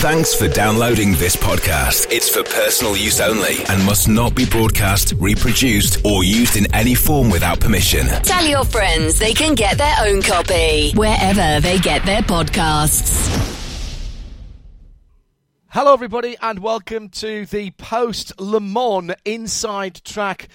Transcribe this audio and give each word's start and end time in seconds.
Thanks 0.00 0.34
for 0.34 0.46
downloading 0.46 1.12
this 1.12 1.36
podcast. 1.36 2.12
It's 2.12 2.28
for 2.28 2.42
personal 2.44 2.98
use 2.98 3.18
only 3.18 3.64
and 3.70 3.82
must 3.86 4.08
not 4.10 4.34
be 4.34 4.44
broadcast, 4.44 5.14
reproduced, 5.16 6.04
or 6.04 6.22
used 6.22 6.58
in 6.58 6.72
any 6.74 6.94
form 6.94 7.30
without 7.30 7.60
permission. 7.60 8.06
Tell 8.22 8.44
your 8.44 8.66
friends 8.66 9.18
they 9.18 9.32
can 9.32 9.54
get 9.54 9.78
their 9.78 9.94
own 10.00 10.20
copy 10.20 10.92
wherever 10.92 11.62
they 11.62 11.78
get 11.78 12.04
their 12.04 12.20
podcasts. 12.20 13.26
Hello, 15.68 15.94
everybody, 15.94 16.36
and 16.42 16.58
welcome 16.58 17.08
to 17.08 17.46
the 17.46 17.70
post 17.70 18.38
Le 18.38 18.60
Mans 18.60 19.14
Inside 19.24 20.02
Track 20.04 20.48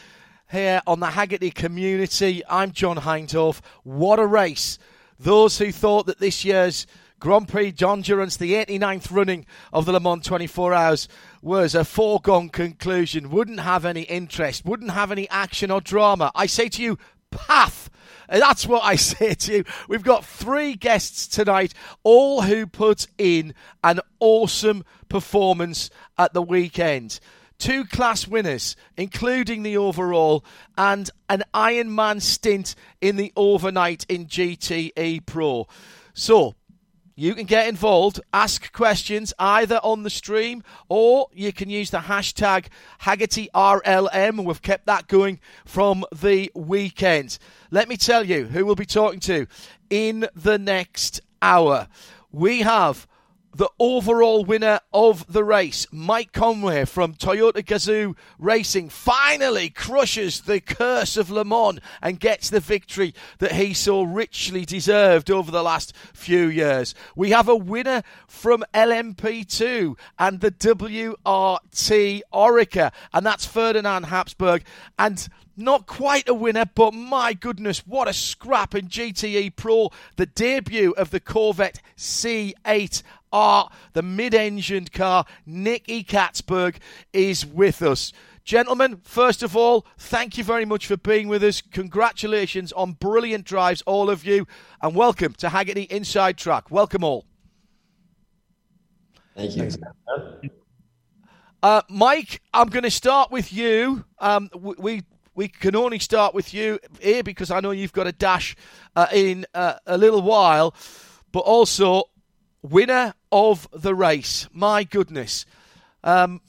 here 0.51 0.83
on 0.85 0.99
the 0.99 1.07
Hagerty 1.07 1.51
community. 1.51 2.43
I'm 2.47 2.71
John 2.73 2.97
Hindhaugh. 2.97 3.59
What 3.81 4.19
a 4.19 4.25
race! 4.27 4.77
Those 5.19 5.57
who 5.57 5.71
thought 5.71 6.05
that 6.05 6.19
this 6.19 6.45
year's 6.45 6.85
Grand 7.21 7.47
Prix 7.47 7.71
d'Endurance, 7.71 8.35
the 8.35 8.53
89th 8.53 9.11
running 9.11 9.45
of 9.71 9.85
the 9.85 9.91
Le 9.91 9.99
Mans 9.99 10.25
24 10.25 10.73
Hours, 10.73 11.07
was 11.43 11.75
a 11.75 11.85
foregone 11.85 12.49
conclusion, 12.49 13.29
wouldn't 13.29 13.59
have 13.59 13.85
any 13.85 14.01
interest, 14.01 14.65
wouldn't 14.65 14.89
have 14.89 15.11
any 15.11 15.29
action 15.29 15.69
or 15.69 15.81
drama. 15.81 16.31
I 16.33 16.47
say 16.47 16.67
to 16.69 16.81
you, 16.81 16.97
path. 17.29 17.91
That's 18.27 18.65
what 18.65 18.83
I 18.83 18.95
say 18.95 19.35
to 19.35 19.57
you. 19.57 19.63
We've 19.87 20.01
got 20.01 20.25
three 20.25 20.73
guests 20.73 21.27
tonight, 21.27 21.75
all 22.01 22.41
who 22.41 22.65
put 22.65 23.05
in 23.19 23.53
an 23.83 23.99
awesome 24.19 24.83
performance 25.07 25.91
at 26.17 26.33
the 26.33 26.41
weekend 26.41 27.19
two 27.59 27.85
class 27.85 28.27
winners, 28.27 28.75
including 28.97 29.61
the 29.61 29.77
overall, 29.77 30.43
and 30.79 31.11
an 31.29 31.43
Ironman 31.53 32.19
stint 32.19 32.73
in 32.99 33.17
the 33.17 33.31
overnight 33.35 34.03
in 34.09 34.25
GTE 34.25 35.27
Pro. 35.27 35.67
So, 36.15 36.55
you 37.15 37.35
can 37.35 37.45
get 37.45 37.67
involved, 37.67 38.19
ask 38.33 38.71
questions 38.71 39.33
either 39.37 39.79
on 39.83 40.03
the 40.03 40.09
stream 40.09 40.63
or 40.89 41.27
you 41.33 41.51
can 41.51 41.69
use 41.69 41.89
the 41.89 41.99
hashtag 41.99 42.67
HagertyRLM. 43.01 44.43
We've 44.43 44.61
kept 44.61 44.85
that 44.85 45.07
going 45.07 45.39
from 45.65 46.05
the 46.13 46.51
weekend. 46.55 47.37
Let 47.69 47.89
me 47.89 47.97
tell 47.97 48.23
you 48.23 48.45
who 48.45 48.65
we'll 48.65 48.75
be 48.75 48.85
talking 48.85 49.19
to 49.21 49.47
in 49.89 50.27
the 50.35 50.57
next 50.57 51.21
hour. 51.41 51.87
We 52.31 52.61
have 52.61 53.07
the 53.53 53.69
overall 53.79 54.45
winner 54.45 54.79
of 54.93 55.31
the 55.31 55.43
race, 55.43 55.85
Mike 55.91 56.31
Conway 56.31 56.85
from 56.85 57.13
Toyota 57.13 57.63
Gazoo 57.63 58.15
Racing, 58.39 58.89
finally 58.89 59.69
crushes 59.69 60.41
the 60.41 60.61
curse 60.61 61.17
of 61.17 61.29
Le 61.29 61.43
Mans 61.43 61.79
and 62.01 62.19
gets 62.19 62.49
the 62.49 62.59
victory 62.59 63.13
that 63.39 63.53
he 63.53 63.73
so 63.73 64.03
richly 64.03 64.65
deserved 64.65 65.29
over 65.29 65.51
the 65.51 65.63
last 65.63 65.95
few 66.13 66.47
years. 66.47 66.95
We 67.15 67.31
have 67.31 67.49
a 67.49 67.55
winner 67.55 68.03
from 68.27 68.63
LMP2 68.73 69.97
and 70.17 70.39
the 70.39 70.51
WRT 70.51 72.21
Oreca, 72.33 72.91
and 73.13 73.25
that's 73.25 73.45
Ferdinand 73.45 74.03
Habsburg. 74.03 74.63
And 74.97 75.27
not 75.57 75.85
quite 75.85 76.29
a 76.29 76.33
winner, 76.33 76.65
but 76.65 76.93
my 76.93 77.33
goodness, 77.33 77.85
what 77.85 78.07
a 78.07 78.13
scrap 78.13 78.73
in 78.73 78.87
GTE 78.87 79.55
Pro. 79.55 79.91
The 80.15 80.25
debut 80.25 80.93
of 80.93 81.11
the 81.11 81.19
Corvette 81.19 81.81
C8 81.97 83.03
R, 83.31 83.69
the 83.93 84.01
mid 84.01 84.33
engined 84.33 84.91
car. 84.91 85.25
Nicky 85.45 86.03
Catsburg 86.03 86.77
is 87.13 87.45
with 87.45 87.81
us. 87.81 88.13
Gentlemen, 88.43 89.01
first 89.03 89.43
of 89.43 89.55
all, 89.55 89.85
thank 89.97 90.37
you 90.37 90.43
very 90.43 90.65
much 90.65 90.87
for 90.87 90.97
being 90.97 91.27
with 91.27 91.43
us. 91.43 91.61
Congratulations 91.61 92.71
on 92.71 92.93
brilliant 92.93 93.45
drives, 93.45 93.83
all 93.83 94.09
of 94.09 94.25
you, 94.25 94.47
and 94.81 94.95
welcome 94.95 95.33
to 95.35 95.47
Hagerty 95.47 95.89
Inside 95.91 96.37
Track. 96.37 96.71
Welcome 96.71 97.03
all. 97.03 97.25
Thank 99.35 99.55
you. 99.55 99.69
Uh, 101.63 101.81
Mike, 101.89 102.41
I'm 102.53 102.69
going 102.69 102.83
to 102.83 102.91
start 102.91 103.31
with 103.31 103.53
you. 103.53 104.03
Um, 104.17 104.49
we 104.55 105.03
we 105.35 105.47
can 105.47 105.75
only 105.75 105.99
start 105.99 106.33
with 106.33 106.53
you 106.53 106.79
here 106.99 107.23
because 107.23 107.51
I 107.51 107.61
know 107.61 107.71
you've 107.71 107.93
got 107.93 108.07
a 108.07 108.11
dash 108.11 108.55
uh, 108.95 109.07
in 109.13 109.45
uh, 109.53 109.75
a 109.85 109.97
little 109.97 110.21
while, 110.21 110.75
but 111.31 111.39
also 111.39 112.03
winner 112.61 113.13
of 113.31 113.67
the 113.71 113.95
race. 113.95 114.47
My 114.51 114.83
goodness. 114.83 115.45
Um, 116.03 116.41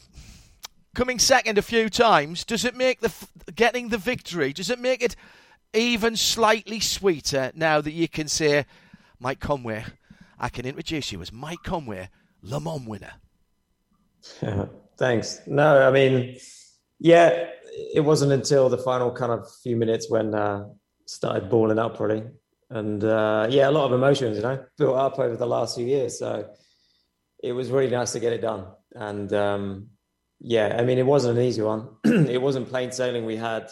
coming 0.95 1.19
second 1.19 1.59
a 1.59 1.63
few 1.63 1.89
times, 1.89 2.45
does 2.45 2.65
it 2.65 2.77
make 2.77 3.01
the 3.01 3.13
getting 3.55 3.89
the 3.89 3.99
victory? 3.99 4.53
Does 4.53 4.71
it 4.71 4.79
make 4.79 5.03
it 5.03 5.17
even 5.75 6.17
slightly 6.17 6.81
sweeter 6.81 7.53
now 7.55 7.81
that 7.81 7.93
you 7.93 8.09
can 8.09 8.29
say, 8.29 8.67
Mike 9.19 9.41
Conway? 9.41 9.85
I 10.39 10.49
can 10.49 10.67
introduce 10.67 11.13
you 11.13 11.23
as 11.23 11.33
Mike 11.33 11.63
Conway, 11.63 12.09
Le 12.43 12.61
Mans 12.61 12.87
winner. 12.87 13.13
Thanks. 14.99 15.41
No, 15.47 15.87
I 15.87 15.91
mean, 15.91 16.37
yeah, 16.99 17.49
it 17.95 18.01
wasn't 18.01 18.33
until 18.33 18.69
the 18.69 18.79
final 18.79 19.13
kind 19.13 19.33
of 19.33 19.47
few 19.63 19.77
minutes 19.77 20.11
when 20.11 20.35
uh, 20.35 20.69
started 21.07 21.49
balling 21.49 21.79
up, 21.79 21.99
really. 22.01 22.25
And 22.73 23.05
uh, 23.05 23.49
yeah, 23.51 23.69
a 23.69 23.71
lot 23.71 23.85
of 23.85 23.93
emotions, 23.93 24.39
you 24.39 24.43
know, 24.43 24.65
built 24.79 24.97
up 24.97 25.19
over 25.19 25.37
the 25.37 25.47
last 25.47 25.77
few 25.77 25.85
years. 25.85 26.19
So 26.19 26.49
it 27.43 27.53
was 27.53 27.71
really 27.71 27.91
nice 27.91 28.13
to 28.13 28.21
get 28.21 28.33
it 28.33 28.41
done. 28.41 28.65
And 28.95 29.31
um, 29.35 29.89
yeah, 30.41 30.75
I 30.79 30.83
mean, 30.83 30.97
it 30.97 31.05
wasn't 31.05 31.39
an 31.39 31.45
easy 31.45 31.61
one. 31.61 31.89
it 32.05 32.41
wasn't 32.41 32.71
plain 32.71 32.91
sailing. 32.91 33.27
We 33.27 33.37
had, 33.37 33.71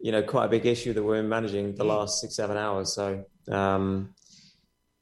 you 0.00 0.10
know, 0.10 0.24
quite 0.24 0.46
a 0.46 0.48
big 0.48 0.66
issue 0.66 0.92
that 0.92 1.02
we 1.04 1.08
were 1.08 1.22
managing 1.22 1.76
the 1.76 1.84
last 1.84 2.20
six, 2.20 2.34
seven 2.34 2.56
hours. 2.56 2.92
So 2.92 3.24
um, 3.48 4.12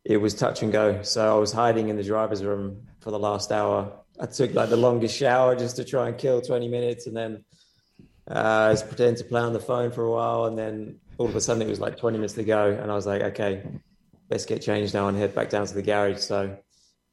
it 0.05 0.19
was 0.19 0.35
touch 0.35 0.63
and 0.63 0.71
go. 0.71 1.01
So 1.01 1.35
I 1.35 1.39
was 1.39 1.51
hiding 1.51 1.89
in 1.89 1.97
the 1.97 2.05
driver's 2.05 2.45
room 2.45 2.89
for 3.01 3.11
the 3.11 3.19
last 3.19 3.53
hour. 3.53 4.01
I 4.21 4.27
took 4.27 4.53
like 4.53 4.69
the 4.69 4.77
longest 4.77 5.17
shower 5.17 5.57
just 5.57 5.77
to 5.77 5.85
try 5.85 6.09
and 6.09 6.19
kill 6.19 6.43
20 6.43 6.69
minutes 6.69 7.07
and 7.07 7.17
then 7.17 7.43
uh, 8.31 8.67
I 8.69 8.71
was 8.71 8.83
pretending 8.83 9.17
to 9.17 9.25
play 9.25 9.41
on 9.41 9.53
the 9.53 9.61
phone 9.61 9.91
for 9.91 10.05
a 10.05 10.11
while, 10.11 10.45
and 10.45 10.57
then 10.57 11.01
all 11.19 11.27
of 11.27 11.37
a 11.37 11.41
sudden 11.41 11.63
it 11.63 11.69
was 11.69 11.81
like 11.81 11.97
20 11.97 12.19
minutes 12.19 12.35
to 12.35 12.45
go, 12.45 12.71
and 12.71 12.91
I 12.91 12.95
was 12.95 13.07
like, 13.07 13.23
okay, 13.23 13.63
let's 14.31 14.45
get 14.45 14.63
changed 14.63 14.95
now 14.95 15.09
and 15.09 15.17
head 15.17 15.35
back 15.35 15.51
down 15.51 15.67
to 15.67 15.75
the 15.75 15.83
garage. 15.83 16.19
So, 16.19 16.57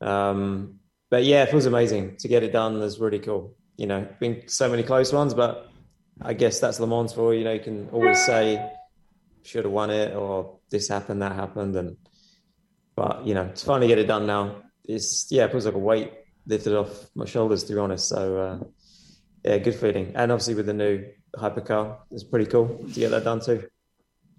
um, 0.01 0.79
but 1.09 1.23
yeah, 1.23 1.43
it 1.43 1.53
was 1.53 1.65
amazing 1.65 2.17
to 2.17 2.27
get 2.27 2.43
it 2.43 2.51
done. 2.51 2.79
Was 2.79 2.99
really 2.99 3.19
cool. 3.19 3.55
You 3.77 3.88
know, 3.88 4.07
been 4.19 4.47
so 4.47 4.69
many 4.69 4.83
close 4.83 5.11
ones, 5.13 5.33
but 5.33 5.69
I 6.21 6.33
guess 6.33 6.59
that's 6.59 6.79
Le 6.79 6.88
Mans 6.88 7.13
for 7.13 7.33
you. 7.33 7.43
know, 7.43 7.53
you 7.53 7.59
can 7.59 7.89
always 7.89 8.23
say 8.25 8.71
should 9.43 9.63
have 9.63 9.73
won 9.73 9.89
it 9.89 10.13
or 10.15 10.59
this 10.69 10.88
happened, 10.89 11.21
that 11.21 11.33
happened, 11.33 11.75
and 11.75 11.97
but 12.95 13.25
you 13.25 13.33
know, 13.33 13.49
to 13.49 13.65
finally 13.65 13.88
get 13.88 13.97
it 13.97 14.07
done 14.07 14.25
now, 14.25 14.63
it's 14.83 15.31
yeah, 15.31 15.45
it 15.45 15.51
feels 15.51 15.65
like 15.65 15.75
a 15.75 15.79
weight 15.79 16.13
lifted 16.45 16.75
off 16.75 17.09
my 17.15 17.25
shoulders 17.25 17.63
to 17.65 17.73
be 17.73 17.79
honest. 17.79 18.07
So. 18.07 18.38
Uh, 18.38 18.65
yeah, 19.43 19.57
good 19.57 19.75
feeling. 19.75 20.11
And 20.15 20.31
obviously 20.31 20.55
with 20.55 20.65
the 20.65 20.73
new 20.73 21.05
hypercar, 21.35 21.97
it's 22.11 22.23
pretty 22.23 22.45
cool 22.45 22.67
to 22.93 22.99
get 22.99 23.11
that 23.11 23.23
done 23.23 23.39
too. 23.39 23.63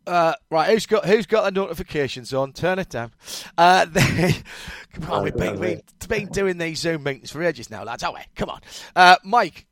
Uh, 0.06 0.34
right, 0.50 0.70
who's 0.70 0.86
got 0.86 1.04
who's 1.04 1.26
got 1.26 1.44
the 1.44 1.50
notifications 1.50 2.32
on? 2.32 2.52
Turn 2.52 2.78
it 2.78 2.88
down. 2.88 3.12
Uh, 3.56 3.84
they, 3.90 4.34
come 4.92 5.10
on, 5.10 5.24
we've 5.24 5.36
been, 5.36 5.60
we've 5.60 5.82
been 6.08 6.26
doing 6.28 6.58
these 6.58 6.80
Zoom 6.80 7.02
meetings 7.02 7.30
for 7.30 7.42
ages 7.42 7.70
now, 7.70 7.84
lads. 7.84 8.02
Oh, 8.02 8.12
wait, 8.12 8.26
come 8.34 8.50
on, 8.50 8.60
uh, 8.96 9.16
Mike. 9.24 9.66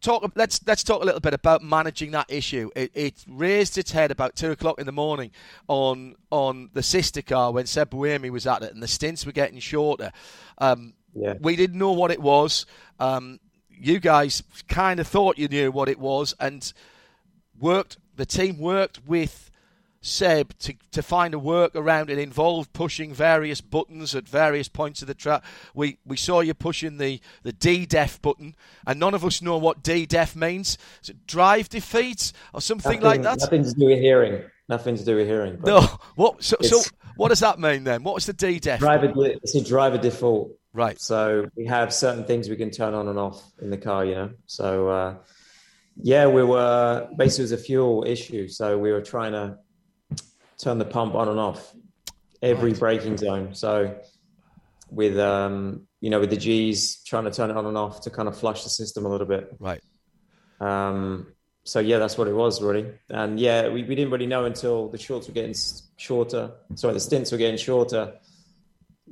Talk. 0.00 0.30
Let's 0.36 0.60
let's 0.64 0.84
talk 0.84 1.02
a 1.02 1.04
little 1.04 1.20
bit 1.20 1.34
about 1.34 1.60
managing 1.60 2.12
that 2.12 2.26
issue. 2.28 2.70
It, 2.76 2.92
it, 2.94 3.24
raised 3.26 3.76
its 3.78 3.90
head 3.90 4.12
about 4.12 4.36
two 4.36 4.52
o'clock 4.52 4.78
in 4.78 4.86
the 4.86 4.92
morning 4.92 5.32
on 5.66 6.14
on 6.30 6.70
the 6.72 6.84
sister 6.84 7.20
car 7.20 7.50
when 7.50 7.66
Seb 7.66 7.90
Buemi 7.90 8.30
was 8.30 8.46
at 8.46 8.62
it, 8.62 8.72
and 8.72 8.80
the 8.80 8.86
stints 8.86 9.26
were 9.26 9.32
getting 9.32 9.58
shorter. 9.58 10.12
Um, 10.58 10.94
yeah. 11.14 11.34
We 11.40 11.56
didn't 11.56 11.78
know 11.78 11.92
what 11.92 12.12
it 12.12 12.22
was. 12.22 12.64
Um, 13.00 13.40
you 13.70 13.98
guys 13.98 14.42
kind 14.68 15.00
of 15.00 15.08
thought 15.08 15.36
you 15.36 15.48
knew 15.48 15.72
what 15.72 15.88
it 15.88 15.98
was 15.98 16.34
and 16.38 16.72
worked. 17.58 17.98
The 18.14 18.26
team 18.26 18.58
worked 18.58 19.06
with 19.06 19.47
Seb 20.00 20.56
to, 20.58 20.74
to 20.92 21.02
find 21.02 21.34
a 21.34 21.38
work 21.38 21.74
around 21.74 22.10
it 22.10 22.18
involved 22.18 22.72
pushing 22.72 23.12
various 23.12 23.60
buttons 23.60 24.14
at 24.14 24.28
various 24.28 24.68
points 24.68 25.02
of 25.02 25.08
the 25.08 25.14
track. 25.14 25.42
We 25.74 25.98
we 26.06 26.16
saw 26.16 26.40
you 26.40 26.54
pushing 26.54 26.98
the, 26.98 27.20
the 27.42 27.52
D 27.52 27.86
def 27.86 28.22
button, 28.22 28.54
and 28.86 29.00
none 29.00 29.14
of 29.14 29.24
us 29.24 29.42
know 29.42 29.58
what 29.58 29.82
D 29.82 30.06
def 30.06 30.36
means. 30.36 30.78
Is 31.02 31.10
it 31.10 31.26
drive 31.26 31.68
defeats 31.68 32.32
or 32.52 32.60
something 32.60 33.00
nothing, 33.00 33.22
like 33.22 33.22
that? 33.22 33.40
Nothing 33.40 33.64
to 33.64 33.72
do 33.72 33.86
with 33.86 33.98
hearing. 33.98 34.44
Nothing 34.68 34.96
to 34.96 35.04
do 35.04 35.16
with 35.16 35.26
hearing. 35.26 35.60
No. 35.64 35.80
What? 36.14 36.42
So, 36.44 36.56
so 36.62 36.80
what 37.16 37.28
does 37.28 37.40
that 37.40 37.58
mean 37.58 37.84
then? 37.84 38.02
What 38.02 38.14
was 38.14 38.26
the 38.26 38.32
D 38.32 38.60
def? 38.60 38.80
Driver, 38.80 39.12
it's 39.16 39.54
a 39.54 39.64
driver 39.64 39.98
default. 39.98 40.52
Right. 40.72 41.00
So 41.00 41.48
we 41.56 41.64
have 41.66 41.92
certain 41.92 42.24
things 42.24 42.48
we 42.48 42.56
can 42.56 42.70
turn 42.70 42.94
on 42.94 43.08
and 43.08 43.18
off 43.18 43.42
in 43.60 43.70
the 43.70 43.78
car, 43.78 44.04
you 44.04 44.14
know. 44.14 44.30
So 44.46 44.88
uh, 44.88 45.14
yeah, 45.96 46.26
we 46.28 46.44
were 46.44 47.08
basically 47.16 47.42
it 47.42 47.50
was 47.50 47.52
a 47.52 47.58
fuel 47.58 48.04
issue. 48.06 48.46
So 48.46 48.78
we 48.78 48.92
were 48.92 49.00
trying 49.00 49.32
to 49.32 49.58
turn 50.58 50.78
the 50.78 50.84
pump 50.84 51.14
on 51.14 51.28
and 51.28 51.38
off 51.38 51.74
every 52.42 52.70
right. 52.70 52.80
braking 52.80 53.16
zone. 53.16 53.54
So 53.54 53.98
with 54.90 55.18
um, 55.18 55.86
you 56.00 56.10
know, 56.10 56.20
with 56.20 56.30
the 56.30 56.36
G's 56.36 57.02
trying 57.04 57.24
to 57.24 57.30
turn 57.30 57.50
it 57.50 57.56
on 57.56 57.66
and 57.66 57.76
off 57.76 58.02
to 58.02 58.10
kind 58.10 58.28
of 58.28 58.36
flush 58.36 58.64
the 58.64 58.70
system 58.70 59.06
a 59.06 59.08
little 59.08 59.26
bit. 59.26 59.54
Right. 59.58 59.82
Um, 60.60 61.32
so 61.64 61.80
yeah, 61.80 61.98
that's 61.98 62.16
what 62.16 62.28
it 62.28 62.34
was 62.34 62.62
really. 62.62 62.86
And 63.10 63.38
yeah, 63.38 63.68
we, 63.68 63.82
we 63.82 63.94
didn't 63.94 64.10
really 64.10 64.26
know 64.26 64.44
until 64.44 64.88
the 64.88 64.98
shorts 64.98 65.28
were 65.28 65.34
getting 65.34 65.54
shorter. 65.96 66.52
Sorry, 66.74 66.94
the 66.94 67.00
stints 67.00 67.30
were 67.30 67.38
getting 67.38 67.58
shorter 67.58 68.14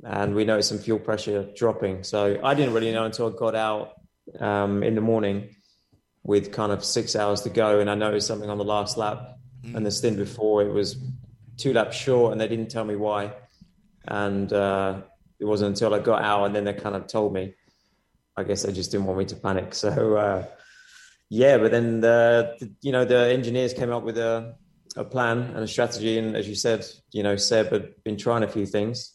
and 0.03 0.35
we 0.35 0.45
noticed 0.45 0.69
some 0.69 0.77
fuel 0.77 0.99
pressure 0.99 1.47
dropping. 1.55 2.03
So 2.03 2.39
I 2.43 2.53
didn't 2.53 2.73
really 2.73 2.91
know 2.91 3.05
until 3.05 3.27
I 3.27 3.37
got 3.37 3.55
out 3.55 3.93
um, 4.39 4.83
in 4.83 4.95
the 4.95 5.01
morning 5.01 5.55
with 6.23 6.51
kind 6.51 6.71
of 6.71 6.83
six 6.83 7.15
hours 7.15 7.41
to 7.41 7.49
go, 7.49 7.79
and 7.79 7.89
I 7.89 7.95
noticed 7.95 8.27
something 8.27 8.49
on 8.49 8.57
the 8.57 8.65
last 8.65 8.97
lap, 8.97 9.37
mm. 9.63 9.75
and 9.75 9.85
the 9.85 9.91
stint 9.91 10.17
before 10.17 10.61
it 10.61 10.71
was 10.71 10.97
two 11.57 11.73
laps 11.73 11.95
short, 11.95 12.31
and 12.31 12.39
they 12.39 12.47
didn't 12.47 12.69
tell 12.69 12.85
me 12.85 12.95
why. 12.95 13.33
And 14.07 14.51
uh, 14.53 15.01
it 15.39 15.45
wasn't 15.45 15.69
until 15.69 15.93
I 15.93 15.99
got 15.99 16.21
out, 16.21 16.45
and 16.45 16.55
then 16.55 16.63
they 16.63 16.73
kind 16.73 16.95
of 16.95 17.07
told 17.07 17.33
me. 17.33 17.53
I 18.39 18.43
guess 18.43 18.61
they 18.61 18.71
just 18.71 18.91
didn't 18.91 19.07
want 19.07 19.17
me 19.17 19.25
to 19.25 19.35
panic. 19.35 19.73
So 19.73 20.15
uh, 20.15 20.45
yeah, 21.29 21.57
but 21.57 21.71
then 21.71 22.01
the, 22.01 22.55
the, 22.59 22.71
you 22.81 22.91
know 22.91 23.03
the 23.03 23.29
engineers 23.29 23.73
came 23.73 23.91
up 23.91 24.03
with 24.03 24.17
a 24.17 24.55
a 24.95 25.03
plan 25.03 25.39
and 25.39 25.57
a 25.57 25.67
strategy, 25.67 26.17
and 26.19 26.35
as 26.35 26.47
you 26.47 26.55
said, 26.55 26.85
you 27.11 27.23
know 27.23 27.35
Seb 27.35 27.71
had 27.71 28.03
been 28.03 28.15
trying 28.15 28.43
a 28.43 28.47
few 28.47 28.65
things, 28.65 29.13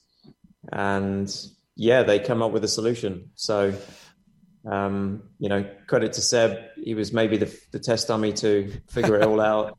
and 0.73 1.33
yeah, 1.77 2.03
they 2.03 2.19
come 2.19 2.43
up 2.43 2.51
with 2.51 2.65
a 2.65 2.69
solution. 2.69 3.31
So 3.37 3.75
um, 4.65 5.23
you 5.39 5.49
know, 5.49 5.65
credit 5.87 6.13
to 6.15 6.21
Seb, 6.21 6.59
he 6.77 6.95
was 6.95 7.13
maybe 7.13 7.37
the, 7.37 7.59
the 7.73 7.79
test 7.79 8.09
dummy 8.09 8.33
to 8.35 8.73
figure 8.91 9.17
it 9.17 9.25
all 9.25 9.41
out, 9.53 9.79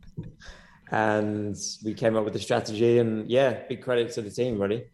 and 0.94 1.58
we 1.84 1.96
came 1.96 2.16
up 2.16 2.24
with 2.24 2.34
the 2.34 2.40
strategy. 2.40 3.00
And 3.00 3.30
yeah, 3.30 3.64
big 3.68 3.82
credit 3.82 4.12
to 4.14 4.22
the 4.22 4.30
team, 4.30 4.62
really, 4.62 4.86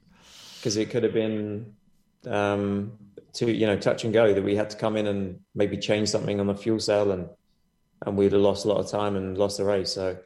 because 0.57 0.77
it 0.77 0.89
could 0.89 1.03
have 1.03 1.13
been 1.13 1.75
um, 2.25 2.93
to 3.33 3.51
you 3.51 3.67
know 3.67 3.77
touch 3.77 4.05
and 4.05 4.13
go 4.13 4.33
that 4.33 4.41
we 4.41 4.55
had 4.55 4.69
to 4.69 4.77
come 4.77 4.95
in 4.95 5.07
and 5.07 5.41
maybe 5.53 5.77
change 5.77 6.07
something 6.07 6.39
on 6.39 6.47
the 6.47 6.55
fuel 6.55 6.79
cell 6.79 7.11
and 7.11 7.27
and 8.05 8.15
we'd 8.15 8.31
have 8.31 8.41
lost 8.41 8.63
a 8.63 8.69
lot 8.69 8.77
of 8.77 8.89
time 8.89 9.17
and 9.17 9.37
lost 9.37 9.57
the 9.57 9.65
race. 9.65 9.91
So 9.91 10.17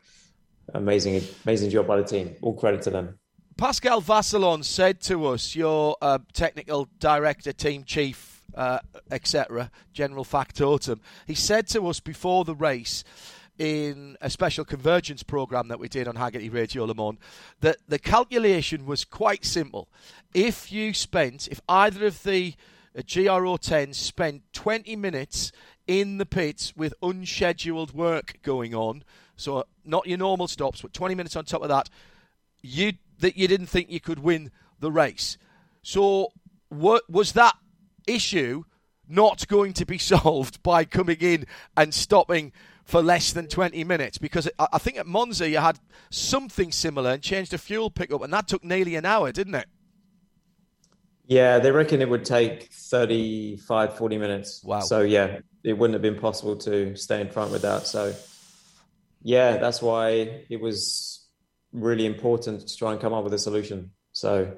amazing, 0.75 1.24
amazing 1.44 1.72
job 1.72 1.88
by 1.88 1.98
the 1.98 2.04
team. 2.04 2.36
All 2.44 2.54
credit 2.54 2.84
to 2.84 2.92
them. 2.92 3.18
Pascal 3.58 4.00
Vasselon 4.00 4.64
said 4.64 5.02
to 5.02 5.26
us, 5.26 5.56
your 5.56 5.96
uh, 6.02 6.19
technical 6.34 6.88
director, 7.00 7.52
team 7.52 7.84
chief, 7.84 8.44
uh, 8.54 8.80
etc., 9.10 9.72
general 9.92 10.24
factotum. 10.24 11.00
He 11.26 11.34
said 11.36 11.68
to 11.69 11.88
us 11.88 12.00
before 12.00 12.46
the 12.46 12.56
race 12.56 13.04
in 13.60 14.18
a 14.20 14.30
special 14.30 14.66
convergence 14.66 15.24
program 15.24 15.68
that 15.68 15.80
we 15.80 15.88
did 15.88 16.08
on 16.08 16.16
Hagerty 16.16 16.52
Radio 16.52 16.86
Le 16.86 16.96
Mans 16.96 17.18
that 17.62 17.78
the 17.88 18.00
calculation 18.00 18.86
was 18.86 19.06
quite 19.06 19.46
simple. 19.46 19.88
If 20.34 20.72
you 20.72 20.94
spent, 20.94 21.48
if 21.48 21.62
either 21.70 22.08
of 22.08 22.24
the 22.24 22.56
uh, 22.58 22.62
a 22.96 23.04
GR010 23.04 23.96
spent 23.96 24.44
20 24.54 24.96
minutes 24.96 25.52
in 25.88 26.18
the 26.18 26.26
pits 26.26 26.76
with 26.76 26.94
unscheduled 27.02 27.94
work 27.94 28.40
going 28.44 28.74
on. 28.76 29.04
So 29.36 29.66
not 29.84 30.08
your 30.08 30.18
normal 30.18 30.48
stops, 30.48 30.82
but 30.82 30.94
20 30.94 31.16
minutes 31.16 31.36
on 31.36 31.46
top 31.46 31.64
of 31.64 31.70
that. 31.70 31.90
You 32.62 32.94
that 33.20 33.38
you 33.38 33.48
didn't 33.48 33.68
think 33.68 33.90
you 33.90 34.00
could 34.00 34.20
win 34.20 34.52
the 34.80 34.92
race. 34.92 35.38
So 35.82 36.30
what 36.70 37.10
was 37.10 37.34
that 37.34 37.56
issue 38.08 38.64
not 39.08 39.48
going 39.48 39.74
to 39.74 39.86
be 39.86 39.98
solved 40.14 40.62
by 40.64 40.86
coming 40.86 41.18
in 41.20 41.46
and 41.76 41.94
stopping 41.94 42.52
for 42.83 43.01
less 43.01 43.33
than 43.33 43.47
20 43.47 43.83
minutes? 43.83 44.18
Because 44.18 44.50
I 44.57 44.77
think 44.77 44.97
at 44.97 45.07
Monza 45.07 45.50
you 45.50 45.57
had 45.57 45.80
something 46.09 46.71
similar 46.71 47.12
and 47.12 47.21
changed 47.21 47.51
the 47.51 47.57
fuel 47.57 47.89
pickup, 47.89 48.21
and 48.21 48.33
that 48.33 48.47
took 48.47 48.63
nearly 48.63 48.95
an 48.95 49.06
hour, 49.06 49.31
didn't 49.31 49.56
it? 49.56 49.68
Yeah, 51.25 51.59
they 51.59 51.71
reckon 51.71 52.01
it 52.01 52.09
would 52.09 52.25
take 52.25 52.71
35, 52.74 53.97
40 53.97 54.18
minutes. 54.18 54.62
Wow. 54.63 54.81
So, 54.81 55.01
yeah, 55.01 55.39
it 55.63 55.74
wouldn't 55.74 55.94
have 55.94 56.01
been 56.01 56.19
possible 56.19 56.57
to 56.57 56.95
stay 56.95 57.21
in 57.21 57.30
front 57.30 57.51
with 57.51 57.62
that. 57.62 57.88
So, 57.88 58.13
yeah, 59.21 59.57
that's 59.57 59.81
why 59.81 60.44
it 60.50 60.59
was 60.59 61.25
really 61.71 62.06
important 62.06 62.68
to 62.68 62.77
try 62.77 62.91
and 62.91 63.00
come 63.00 63.13
up 63.13 63.24
with 63.24 63.33
a 63.33 63.39
solution. 63.39 63.91
So, 64.12 64.56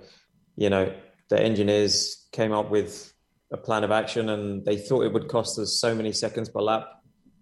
you 0.55 0.69
know, 0.69 0.93
the 1.29 1.39
engineers 1.39 2.27
came 2.31 2.51
up 2.51 2.71
with 2.71 3.13
a 3.51 3.57
plan 3.57 3.83
of 3.83 3.91
action 3.91 4.29
and 4.29 4.65
they 4.65 4.77
thought 4.77 5.03
it 5.03 5.13
would 5.13 5.27
cost 5.27 5.59
us 5.59 5.79
so 5.79 5.93
many 5.93 6.11
seconds 6.11 6.49
per 6.49 6.61
lap 6.61 6.87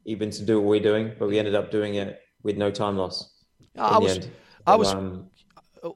even 0.05 0.29
to 0.31 0.43
do 0.43 0.59
what 0.59 0.67
we're 0.67 0.79
doing, 0.81 1.13
but 1.17 1.27
we 1.27 1.39
ended 1.39 1.55
up 1.55 1.71
doing 1.71 1.95
it 1.95 2.19
with 2.43 2.57
no 2.57 2.71
time 2.71 2.97
loss. 2.97 3.33
I 3.77 3.97
was, 3.97 4.29
I 4.67 4.75
was, 4.75 4.93
um, 4.93 5.29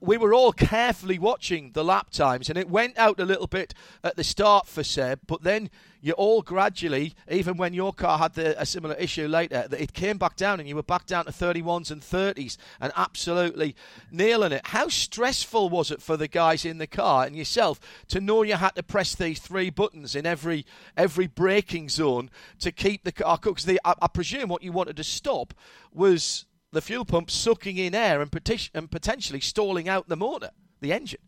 we 0.02 0.18
were 0.18 0.34
all 0.34 0.52
carefully 0.52 1.18
watching 1.18 1.72
the 1.72 1.84
lap 1.84 2.10
times, 2.10 2.50
and 2.50 2.58
it 2.58 2.70
went 2.70 2.98
out 2.98 3.20
a 3.20 3.26
little 3.26 3.48
bit 3.48 3.74
at 4.04 4.16
the 4.16 4.24
start 4.24 4.68
for 4.68 4.84
Seb, 4.84 5.22
but 5.28 5.44
then 5.44 5.70
you 6.02 6.14
all 6.14 6.42
gradually, 6.42 7.16
even 7.30 7.58
when 7.58 7.74
your 7.74 7.94
car 7.94 8.18
had 8.18 8.34
the, 8.34 8.60
a 8.62 8.66
similar 8.66 8.96
issue 8.96 9.28
later, 9.28 9.68
it 9.72 9.94
came 9.94 10.18
back 10.18 10.36
down, 10.36 10.60
and 10.60 10.68
you 10.68 10.76
were 10.76 10.84
back 10.84 11.06
down 11.06 11.26
to 11.26 11.32
31s 11.32 11.90
and 11.90 12.02
30s, 12.02 12.58
and 12.80 12.92
absolutely 12.96 13.76
nailing 14.12 14.52
it. 14.52 14.62
How 14.66 14.90
stressful 14.90 15.70
was 15.70 15.90
it 15.90 16.02
for 16.02 16.18
the 16.18 16.28
guys 16.28 16.66
in 16.66 16.78
the 16.78 16.88
car 16.88 17.26
and 17.26 17.36
yourself 17.36 17.80
to 18.10 18.20
know 18.20 18.44
you 18.44 18.56
had 18.56 18.76
to 18.76 18.84
press 18.84 19.16
these 19.16 19.40
three 19.40 19.70
buttons 19.70 20.16
in 20.16 20.26
every 20.26 20.66
every 20.96 21.28
braking 21.28 21.90
zone 21.90 22.30
to 22.60 22.72
keep 22.72 23.04
the 23.04 23.12
car? 23.12 23.40
Because 23.42 23.68
I, 23.68 23.94
I 24.02 24.08
presume 24.08 24.50
what 24.50 24.64
you 24.64 24.72
wanted 24.72 24.98
to 24.98 25.04
stop 25.04 25.54
was 25.94 26.46
the 26.72 26.82
fuel 26.82 27.06
pump 27.06 27.32
sucking 27.32 27.78
in 27.78 27.96
air 27.96 28.22
and, 28.22 28.32
and 28.74 28.92
potentially 28.92 29.40
stalling 29.40 29.88
out 29.88 30.08
the 30.08 30.18
motor, 30.18 30.52
the 30.82 30.94
engine. 30.94 31.22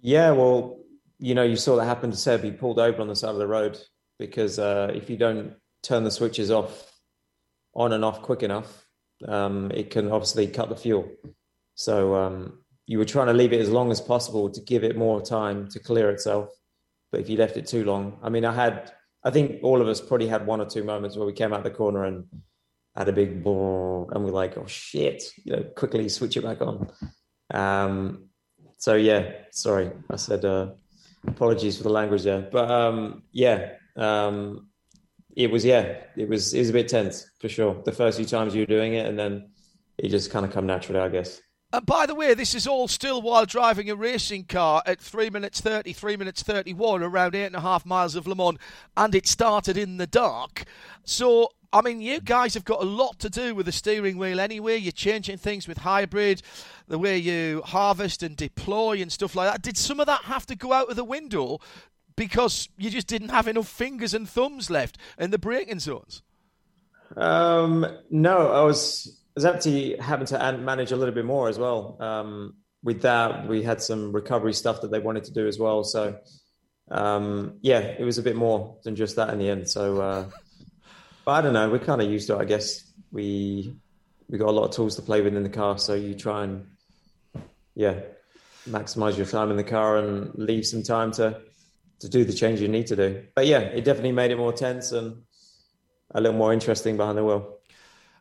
Yeah, 0.00 0.32
well, 0.32 0.78
you 1.18 1.34
know, 1.34 1.42
you 1.42 1.56
saw 1.56 1.76
that 1.76 1.84
happen 1.84 2.10
to 2.10 2.16
Seb. 2.16 2.42
He 2.42 2.50
pulled 2.50 2.78
over 2.78 3.00
on 3.00 3.08
the 3.08 3.16
side 3.16 3.30
of 3.30 3.38
the 3.38 3.46
road 3.46 3.78
because 4.18 4.58
uh, 4.58 4.90
if 4.94 5.08
you 5.08 5.16
don't 5.16 5.54
turn 5.82 6.04
the 6.04 6.10
switches 6.10 6.50
off, 6.50 6.90
on 7.74 7.92
and 7.92 8.04
off 8.04 8.22
quick 8.22 8.42
enough, 8.42 8.86
um, 9.26 9.70
it 9.72 9.90
can 9.90 10.10
obviously 10.10 10.46
cut 10.46 10.68
the 10.68 10.76
fuel. 10.76 11.10
So 11.74 12.14
um, 12.14 12.58
you 12.86 12.98
were 12.98 13.04
trying 13.04 13.26
to 13.26 13.32
leave 13.32 13.52
it 13.52 13.60
as 13.60 13.70
long 13.70 13.90
as 13.90 14.00
possible 14.00 14.50
to 14.50 14.60
give 14.60 14.84
it 14.84 14.96
more 14.96 15.20
time 15.20 15.68
to 15.70 15.78
clear 15.78 16.10
itself. 16.10 16.50
But 17.10 17.20
if 17.20 17.28
you 17.28 17.36
left 17.36 17.56
it 17.56 17.66
too 17.66 17.84
long, 17.84 18.18
I 18.22 18.28
mean, 18.28 18.44
I 18.44 18.52
had, 18.52 18.92
I 19.24 19.30
think 19.30 19.62
all 19.62 19.80
of 19.80 19.88
us 19.88 20.00
probably 20.00 20.28
had 20.28 20.46
one 20.46 20.60
or 20.60 20.66
two 20.66 20.84
moments 20.84 21.16
where 21.16 21.26
we 21.26 21.32
came 21.32 21.52
out 21.52 21.64
the 21.64 21.70
corner 21.70 22.04
and 22.04 22.24
had 22.96 23.08
a 23.08 23.12
big 23.12 23.42
boom, 23.42 24.08
and 24.12 24.24
we're 24.24 24.30
like, 24.30 24.56
oh 24.56 24.66
shit, 24.66 25.22
you 25.44 25.52
know, 25.52 25.62
quickly 25.76 26.08
switch 26.08 26.36
it 26.36 26.44
back 26.44 26.60
on. 26.60 26.90
Um, 27.52 28.28
so 28.76 28.94
yeah, 28.94 29.32
sorry, 29.50 29.90
I 30.10 30.16
said 30.16 30.44
uh, 30.44 30.72
apologies 31.26 31.76
for 31.76 31.84
the 31.84 31.90
language 31.90 32.22
there, 32.22 32.48
but 32.50 32.70
um, 32.70 33.22
yeah, 33.32 33.72
um, 33.96 34.68
it 35.36 35.50
was 35.50 35.64
yeah, 35.64 35.96
it 36.16 36.28
was 36.28 36.54
it 36.54 36.60
was 36.60 36.70
a 36.70 36.72
bit 36.72 36.88
tense 36.88 37.30
for 37.40 37.48
sure. 37.48 37.82
The 37.84 37.92
first 37.92 38.18
few 38.18 38.26
times 38.26 38.54
you 38.54 38.62
were 38.62 38.66
doing 38.66 38.94
it, 38.94 39.06
and 39.06 39.18
then 39.18 39.50
it 39.98 40.08
just 40.08 40.30
kind 40.30 40.44
of 40.44 40.52
come 40.52 40.66
naturally, 40.66 41.00
I 41.00 41.08
guess. 41.08 41.40
And 41.74 41.84
by 41.84 42.06
the 42.06 42.14
way, 42.14 42.34
this 42.34 42.54
is 42.54 42.68
all 42.68 42.86
still 42.86 43.20
while 43.20 43.46
driving 43.46 43.90
a 43.90 43.96
racing 43.96 44.44
car 44.44 44.80
at 44.86 45.00
3 45.00 45.28
minutes 45.30 45.60
30, 45.60 45.92
3 45.92 46.16
minutes 46.16 46.40
31, 46.44 47.02
around 47.02 47.32
8.5 47.32 47.84
miles 47.84 48.14
of 48.14 48.28
Le 48.28 48.36
Mans, 48.36 48.60
and 48.96 49.12
it 49.12 49.26
started 49.26 49.76
in 49.76 49.96
the 49.96 50.06
dark. 50.06 50.62
So 51.02 51.50
I 51.72 51.82
mean, 51.82 52.00
you 52.00 52.20
guys 52.20 52.54
have 52.54 52.64
got 52.64 52.80
a 52.80 52.86
lot 52.86 53.18
to 53.18 53.28
do 53.28 53.56
with 53.56 53.66
the 53.66 53.72
steering 53.72 54.18
wheel 54.18 54.38
anyway. 54.38 54.76
You're 54.76 54.92
changing 54.92 55.38
things 55.38 55.66
with 55.66 55.78
hybrid, 55.78 56.42
the 56.86 56.96
way 56.96 57.18
you 57.18 57.62
harvest 57.64 58.22
and 58.22 58.36
deploy 58.36 59.02
and 59.02 59.10
stuff 59.10 59.34
like 59.34 59.50
that. 59.50 59.60
Did 59.60 59.76
some 59.76 59.98
of 59.98 60.06
that 60.06 60.22
have 60.26 60.46
to 60.46 60.54
go 60.54 60.72
out 60.72 60.90
of 60.90 60.94
the 60.94 61.02
window 61.02 61.58
because 62.14 62.68
you 62.78 62.88
just 62.88 63.08
didn't 63.08 63.30
have 63.30 63.48
enough 63.48 63.66
fingers 63.66 64.14
and 64.14 64.28
thumbs 64.28 64.70
left 64.70 64.96
in 65.18 65.32
the 65.32 65.38
braking 65.38 65.80
zones? 65.80 66.22
Um, 67.16 67.84
no, 68.10 68.52
I 68.52 68.62
was, 68.62 69.23
I 69.36 69.40
was 69.40 69.44
actually 69.44 69.96
having 69.96 70.26
to 70.28 70.58
manage 70.58 70.92
a 70.92 70.96
little 70.96 71.14
bit 71.14 71.24
more 71.24 71.48
as 71.48 71.58
well. 71.58 71.96
Um, 72.00 72.54
with 72.84 73.02
that, 73.02 73.48
we 73.48 73.62
had 73.64 73.82
some 73.82 74.12
recovery 74.12 74.52
stuff 74.52 74.82
that 74.82 74.92
they 74.92 75.00
wanted 75.00 75.24
to 75.24 75.32
do 75.32 75.48
as 75.48 75.58
well. 75.58 75.82
So, 75.82 76.18
um, 76.90 77.58
yeah, 77.60 77.80
it 77.80 78.04
was 78.04 78.18
a 78.18 78.22
bit 78.22 78.36
more 78.36 78.76
than 78.84 78.94
just 78.94 79.16
that 79.16 79.30
in 79.30 79.38
the 79.40 79.48
end. 79.48 79.68
So, 79.68 80.00
uh, 80.00 80.30
but 81.24 81.32
I 81.32 81.40
don't 81.40 81.52
know. 81.54 81.68
We're 81.68 81.78
kind 81.80 82.00
of 82.00 82.08
used 82.08 82.28
to 82.28 82.36
it. 82.36 82.42
I 82.42 82.44
guess 82.44 82.92
we 83.10 83.74
we 84.28 84.38
got 84.38 84.48
a 84.48 84.52
lot 84.52 84.64
of 84.64 84.70
tools 84.70 84.96
to 84.96 85.02
play 85.02 85.20
with 85.20 85.34
in 85.34 85.42
the 85.42 85.48
car, 85.48 85.78
so 85.78 85.94
you 85.94 86.14
try 86.14 86.44
and 86.44 86.66
yeah 87.74 88.00
maximize 88.68 89.16
your 89.16 89.26
time 89.26 89.50
in 89.50 89.56
the 89.56 89.64
car 89.64 89.98
and 89.98 90.32
leave 90.36 90.64
some 90.64 90.82
time 90.82 91.10
to 91.12 91.40
to 92.00 92.08
do 92.08 92.24
the 92.24 92.32
change 92.32 92.60
you 92.60 92.68
need 92.68 92.86
to 92.88 92.96
do. 92.96 93.24
But 93.34 93.46
yeah, 93.46 93.60
it 93.60 93.84
definitely 93.84 94.12
made 94.12 94.30
it 94.30 94.36
more 94.36 94.52
tense 94.52 94.92
and 94.92 95.22
a 96.14 96.20
little 96.20 96.36
more 96.36 96.52
interesting 96.52 96.96
behind 96.96 97.18
the 97.18 97.24
wheel. 97.24 97.53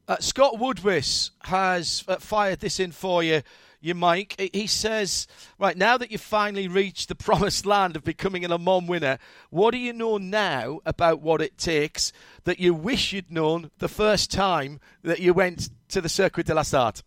Uh, 0.08 0.18
Scott 0.20 0.60
Woodwiss 0.60 1.32
has 1.44 2.04
uh, 2.08 2.18
fired 2.18 2.60
this 2.60 2.80
in 2.80 2.92
for 2.92 3.24
you 3.24 3.42
you, 3.84 3.94
Mike. 3.94 4.50
He 4.54 4.66
says, 4.66 5.28
right, 5.60 5.76
now 5.76 5.98
that 5.98 6.10
you've 6.10 6.22
finally 6.22 6.68
reached 6.68 7.10
the 7.10 7.16
promised 7.28 7.66
land 7.66 7.96
of 7.96 8.04
becoming 8.04 8.46
an 8.46 8.52
Amon 8.52 8.88
winner, 8.88 9.20
what 9.50 9.72
do 9.72 9.78
you 9.78 9.92
know 9.92 10.18
now 10.18 10.80
about 10.86 11.22
what 11.22 11.42
it 11.42 11.58
takes 11.58 12.14
that 12.46 12.60
you 12.60 12.74
wish 12.74 13.12
you'd 13.12 13.30
known 13.30 13.70
the 13.80 13.90
first 13.90 14.32
time 14.32 14.80
that 15.04 15.20
you 15.20 15.34
went 15.34 15.70
to 15.90 16.00
the 16.00 16.10
Circuit 16.10 16.46
de 16.46 16.56
la 16.56 16.62
Sarthe? 16.62 17.04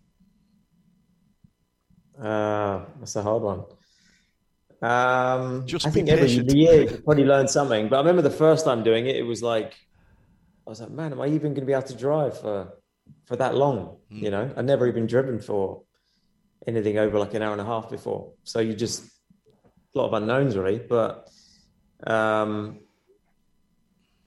Uh, 2.21 2.85
that's 2.99 3.17
a 3.17 3.23
hard 3.23 3.43
one. 3.43 3.65
Um, 4.83 5.67
Just 5.67 5.87
I 5.87 5.91
think 5.91 6.11
every 6.11 6.29
year 6.29 6.83
you 6.83 6.99
probably 6.99 7.25
learn 7.25 7.49
something. 7.49 7.89
But 7.89 7.97
I 7.97 7.99
remember 8.01 8.23
the 8.23 8.31
first 8.31 8.67
time 8.67 8.83
doing 8.83 9.07
it, 9.07 9.17
it 9.17 9.23
was 9.23 9.43
like, 9.43 9.75
I 10.67 10.71
was 10.71 10.81
like, 10.83 10.91
man, 10.91 11.13
am 11.13 11.23
I 11.23 11.29
even 11.29 11.55
going 11.55 11.61
to 11.61 11.67
be 11.67 11.73
able 11.73 11.83
to 11.85 11.95
drive 11.95 12.39
for 12.39 12.71
for 13.27 13.37
that 13.37 13.55
long? 13.55 13.97
Mm. 14.13 14.23
You 14.23 14.31
know, 14.31 14.51
I've 14.57 14.65
never 14.65 14.87
even 14.87 15.07
driven 15.07 15.41
for 15.41 15.83
anything 16.67 16.99
over 16.99 17.19
like 17.19 17.35
an 17.35 17.43
hour 17.43 17.53
and 17.53 17.61
a 17.61 17.65
half 17.65 17.91
before. 17.91 18.33
So 18.45 18.61
you 18.61 18.75
just, 18.75 19.05
a 19.95 19.99
lot 19.99 20.07
of 20.09 20.15
unknowns 20.15 20.57
really. 20.57 20.79
But 20.79 21.29
um, 22.07 22.81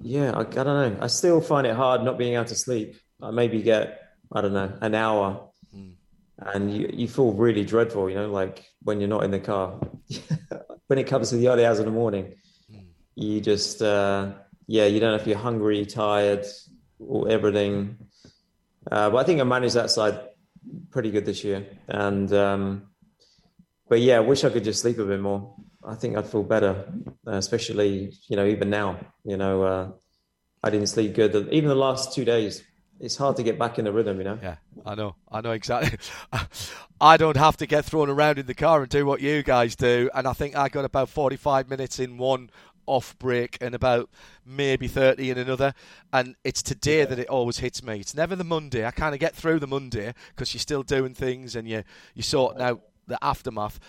yeah, 0.02 0.32
I, 0.32 0.42
I 0.42 0.44
don't 0.44 0.66
know. 0.66 0.98
I 1.02 1.08
still 1.08 1.42
find 1.42 1.68
it 1.68 1.76
hard 1.76 2.04
not 2.04 2.18
being 2.18 2.36
able 2.36 2.46
to 2.46 2.56
sleep. 2.56 2.96
I 3.22 3.32
maybe 3.32 3.62
get 3.62 4.02
I 4.32 4.42
don't 4.42 4.54
know 4.54 4.72
an 4.82 4.96
hour, 4.96 5.50
mm. 5.76 5.94
and 6.38 6.74
you 6.74 6.90
you 6.94 7.08
feel 7.08 7.34
really 7.34 7.66
dreadful. 7.66 8.10
You 8.10 8.16
know, 8.16 8.32
like 8.32 8.66
when 8.82 9.02
you're 9.02 9.10
not 9.10 9.24
in 9.24 9.32
the 9.32 9.40
car. 9.40 9.80
when 10.88 10.98
it 10.98 11.06
comes 11.06 11.30
to 11.30 11.36
the 11.36 11.50
early 11.50 11.66
hours 11.66 11.80
of 11.80 11.86
the 11.86 11.92
morning, 11.92 12.34
mm. 12.72 12.86
you 13.16 13.42
just 13.42 13.82
uh, 13.82 14.32
yeah, 14.68 14.86
you 14.86 15.00
don't 15.00 15.12
know 15.12 15.18
if 15.18 15.28
you're 15.28 15.38
hungry, 15.38 15.86
tired, 15.86 16.46
or 17.00 17.30
everything. 17.30 17.98
Uh, 18.90 19.10
but 19.10 19.18
I 19.18 19.24
think 19.24 19.40
I 19.42 19.44
managed 19.44 19.76
that 19.76 19.90
side 19.90 20.20
pretty 20.92 21.12
good 21.12 21.26
this 21.26 21.44
year, 21.44 21.66
and 21.88 22.32
um, 22.34 22.84
but 23.88 24.00
yeah, 24.00 24.18
I 24.18 24.22
wish 24.22 24.44
I 24.44 24.50
could 24.50 24.64
just 24.64 24.82
sleep 24.82 25.00
a 25.00 25.06
bit 25.06 25.20
more. 25.20 25.56
I 25.84 25.96
think 25.96 26.18
I'd 26.18 26.28
feel 26.28 26.44
better, 26.44 26.86
uh, 27.28 27.32
especially 27.32 28.14
you 28.28 28.36
know 28.36 28.46
even 28.46 28.70
now. 28.70 29.00
You 29.24 29.38
know, 29.38 29.64
uh, 29.64 29.92
I 30.64 30.70
didn't 30.70 30.88
sleep 30.88 31.16
good. 31.16 31.36
Even 31.52 31.70
the 31.70 31.76
last 31.76 32.14
two 32.14 32.26
days, 32.26 32.64
it's 33.00 33.16
hard 33.16 33.36
to 33.38 33.44
get 33.44 33.58
back 33.58 33.80
in 33.80 33.86
the 33.86 33.92
rhythm. 33.92 34.18
You 34.18 34.24
know. 34.26 34.40
Yeah, 34.42 34.56
I 34.86 34.96
know. 34.96 35.16
I 35.32 35.42
know 35.42 35.52
exactly. 35.52 35.98
I 37.02 37.16
don't 37.18 37.38
have 37.38 37.58
to 37.58 37.66
get 37.66 37.86
thrown 37.86 38.10
around 38.10 38.40
in 38.40 38.46
the 38.46 38.54
car 38.54 38.82
and 38.82 38.90
do 38.90 39.06
what 39.06 39.22
you 39.22 39.42
guys 39.42 39.76
do, 39.76 40.10
and 40.14 40.28
I 40.28 40.34
think 40.34 40.56
I 40.56 40.70
got 40.70 40.86
about 40.86 41.10
forty-five 41.10 41.70
minutes 41.70 42.00
in 42.00 42.18
one 42.18 42.50
off 42.90 43.18
break 43.20 43.58
and 43.62 43.76
about 43.76 44.10
maybe 44.46 44.88
30 44.88 45.30
in 45.30 45.38
another. 45.38 45.74
And 46.12 46.36
it's 46.44 46.64
today 46.64 47.00
yeah. 47.00 47.06
that 47.06 47.20
it 47.20 47.30
always 47.30 47.60
hits 47.60 47.84
me. 47.84 48.00
It's 48.00 48.16
never 48.16 48.36
the 48.36 48.44
Monday. 48.44 48.86
I 48.86 48.92
kind 48.92 49.14
of 49.14 49.20
get 49.20 49.36
through 49.36 49.60
the 49.60 49.68
Monday 49.68 50.14
because 50.30 50.54
you're 50.54 50.60
still 50.60 50.84
doing 50.84 51.14
things 51.14 51.56
and 51.56 51.68
you, 51.68 51.84
you're 52.16 52.24
sorting 52.24 52.62
out 52.62 52.82
the 53.08 53.24
aftermath. 53.24 53.80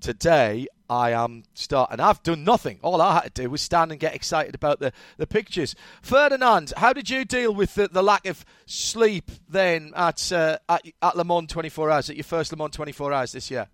Today, 0.00 0.66
I 0.88 1.12
am 1.12 1.44
starting. 1.54 2.00
I've 2.00 2.22
done 2.22 2.42
nothing. 2.42 2.80
All 2.82 3.02
I 3.02 3.14
had 3.14 3.34
to 3.34 3.42
do 3.42 3.50
was 3.50 3.62
stand 3.62 3.90
and 3.90 4.00
get 4.00 4.14
excited 4.14 4.54
about 4.54 4.80
the, 4.80 4.92
the 5.18 5.26
pictures. 5.26 5.74
Ferdinand, 6.02 6.72
how 6.76 6.92
did 6.92 7.10
you 7.10 7.24
deal 7.24 7.54
with 7.54 7.74
the, 7.74 7.88
the 7.88 8.02
lack 8.02 8.26
of 8.26 8.44
sleep 8.66 9.30
then 9.48 9.92
at, 9.94 10.32
uh, 10.32 10.58
at 10.68 10.86
at 11.02 11.16
Le 11.16 11.24
Mans 11.24 11.50
24 11.50 11.90
Hours, 11.90 12.10
at 12.10 12.16
your 12.16 12.24
first 12.24 12.50
Le 12.50 12.56
Mans 12.56 12.74
24 12.74 13.12
Hours 13.12 13.32
this 13.32 13.50
year? 13.50 13.68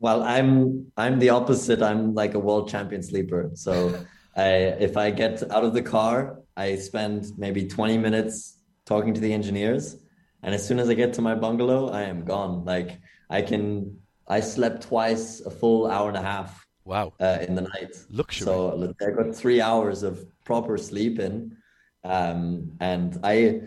Well, 0.00 0.22
I'm 0.22 0.90
I'm 0.96 1.18
the 1.18 1.28
opposite. 1.28 1.82
I'm 1.82 2.14
like 2.14 2.34
a 2.34 2.38
world 2.38 2.68
champion 2.70 3.02
sleeper. 3.02 3.50
So 3.54 3.94
I, 4.36 4.48
if 4.88 4.96
I 4.96 5.10
get 5.10 5.42
out 5.50 5.62
of 5.62 5.74
the 5.74 5.82
car, 5.82 6.40
I 6.56 6.76
spend 6.76 7.32
maybe 7.36 7.68
20 7.68 7.98
minutes 7.98 8.58
talking 8.86 9.12
to 9.14 9.20
the 9.20 9.32
engineers, 9.32 9.96
and 10.42 10.54
as 10.54 10.66
soon 10.66 10.78
as 10.78 10.88
I 10.88 10.94
get 10.94 11.12
to 11.14 11.22
my 11.22 11.34
bungalow, 11.34 11.90
I 11.90 12.02
am 12.02 12.24
gone. 12.24 12.64
Like 12.64 12.98
I 13.28 13.42
can, 13.42 13.98
I 14.26 14.40
slept 14.40 14.84
twice 14.84 15.40
a 15.40 15.50
full 15.50 15.86
hour 15.86 16.08
and 16.08 16.16
a 16.16 16.22
half. 16.22 16.66
Wow! 16.84 17.12
Uh, 17.20 17.38
in 17.46 17.54
the 17.54 17.62
night, 17.62 17.94
luxury. 18.10 18.46
So 18.46 18.94
I 19.06 19.10
got 19.10 19.36
three 19.36 19.60
hours 19.60 20.02
of 20.02 20.24
proper 20.44 20.78
sleep 20.78 21.18
in, 21.18 21.56
um, 22.04 22.72
and 22.80 23.20
I, 23.22 23.60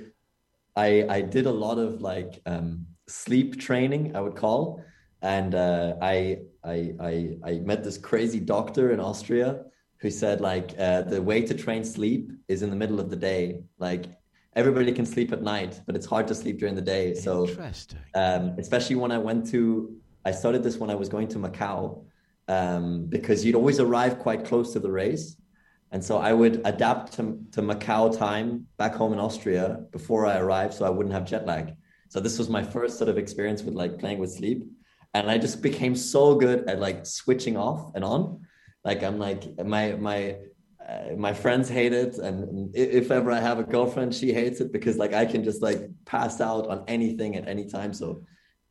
I, 0.75 1.05
I 1.07 1.21
did 1.21 1.45
a 1.45 1.51
lot 1.51 1.77
of 1.77 2.01
like 2.01 2.41
um, 2.47 2.87
sleep 3.07 3.59
training. 3.59 4.15
I 4.15 4.21
would 4.21 4.35
call 4.35 4.83
and 5.23 5.55
uh, 5.55 5.95
I, 6.01 6.39
I, 6.63 6.93
I 6.99 7.37
I 7.43 7.51
met 7.59 7.83
this 7.83 7.97
crazy 7.97 8.39
doctor 8.39 8.91
in 8.91 8.99
Austria 8.99 9.63
who 9.97 10.11
said 10.11 10.41
like 10.41 10.75
uh, 10.77 11.01
the 11.03 11.21
way 11.21 11.41
to 11.41 11.53
train 11.53 11.83
sleep 11.85 12.29
is 12.49 12.61
in 12.61 12.69
the 12.69 12.75
middle 12.75 12.99
of 12.99 13.09
the 13.09 13.15
day. 13.15 13.63
Like 13.79 14.05
everybody 14.53 14.91
can 14.91 15.05
sleep 15.05 15.31
at 15.31 15.41
night, 15.41 15.79
but 15.85 15.95
it's 15.95 16.05
hard 16.05 16.27
to 16.27 16.35
sleep 16.35 16.59
during 16.59 16.75
the 16.75 16.81
day. 16.81 17.13
So 17.15 17.47
um, 18.13 18.55
especially 18.59 18.97
when 18.97 19.11
I 19.11 19.17
went 19.17 19.49
to, 19.51 19.95
I 20.25 20.31
started 20.31 20.61
this 20.61 20.75
when 20.75 20.89
I 20.89 20.95
was 20.95 21.07
going 21.07 21.29
to 21.29 21.39
Macau 21.39 22.03
um, 22.49 23.05
because 23.05 23.45
you'd 23.45 23.55
always 23.55 23.79
arrive 23.79 24.19
quite 24.19 24.43
close 24.43 24.73
to 24.73 24.79
the 24.79 24.91
race. 24.91 25.37
And 25.91 26.03
so 26.03 26.17
I 26.17 26.33
would 26.33 26.61
adapt 26.65 27.13
to, 27.13 27.39
to 27.53 27.61
Macau 27.61 28.17
time 28.17 28.67
back 28.77 28.93
home 28.93 29.13
in 29.13 29.19
Austria 29.19 29.85
before 29.91 30.25
I 30.25 30.37
arrived 30.39 30.73
so 30.73 30.83
I 30.85 30.89
wouldn't 30.89 31.13
have 31.13 31.23
jet 31.23 31.45
lag. 31.45 31.75
So 32.09 32.19
this 32.19 32.37
was 32.37 32.49
my 32.49 32.61
first 32.61 32.97
sort 32.97 33.09
of 33.09 33.17
experience 33.17 33.63
with 33.63 33.73
like 33.73 33.99
playing 33.99 34.19
with 34.19 34.31
sleep 34.31 34.67
and 35.13 35.29
I 35.29 35.37
just 35.37 35.61
became 35.61 35.95
so 35.95 36.35
good 36.35 36.67
at 36.67 36.79
like 36.79 37.05
switching 37.05 37.57
off 37.57 37.91
and 37.95 38.03
on. 38.03 38.45
Like 38.83 39.03
I'm 39.03 39.19
like 39.19 39.43
my 39.63 39.93
my 39.93 40.37
uh, 40.87 41.15
my 41.15 41.33
friends 41.33 41.69
hate 41.69 41.93
it, 41.93 42.17
and 42.17 42.75
if 42.75 43.09
ever 43.11 43.31
I 43.31 43.39
have 43.39 43.59
a 43.59 43.63
girlfriend, 43.63 44.13
she 44.13 44.33
hates 44.33 44.59
it 44.59 44.73
because 44.73 44.97
like 44.97 45.13
I 45.13 45.25
can 45.25 45.43
just 45.43 45.61
like 45.61 45.89
pass 46.05 46.41
out 46.41 46.67
on 46.67 46.83
anything 46.87 47.35
at 47.35 47.47
any 47.47 47.65
time. 47.65 47.93
So 47.93 48.23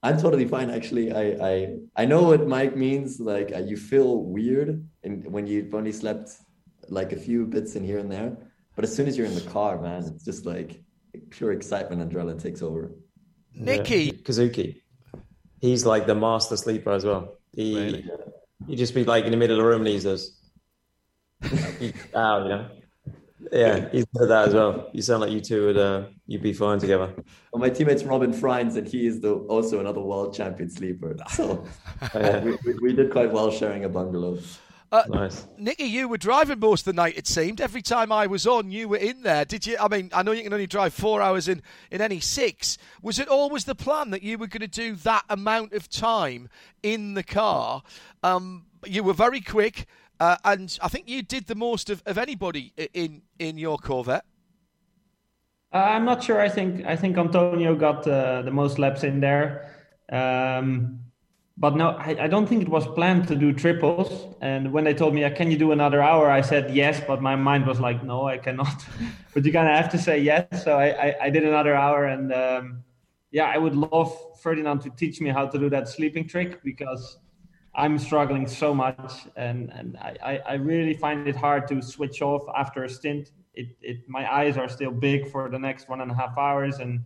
I'm 0.02 0.18
totally 0.18 0.46
fine. 0.46 0.68
Actually, 0.68 1.12
I 1.12 1.24
I 1.50 1.76
I 1.96 2.04
know 2.04 2.24
what 2.24 2.46
Mike 2.46 2.76
means. 2.76 3.20
Like 3.20 3.52
uh, 3.54 3.60
you 3.60 3.76
feel 3.76 4.24
weird 4.24 4.86
and 5.04 5.26
when 5.32 5.46
you've 5.46 5.74
only 5.74 5.92
slept 5.92 6.30
like 6.88 7.12
a 7.12 7.16
few 7.16 7.46
bits 7.46 7.76
in 7.76 7.84
here 7.84 7.98
and 7.98 8.10
there, 8.10 8.36
but 8.74 8.84
as 8.84 8.94
soon 8.94 9.06
as 9.06 9.16
you're 9.16 9.26
in 9.26 9.34
the 9.34 9.48
car, 9.50 9.80
man, 9.80 10.04
it's 10.04 10.24
just 10.24 10.44
like 10.44 10.82
pure 11.30 11.52
excitement 11.52 12.02
and 12.02 12.12
adrenaline 12.12 12.42
takes 12.42 12.60
over. 12.60 12.92
Nikki 13.54 14.04
yeah. 14.04 14.12
Kazuki 14.12 14.81
he's 15.62 15.86
like 15.86 16.06
the 16.06 16.14
master 16.14 16.58
sleeper 16.58 16.90
as 16.90 17.06
well. 17.06 17.38
He 17.52 17.76
really? 17.76 18.10
he 18.66 18.76
just 18.76 18.94
be 18.94 19.04
like 19.04 19.24
in 19.24 19.30
the 19.30 19.36
middle 19.38 19.56
of 19.56 19.62
the 19.62 19.68
room 19.68 19.80
and 19.80 19.88
he's 19.88 20.02
just 20.02 20.34
out, 22.14 22.42
you 22.42 22.48
know. 22.50 22.68
Yeah, 23.50 23.88
he's 23.90 24.04
good 24.14 24.28
that 24.28 24.48
as 24.48 24.54
well. 24.54 24.88
You 24.92 25.02
sound 25.02 25.22
like 25.22 25.32
you 25.32 25.40
two 25.40 25.66
would 25.66 25.76
uh, 25.76 26.04
you'd 26.26 26.42
be 26.42 26.52
fine 26.52 26.78
together. 26.78 27.12
Well, 27.52 27.60
my 27.60 27.70
teammate's 27.70 28.04
Robin 28.04 28.32
Frijns, 28.32 28.76
and 28.76 28.86
he 28.86 29.06
is 29.06 29.20
the, 29.20 29.34
also 29.34 29.80
another 29.80 30.00
world 30.00 30.34
champion 30.34 30.70
sleeper. 30.70 31.16
So 31.30 31.64
uh, 32.14 32.40
we, 32.44 32.56
we, 32.64 32.78
we, 32.80 32.92
did 32.92 33.10
quite 33.10 33.32
well 33.32 33.50
sharing 33.50 33.84
a 33.84 33.88
bungalow. 33.88 34.38
Uh, 34.92 35.04
nice. 35.08 35.46
Nicky, 35.56 35.84
you 35.84 36.06
were 36.06 36.18
driving 36.18 36.60
most 36.60 36.82
of 36.82 36.94
the 36.94 37.02
night, 37.02 37.16
it 37.16 37.26
seemed. 37.26 37.62
Every 37.62 37.80
time 37.80 38.12
I 38.12 38.26
was 38.26 38.46
on, 38.46 38.70
you 38.70 38.88
were 38.88 38.98
in 38.98 39.22
there. 39.22 39.46
Did 39.46 39.66
you? 39.66 39.78
I 39.80 39.88
mean, 39.88 40.10
I 40.12 40.22
know 40.22 40.32
you 40.32 40.42
can 40.42 40.52
only 40.52 40.66
drive 40.66 40.92
four 40.92 41.22
hours 41.22 41.48
in, 41.48 41.62
in 41.90 42.02
any 42.02 42.20
six. 42.20 42.76
Was 43.00 43.18
it 43.18 43.26
always 43.26 43.64
the 43.64 43.74
plan 43.74 44.10
that 44.10 44.22
you 44.22 44.36
were 44.36 44.48
going 44.48 44.60
to 44.60 44.68
do 44.68 44.94
that 44.96 45.24
amount 45.30 45.72
of 45.72 45.88
time 45.88 46.50
in 46.82 47.14
the 47.14 47.22
car? 47.22 47.82
Um, 48.22 48.66
you 48.84 49.02
were 49.02 49.14
very 49.14 49.40
quick, 49.40 49.86
uh, 50.20 50.36
and 50.44 50.78
I 50.82 50.88
think 50.88 51.08
you 51.08 51.22
did 51.22 51.46
the 51.46 51.54
most 51.54 51.88
of, 51.88 52.02
of 52.04 52.18
anybody 52.18 52.74
in, 52.92 53.22
in 53.38 53.56
your 53.56 53.78
Corvette. 53.78 54.26
Uh, 55.72 55.78
I'm 55.78 56.04
not 56.04 56.22
sure. 56.22 56.38
I 56.38 56.50
think 56.50 56.84
I 56.84 56.96
think 56.96 57.16
Antonio 57.16 57.74
got 57.74 58.06
uh, 58.06 58.42
the 58.42 58.50
most 58.50 58.78
laps 58.78 59.04
in 59.04 59.20
there. 59.20 59.74
Um, 60.10 61.00
but 61.62 61.76
no, 61.76 61.90
I, 61.90 62.16
I, 62.24 62.26
don't 62.26 62.48
think 62.48 62.62
it 62.62 62.68
was 62.68 62.88
planned 62.88 63.28
to 63.28 63.36
do 63.36 63.52
triples. 63.52 64.34
And 64.40 64.72
when 64.72 64.82
they 64.82 64.94
told 64.94 65.14
me, 65.14 65.30
"Can 65.30 65.48
you 65.48 65.56
do 65.56 65.70
another 65.70 66.02
hour?" 66.02 66.28
I 66.28 66.40
said 66.40 66.74
yes, 66.74 67.00
but 67.06 67.22
my 67.22 67.36
mind 67.36 67.68
was 67.68 67.78
like, 67.78 68.02
"No, 68.02 68.26
I 68.26 68.38
cannot." 68.38 68.84
but 69.32 69.44
you 69.44 69.52
kind 69.52 69.68
of 69.68 69.76
have 69.76 69.88
to 69.92 69.98
say 69.98 70.18
yes. 70.18 70.64
So 70.64 70.76
I, 70.76 70.88
I, 71.06 71.16
I 71.26 71.30
did 71.30 71.44
another 71.44 71.76
hour, 71.76 72.06
and 72.06 72.32
um, 72.32 72.82
yeah, 73.30 73.44
I 73.44 73.58
would 73.58 73.76
love 73.76 74.12
Ferdinand 74.42 74.80
to 74.80 74.90
teach 74.90 75.20
me 75.20 75.30
how 75.30 75.46
to 75.46 75.56
do 75.56 75.70
that 75.70 75.86
sleeping 75.86 76.26
trick 76.26 76.64
because 76.64 77.18
I'm 77.76 77.96
struggling 77.96 78.48
so 78.48 78.74
much, 78.74 79.12
and 79.36 79.70
and 79.72 79.96
I, 79.98 80.40
I 80.44 80.54
really 80.54 80.94
find 80.94 81.28
it 81.28 81.36
hard 81.36 81.68
to 81.68 81.80
switch 81.80 82.22
off 82.22 82.42
after 82.56 82.82
a 82.82 82.88
stint. 82.88 83.30
It 83.54 83.68
it 83.80 83.98
my 84.08 84.24
eyes 84.40 84.56
are 84.56 84.68
still 84.68 84.90
big 84.90 85.30
for 85.30 85.48
the 85.48 85.60
next 85.60 85.88
one 85.88 86.00
and 86.00 86.10
a 86.10 86.14
half 86.14 86.36
hours, 86.36 86.80
and 86.80 87.04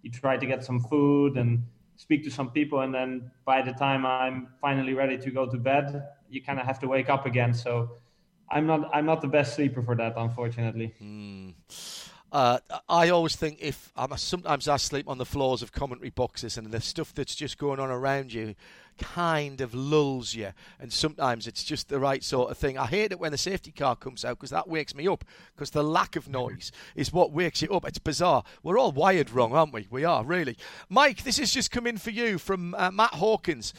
you 0.00 0.10
try 0.10 0.38
to 0.38 0.46
get 0.46 0.64
some 0.64 0.80
food 0.80 1.36
and 1.36 1.62
speak 1.98 2.22
to 2.24 2.30
some 2.30 2.50
people 2.50 2.80
and 2.80 2.94
then 2.94 3.30
by 3.44 3.60
the 3.60 3.72
time 3.72 4.06
i'm 4.06 4.48
finally 4.60 4.94
ready 4.94 5.18
to 5.18 5.30
go 5.30 5.44
to 5.46 5.58
bed 5.58 6.04
you 6.30 6.40
kind 6.40 6.58
of 6.58 6.64
have 6.64 6.78
to 6.78 6.86
wake 6.86 7.10
up 7.10 7.26
again 7.26 7.52
so 7.52 7.90
i'm 8.50 8.66
not 8.66 8.88
i'm 8.94 9.04
not 9.04 9.20
the 9.20 9.28
best 9.28 9.54
sleeper 9.56 9.82
for 9.82 9.94
that 9.96 10.14
unfortunately 10.16 10.94
mm. 11.02 11.52
Uh, 12.30 12.58
I 12.88 13.08
always 13.08 13.36
think 13.36 13.58
if 13.60 13.90
I'm 13.96 14.14
sometimes 14.18 14.68
I 14.68 14.76
sleep 14.76 15.08
on 15.08 15.16
the 15.16 15.24
floors 15.24 15.62
of 15.62 15.72
commentary 15.72 16.10
boxes 16.10 16.58
and 16.58 16.70
the 16.70 16.80
stuff 16.80 17.14
that's 17.14 17.34
just 17.34 17.56
going 17.56 17.80
on 17.80 17.90
around 17.90 18.32
you 18.32 18.54
kind 18.98 19.60
of 19.60 19.74
lulls 19.74 20.34
you, 20.34 20.52
and 20.80 20.92
sometimes 20.92 21.46
it's 21.46 21.64
just 21.64 21.88
the 21.88 21.98
right 21.98 22.22
sort 22.22 22.50
of 22.50 22.58
thing. 22.58 22.76
I 22.76 22.86
hate 22.86 23.12
it 23.12 23.20
when 23.20 23.32
the 23.32 23.38
safety 23.38 23.70
car 23.70 23.96
comes 23.96 24.24
out 24.24 24.36
because 24.36 24.50
that 24.50 24.68
wakes 24.68 24.94
me 24.94 25.08
up 25.08 25.24
because 25.54 25.70
the 25.70 25.84
lack 25.84 26.16
of 26.16 26.28
noise 26.28 26.70
is 26.94 27.12
what 27.12 27.32
wakes 27.32 27.62
you 27.62 27.70
up. 27.70 27.86
It's 27.86 27.98
bizarre. 27.98 28.42
We're 28.62 28.78
all 28.78 28.92
wired 28.92 29.30
wrong, 29.30 29.54
aren't 29.54 29.72
we? 29.72 29.86
We 29.90 30.04
are 30.04 30.24
really. 30.24 30.56
Mike, 30.88 31.22
this 31.22 31.38
has 31.38 31.52
just 31.52 31.70
come 31.70 31.86
in 31.86 31.96
for 31.96 32.10
you 32.10 32.36
from 32.38 32.74
uh, 32.74 32.90
Matt 32.90 33.14
Hawkins. 33.14 33.72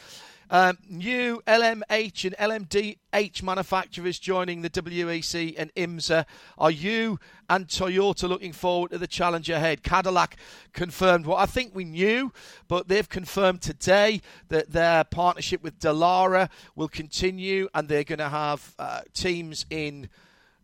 Um, 0.52 0.78
new 0.88 1.40
LMH 1.46 2.24
and 2.24 2.36
LMDH 2.36 3.40
manufacturers 3.40 4.18
joining 4.18 4.62
the 4.62 4.70
WEC 4.70 5.54
and 5.56 5.72
IMSA. 5.76 6.26
Are 6.58 6.72
you 6.72 7.20
and 7.48 7.68
Toyota 7.68 8.28
looking 8.28 8.52
forward 8.52 8.90
to 8.90 8.98
the 8.98 9.06
challenge 9.06 9.48
ahead? 9.48 9.84
Cadillac 9.84 10.36
confirmed 10.72 11.26
what 11.26 11.38
I 11.38 11.46
think 11.46 11.72
we 11.72 11.84
knew, 11.84 12.32
but 12.66 12.88
they've 12.88 13.08
confirmed 13.08 13.62
today 13.62 14.22
that 14.48 14.72
their 14.72 15.04
partnership 15.04 15.62
with 15.62 15.78
Dallara 15.78 16.50
will 16.74 16.88
continue 16.88 17.68
and 17.72 17.88
they're 17.88 18.02
going 18.02 18.18
to 18.18 18.28
have 18.28 18.74
uh, 18.80 19.02
teams 19.14 19.66
in 19.70 20.08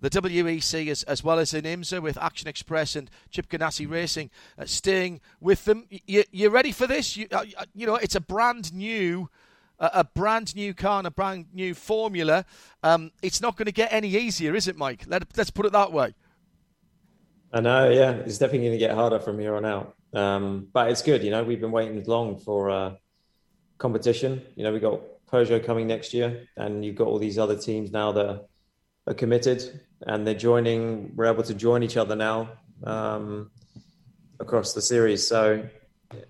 the 0.01 0.11
WEC 0.11 0.89
as, 0.89 1.05
as 1.05 1.23
well 1.23 1.39
as 1.39 1.55
in 1.55 1.63
IMSA 1.63 2.03
with 2.03 2.19
Action 2.19 2.49
Express 2.49 2.97
and 2.97 3.09
Chip 3.31 3.49
Ganassi 3.49 3.89
Racing 3.89 4.31
uh, 4.59 4.65
staying 4.65 5.21
with 5.41 5.65
them. 5.65 5.87
You, 5.89 6.25
you 6.33 6.51
ready 6.51 6.73
for 6.73 6.89
this? 6.89 7.17
You, 7.17 7.29
uh, 7.31 7.45
you 7.73 7.87
know, 7.87 7.95
it's 7.95 8.17
a 8.17 8.21
brand 8.21 8.75
new 8.75 9.31
a, 9.79 9.91
a 9.95 10.05
brand 10.05 10.55
new 10.57 10.75
car 10.75 10.99
and 10.99 11.07
a 11.07 11.11
brand 11.11 11.47
new 11.53 11.75
formula, 11.75 12.45
um, 12.83 13.11
it's 13.23 13.41
not 13.41 13.57
going 13.57 13.67
to 13.67 13.73
get 13.73 13.93
any 13.93 14.09
easier, 14.09 14.55
is 14.55 14.69
it, 14.69 14.77
Mike? 14.77 15.05
Let, 15.07 15.25
let's 15.37 15.51
put 15.51 15.67
it 15.67 15.73
that 15.73 15.93
way. 15.93 16.15
I 17.53 17.61
know, 17.61 17.89
yeah, 17.91 18.11
it's 18.11 18.39
definitely 18.39 18.69
going 18.69 18.73
to 18.73 18.79
get 18.79 18.95
harder 18.95 19.19
from 19.21 19.39
here 19.39 19.57
on 19.57 19.65
out. 19.65 19.95
Um, 20.13 20.69
but 20.73 20.91
it's 20.91 21.03
good, 21.03 21.23
you 21.23 21.31
know. 21.31 21.45
We've 21.45 21.61
been 21.61 21.73
waiting 21.73 22.03
long 22.05 22.39
for 22.39 22.71
uh, 22.71 22.95
competition. 23.79 24.43
You 24.55 24.65
know, 24.65 24.73
we 24.73 24.81
got 24.81 25.01
Peugeot 25.31 25.65
coming 25.65 25.87
next 25.87 26.15
year, 26.15 26.49
and 26.57 26.85
you've 26.85 26.97
got 26.97 27.07
all 27.07 27.19
these 27.19 27.39
other 27.39 27.57
teams 27.57 27.93
now 27.93 28.13
that 28.13 28.47
are 29.07 29.15
committed 29.15 29.81
and 30.07 30.27
they're 30.27 30.35
joining. 30.35 31.13
We're 31.15 31.27
able 31.27 31.43
to 31.45 31.55
join 31.55 31.83
each 31.83 31.97
other 31.97 32.17
now 32.17 32.51
um, 32.85 33.51
across 34.41 34.73
the 34.73 34.83
series. 34.83 35.27
So 35.27 35.69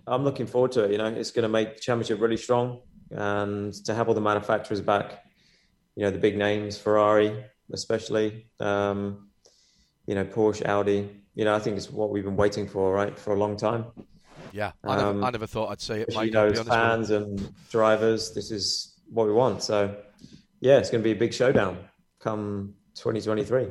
I'm 0.07 0.25
looking 0.25 0.47
forward 0.47 0.73
to 0.73 0.85
it. 0.85 0.93
You 0.93 0.99
know, 0.99 1.07
it's 1.07 1.31
going 1.31 1.45
to 1.45 1.49
make 1.49 1.75
the 1.75 1.81
championship 1.81 2.21
really 2.21 2.37
strong, 2.37 2.81
and 3.11 3.73
to 3.85 3.95
have 3.95 4.09
all 4.09 4.15
the 4.15 4.21
manufacturers 4.21 4.81
back. 4.81 5.25
You 5.95 6.05
know, 6.05 6.11
the 6.11 6.19
big 6.19 6.37
names, 6.37 6.79
Ferrari 6.79 7.45
especially. 7.73 8.47
Um, 8.61 9.29
you 10.07 10.15
know, 10.15 10.25
Porsche, 10.25 10.67
Audi. 10.67 11.11
You 11.35 11.45
know, 11.45 11.55
I 11.55 11.59
think 11.59 11.77
it's 11.77 11.91
what 11.91 12.11
we've 12.11 12.25
been 12.25 12.37
waiting 12.37 12.67
for, 12.67 12.93
right, 12.93 13.19
for 13.19 13.35
a 13.35 13.39
long 13.39 13.57
time. 13.57 13.87
Yeah, 14.53 14.73
I, 14.85 14.97
never, 14.97 15.09
um, 15.09 15.25
I 15.25 15.31
never 15.31 15.47
thought 15.47 15.71
I'd 15.71 15.81
say 15.81 16.01
it. 16.03 16.15
Mike, 16.15 16.27
you 16.27 16.33
know, 16.33 16.53
fans 16.65 17.11
and 17.11 17.53
drivers, 17.71 18.33
this 18.33 18.51
is 18.51 18.95
what 19.11 19.27
we 19.27 19.33
want. 19.33 19.63
So, 19.63 19.95
yeah, 20.61 20.79
it's 20.79 20.91
going 20.91 21.03
to 21.03 21.05
be 21.05 21.13
a 21.13 21.19
big 21.19 21.35
showdown 21.35 21.79
come 22.21 22.75
2023. 22.95 23.69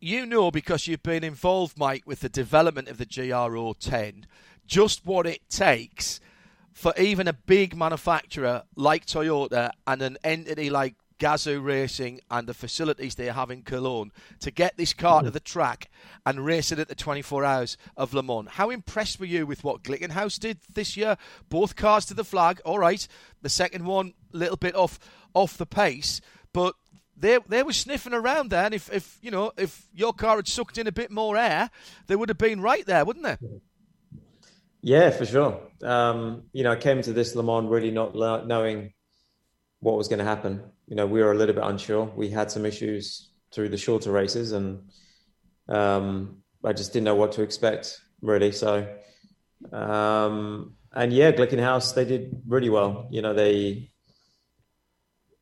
You 0.00 0.26
know, 0.26 0.50
because 0.50 0.86
you've 0.86 1.02
been 1.02 1.24
involved, 1.24 1.78
Mike, 1.78 2.02
with 2.06 2.20
the 2.20 2.28
development 2.28 2.88
of 2.88 2.98
the 2.98 3.06
GR010, 3.06 4.24
just 4.66 5.04
what 5.06 5.26
it 5.26 5.40
takes 5.48 6.20
for 6.74 6.92
even 6.98 7.28
a 7.28 7.32
big 7.32 7.76
manufacturer 7.76 8.64
like 8.76 9.06
Toyota 9.06 9.70
and 9.86 10.02
an 10.02 10.18
entity 10.24 10.68
like 10.68 10.96
Gazoo 11.20 11.64
Racing 11.64 12.20
and 12.30 12.48
the 12.48 12.52
facilities 12.52 13.14
they 13.14 13.26
have 13.26 13.50
in 13.50 13.62
Cologne 13.62 14.10
to 14.40 14.50
get 14.50 14.76
this 14.76 14.92
car 14.92 15.22
to 15.22 15.28
hmm. 15.28 15.32
the 15.32 15.40
track 15.40 15.88
and 16.26 16.44
race 16.44 16.72
it 16.72 16.80
at 16.80 16.88
the 16.88 16.94
24 16.94 17.44
hours 17.44 17.76
of 17.96 18.12
Le 18.12 18.22
Mans. 18.22 18.50
How 18.50 18.70
impressed 18.70 19.20
were 19.20 19.26
you 19.26 19.46
with 19.46 19.62
what 19.62 19.84
Glickenhaus 19.84 20.38
did 20.38 20.58
this 20.72 20.96
year? 20.96 21.16
Both 21.48 21.76
cars 21.76 22.04
to 22.06 22.14
the 22.14 22.24
flag, 22.24 22.60
all 22.64 22.80
right. 22.80 23.06
The 23.42 23.48
second 23.48 23.84
one, 23.84 24.14
a 24.32 24.36
little 24.36 24.56
bit 24.56 24.74
off 24.74 24.98
off 25.32 25.56
the 25.56 25.66
pace, 25.66 26.20
but 26.52 26.74
they 27.16 27.38
they 27.48 27.62
were 27.62 27.72
sniffing 27.72 28.12
around 28.12 28.50
there, 28.50 28.64
and 28.64 28.74
if, 28.74 28.92
if 28.92 29.18
you 29.22 29.30
know 29.30 29.52
if 29.56 29.86
your 29.94 30.12
car 30.12 30.36
had 30.36 30.48
sucked 30.48 30.78
in 30.78 30.86
a 30.86 30.92
bit 30.92 31.10
more 31.10 31.36
air, 31.36 31.70
they 32.06 32.16
would 32.16 32.28
have 32.28 32.38
been 32.38 32.60
right 32.60 32.84
there, 32.86 33.04
wouldn't 33.04 33.24
they? 33.24 33.46
Hmm. 33.46 33.56
Yeah, 34.84 35.08
for 35.08 35.24
sure. 35.24 35.62
Um, 35.82 36.42
you 36.52 36.62
know, 36.62 36.72
I 36.72 36.76
came 36.76 37.00
to 37.00 37.14
this 37.14 37.34
Le 37.34 37.42
Mans 37.42 37.70
really 37.70 37.90
not 37.90 38.14
knowing 38.14 38.92
what 39.80 39.96
was 39.96 40.08
going 40.08 40.18
to 40.18 40.26
happen. 40.26 40.62
You 40.86 40.94
know, 40.94 41.06
we 41.06 41.22
were 41.22 41.32
a 41.32 41.34
little 41.34 41.54
bit 41.54 41.64
unsure. 41.64 42.12
We 42.14 42.28
had 42.28 42.50
some 42.50 42.66
issues 42.66 43.30
through 43.50 43.70
the 43.70 43.78
shorter 43.78 44.12
races, 44.12 44.52
and 44.52 44.90
um, 45.70 46.42
I 46.62 46.74
just 46.74 46.92
didn't 46.92 47.04
know 47.04 47.14
what 47.14 47.32
to 47.32 47.42
expect 47.42 47.98
really. 48.20 48.52
So, 48.52 48.86
um, 49.72 50.74
and 50.92 51.14
yeah, 51.14 51.32
Glickenhaus 51.32 51.94
they 51.94 52.04
did 52.04 52.42
really 52.46 52.68
well. 52.68 53.08
You 53.10 53.22
know, 53.22 53.32
they 53.32 53.90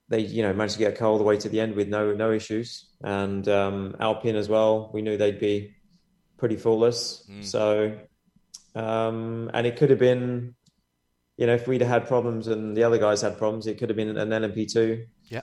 they 0.08 0.20
you 0.20 0.42
know 0.42 0.52
managed 0.52 0.74
to 0.74 0.78
get 0.78 0.94
a 0.94 0.96
car 0.96 1.08
all 1.08 1.18
the 1.18 1.24
way 1.24 1.36
to 1.38 1.48
the 1.48 1.58
end 1.58 1.74
with 1.74 1.88
no 1.88 2.14
no 2.14 2.30
issues, 2.30 2.94
and 3.02 3.48
um, 3.48 3.96
Alpine 3.98 4.36
as 4.36 4.48
well. 4.48 4.92
We 4.94 5.02
knew 5.02 5.16
they'd 5.16 5.40
be 5.40 5.74
pretty 6.38 6.56
flawless. 6.56 7.28
Mm. 7.28 7.44
So, 7.44 7.98
um, 8.74 9.50
and 9.54 9.66
it 9.66 9.76
could 9.76 9.90
have 9.90 9.98
been 9.98 10.54
you 11.36 11.46
know, 11.46 11.54
if 11.54 11.66
we'd 11.66 11.82
had 11.82 12.06
problems 12.06 12.46
and 12.46 12.76
the 12.76 12.84
other 12.84 12.98
guys 12.98 13.20
had 13.20 13.38
problems, 13.38 13.66
it 13.66 13.78
could 13.78 13.88
have 13.88 13.96
been 13.96 14.16
an 14.16 14.28
LMP2 14.28 15.06
yeah. 15.28 15.40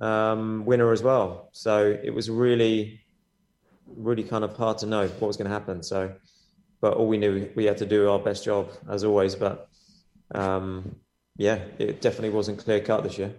um, 0.00 0.64
winner 0.64 0.90
as 0.90 1.02
well. 1.02 1.48
So 1.52 1.96
it 2.02 2.10
was 2.10 2.30
really, 2.30 3.00
really 3.86 4.24
kind 4.24 4.42
of 4.42 4.56
hard 4.56 4.78
to 4.78 4.86
know 4.86 5.06
what 5.06 5.28
was 5.28 5.36
going 5.36 5.48
to 5.48 5.52
happen. 5.52 5.82
So, 5.82 6.12
but 6.80 6.94
all 6.94 7.06
we 7.06 7.18
knew, 7.18 7.48
we 7.54 7.66
had 7.66 7.78
to 7.78 7.86
do 7.86 8.10
our 8.10 8.18
best 8.18 8.44
job 8.44 8.72
as 8.88 9.04
always. 9.04 9.34
But 9.34 9.68
um, 10.34 10.96
yeah, 11.36 11.60
it 11.78 12.00
definitely 12.00 12.30
wasn't 12.30 12.58
clear 12.58 12.80
cut 12.80 13.04
this 13.04 13.18
year. 13.18 13.34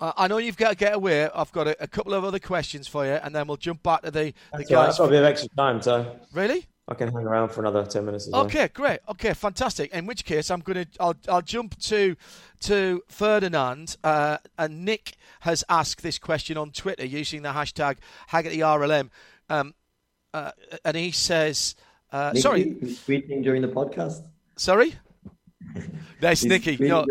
I 0.00 0.28
know 0.28 0.38
you've 0.38 0.56
got 0.56 0.70
to 0.70 0.76
get 0.76 0.94
away. 0.94 1.28
I've 1.28 1.50
got 1.50 1.66
a, 1.66 1.82
a, 1.82 1.88
couple 1.88 2.14
of 2.14 2.22
other 2.22 2.38
questions 2.38 2.86
for 2.86 3.04
you, 3.04 3.14
and 3.14 3.34
then 3.34 3.48
we'll 3.48 3.56
jump 3.56 3.82
back 3.82 4.02
to 4.02 4.12
the, 4.12 4.32
the 4.52 4.64
guys. 4.64 4.70
Right. 4.70 4.88
I've 4.90 4.96
got 4.96 5.04
a 5.04 5.08
bit 5.08 5.18
of 5.18 5.24
extra 5.24 5.48
time, 5.56 5.82
so 5.82 6.20
really. 6.32 6.68
I 6.88 6.94
can 6.94 7.12
hang 7.12 7.26
around 7.26 7.50
for 7.50 7.60
another 7.60 7.84
ten 7.84 8.06
minutes. 8.06 8.32
okay, 8.32 8.58
well. 8.60 8.68
great. 8.72 9.00
Okay, 9.10 9.34
fantastic. 9.34 9.92
In 9.92 10.06
which 10.06 10.24
case, 10.24 10.50
I'm 10.50 10.60
gonna 10.60 10.86
I'll 10.98 11.16
I'll 11.28 11.42
jump 11.42 11.78
to 11.80 12.16
to 12.60 13.02
Ferdinand. 13.08 13.96
Uh, 14.02 14.38
and 14.58 14.84
Nick 14.86 15.16
has 15.40 15.62
asked 15.68 16.02
this 16.02 16.18
question 16.18 16.56
on 16.56 16.70
Twitter 16.70 17.04
using 17.04 17.42
the 17.42 17.50
hashtag 17.50 17.98
HagertyRLM, 18.30 19.10
um, 19.50 19.74
uh, 20.32 20.52
and 20.84 20.96
he 20.96 21.10
says, 21.10 21.74
uh, 22.10 22.30
Nicky, 22.32 22.40
"Sorry, 22.40 22.64
tweeting 22.64 23.42
during 23.42 23.60
the 23.62 23.68
podcast." 23.68 24.22
Sorry. 24.56 24.94
Nice, 26.20 26.42
Nicky. 26.42 26.76
No, 26.80 27.04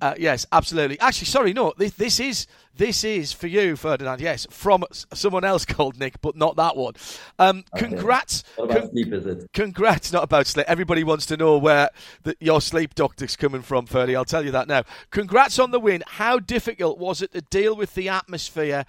uh, 0.00 0.14
yes, 0.18 0.46
absolutely. 0.52 0.98
Actually, 1.00 1.26
sorry, 1.26 1.52
no. 1.52 1.72
This, 1.76 1.92
this, 1.92 2.20
is 2.20 2.46
this 2.76 3.04
is 3.04 3.32
for 3.32 3.46
you, 3.46 3.76
Ferdinand. 3.76 4.20
Yes, 4.20 4.46
from 4.50 4.84
someone 5.12 5.44
else 5.44 5.64
called 5.64 5.98
Nick, 5.98 6.20
but 6.20 6.36
not 6.36 6.56
that 6.56 6.76
one. 6.76 6.94
Um, 7.38 7.64
okay. 7.74 7.86
Congrats. 7.86 8.44
Con- 8.56 8.90
sleep? 8.90 9.52
Congrats. 9.52 10.12
Not 10.12 10.24
about 10.24 10.46
sleep. 10.46 10.66
Everybody 10.68 11.04
wants 11.04 11.26
to 11.26 11.36
know 11.36 11.58
where 11.58 11.90
the, 12.22 12.36
your 12.40 12.60
sleep 12.60 12.94
doctor's 12.94 13.36
coming 13.36 13.62
from, 13.62 13.86
Ferdy. 13.86 14.14
I'll 14.14 14.24
tell 14.24 14.44
you 14.44 14.52
that 14.52 14.68
now. 14.68 14.84
Congrats 15.10 15.58
on 15.58 15.70
the 15.70 15.80
win. 15.80 16.02
How 16.06 16.38
difficult 16.38 16.98
was 16.98 17.22
it 17.22 17.32
to 17.32 17.40
deal 17.40 17.74
with 17.74 17.94
the 17.94 18.08
atmosphere 18.08 18.84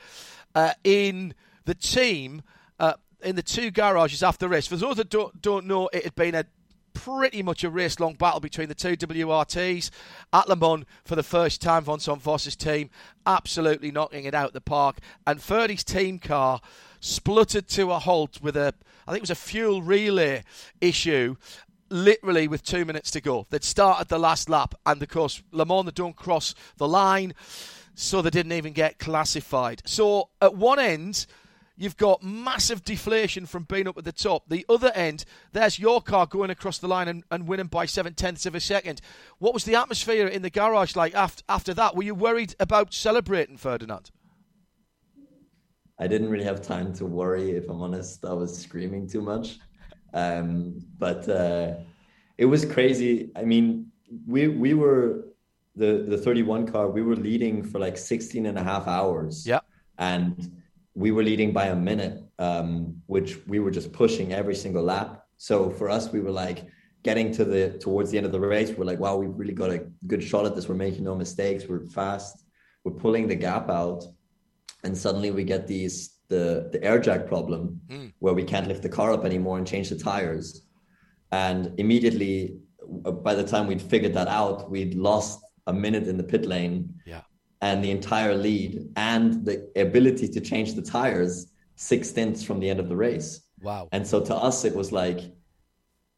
uh, 0.55 0.73
in 0.83 1.33
the 1.65 1.75
team? 1.75 2.43
Uh, 2.79 2.93
in 3.21 3.35
the 3.35 3.43
two 3.43 3.69
garages 3.69 4.23
after 4.23 4.45
the 4.45 4.49
race. 4.49 4.65
For 4.65 4.77
those 4.77 4.95
that 4.95 5.09
don't, 5.09 5.41
don't 5.41 5.65
know, 5.65 5.89
it 5.91 6.05
had 6.05 6.15
been 6.15 6.35
a 6.35 6.45
pretty 7.03 7.41
much 7.41 7.63
a 7.63 7.69
race 7.69 7.99
long 7.99 8.15
battle 8.15 8.39
between 8.39 8.67
the 8.67 8.75
two 8.75 8.97
WRTs. 8.97 9.89
At 10.33 10.49
Le 10.49 10.55
Mans, 10.55 10.85
for 11.05 11.15
the 11.15 11.23
first 11.23 11.61
time, 11.61 11.83
Vincent 11.83 12.21
Vosse's 12.21 12.55
team 12.55 12.89
absolutely 13.25 13.91
knocking 13.91 14.25
it 14.25 14.33
out 14.33 14.47
of 14.47 14.53
the 14.53 14.61
park. 14.61 14.97
And 15.25 15.41
Ferdy's 15.41 15.83
team 15.83 16.19
car 16.19 16.61
spluttered 16.99 17.67
to 17.69 17.91
a 17.91 17.99
halt 17.99 18.41
with 18.41 18.57
a, 18.57 18.73
I 19.07 19.11
think 19.11 19.19
it 19.19 19.23
was 19.23 19.29
a 19.29 19.35
fuel 19.35 19.81
relay 19.81 20.43
issue 20.81 21.35
literally 21.89 22.47
with 22.47 22.63
two 22.63 22.85
minutes 22.85 23.11
to 23.11 23.21
go. 23.21 23.47
They'd 23.49 23.63
started 23.63 24.09
the 24.09 24.19
last 24.19 24.49
lap, 24.49 24.75
and 24.85 25.01
of 25.01 25.09
course, 25.09 25.41
Le 25.51 25.65
Mans 25.65 25.85
they 25.85 25.91
don't 25.91 26.15
cross 26.15 26.53
the 26.77 26.87
line, 26.87 27.33
so 27.95 28.21
they 28.21 28.29
didn't 28.29 28.51
even 28.51 28.73
get 28.73 28.99
classified. 28.99 29.81
So 29.85 30.29
at 30.41 30.55
one 30.55 30.79
end, 30.79 31.25
You've 31.79 31.95
got 31.95 32.21
massive 32.21 32.83
deflation 32.83 33.45
from 33.45 33.63
being 33.63 33.87
up 33.87 33.97
at 33.97 34.03
the 34.03 34.11
top. 34.11 34.43
The 34.49 34.65
other 34.67 34.91
end, 34.93 35.23
there's 35.53 35.79
your 35.79 36.01
car 36.01 36.25
going 36.25 36.49
across 36.49 36.77
the 36.77 36.89
line 36.89 37.07
and, 37.07 37.23
and 37.31 37.47
winning 37.47 37.67
by 37.67 37.85
seven 37.85 38.15
tenths 38.15 38.45
of 38.45 38.53
a 38.53 38.59
second. 38.59 38.99
What 39.37 39.53
was 39.53 39.63
the 39.63 39.75
atmosphere 39.75 40.27
in 40.27 40.41
the 40.41 40.49
garage 40.49 40.97
like 40.97 41.15
after, 41.15 41.41
after 41.47 41.73
that? 41.75 41.95
Were 41.95 42.03
you 42.03 42.13
worried 42.13 42.53
about 42.59 42.93
celebrating, 42.93 43.55
Ferdinand? 43.55 44.11
I 45.97 46.07
didn't 46.07 46.29
really 46.29 46.43
have 46.43 46.61
time 46.61 46.93
to 46.95 47.05
worry, 47.05 47.51
if 47.51 47.69
I'm 47.69 47.81
honest. 47.81 48.25
I 48.25 48.33
was 48.33 48.57
screaming 48.57 49.07
too 49.07 49.21
much. 49.21 49.59
Um, 50.13 50.85
but 50.97 51.29
uh, 51.29 51.75
it 52.37 52.45
was 52.45 52.65
crazy. 52.65 53.31
I 53.37 53.43
mean, 53.43 53.89
we 54.27 54.49
we 54.49 54.73
were 54.73 55.29
the 55.77 56.05
the 56.09 56.17
31 56.17 56.67
car, 56.67 56.89
we 56.89 57.03
were 57.03 57.15
leading 57.15 57.63
for 57.63 57.79
like 57.79 57.97
16 57.97 58.47
and 58.47 58.57
a 58.57 58.63
half 58.63 58.85
hours. 58.85 59.47
Yeah. 59.47 59.61
And 59.97 60.58
we 60.99 61.11
were 61.11 61.23
leading 61.23 61.53
by 61.53 61.67
a 61.67 61.75
minute, 61.75 62.21
um, 62.39 63.01
which 63.05 63.37
we 63.47 63.59
were 63.59 63.71
just 63.71 63.93
pushing 63.93 64.33
every 64.33 64.53
single 64.53 64.83
lap. 64.83 65.23
So 65.37 65.69
for 65.69 65.89
us, 65.89 66.11
we 66.11 66.19
were 66.19 66.35
like 66.45 66.67
getting 67.03 67.31
to 67.37 67.45
the 67.45 67.79
towards 67.79 68.11
the 68.11 68.17
end 68.17 68.25
of 68.25 68.33
the 68.33 68.39
race. 68.41 68.71
We're 68.71 68.83
like, 68.83 68.99
wow, 68.99 69.15
we've 69.15 69.33
really 69.33 69.53
got 69.53 69.71
a 69.71 69.85
good 70.07 70.21
shot 70.21 70.45
at 70.45 70.55
this. 70.55 70.67
We're 70.67 70.75
making 70.75 71.05
no 71.05 71.15
mistakes. 71.15 71.63
We're 71.69 71.87
fast. 71.87 72.43
We're 72.83 72.99
pulling 73.05 73.29
the 73.29 73.35
gap 73.35 73.69
out, 73.69 74.03
and 74.83 74.97
suddenly 74.97 75.31
we 75.31 75.45
get 75.45 75.67
these 75.67 76.17
the 76.27 76.67
the 76.73 76.83
air 76.83 76.99
jack 76.99 77.27
problem 77.27 77.79
mm. 77.87 78.11
where 78.19 78.33
we 78.33 78.43
can't 78.43 78.67
lift 78.67 78.83
the 78.83 78.89
car 78.89 79.13
up 79.13 79.23
anymore 79.23 79.57
and 79.57 79.65
change 79.65 79.87
the 79.89 79.97
tires. 79.97 80.63
And 81.31 81.79
immediately, 81.79 82.57
by 83.27 83.35
the 83.35 83.47
time 83.51 83.67
we'd 83.67 83.81
figured 83.81 84.15
that 84.15 84.27
out, 84.27 84.69
we'd 84.69 84.95
lost 84.95 85.39
a 85.65 85.71
minute 85.71 86.07
in 86.09 86.17
the 86.17 86.27
pit 86.33 86.45
lane. 86.45 86.93
Yeah 87.05 87.21
and 87.61 87.83
the 87.83 87.91
entire 87.91 88.35
lead 88.35 88.89
and 88.95 89.45
the 89.45 89.69
ability 89.75 90.27
to 90.29 90.39
change 90.39 90.75
the 90.75 90.81
tires 90.81 91.51
six 91.75 92.09
stints 92.09 92.43
from 92.43 92.59
the 92.59 92.69
end 92.69 92.79
of 92.79 92.89
the 92.89 92.95
race. 92.95 93.41
Wow. 93.61 93.89
And 93.91 94.05
so 94.05 94.21
to 94.21 94.35
us, 94.35 94.65
it 94.65 94.75
was 94.75 94.91
like, 94.91 95.33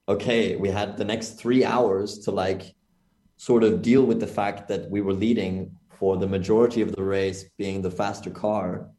okay, 0.08 0.56
we 0.56 0.70
had 0.70 0.98
the 0.98 1.06
next 1.06 1.40
three 1.40 1.64
hours 1.64 2.20
to 2.20 2.32
like 2.32 2.76
sort 3.38 3.64
of 3.64 3.82
deal 3.82 4.04
with 4.04 4.20
the 4.20 4.28
fact 4.28 4.68
that 4.68 4.90
we 4.90 5.02
were 5.02 5.14
leading 5.14 5.76
for 5.90 6.18
the 6.18 6.28
majority 6.28 6.82
of 6.82 6.96
the 6.96 7.04
race, 7.04 7.46
being 7.58 7.82
the 7.82 7.92
faster 7.92 8.30
car. 8.30 8.90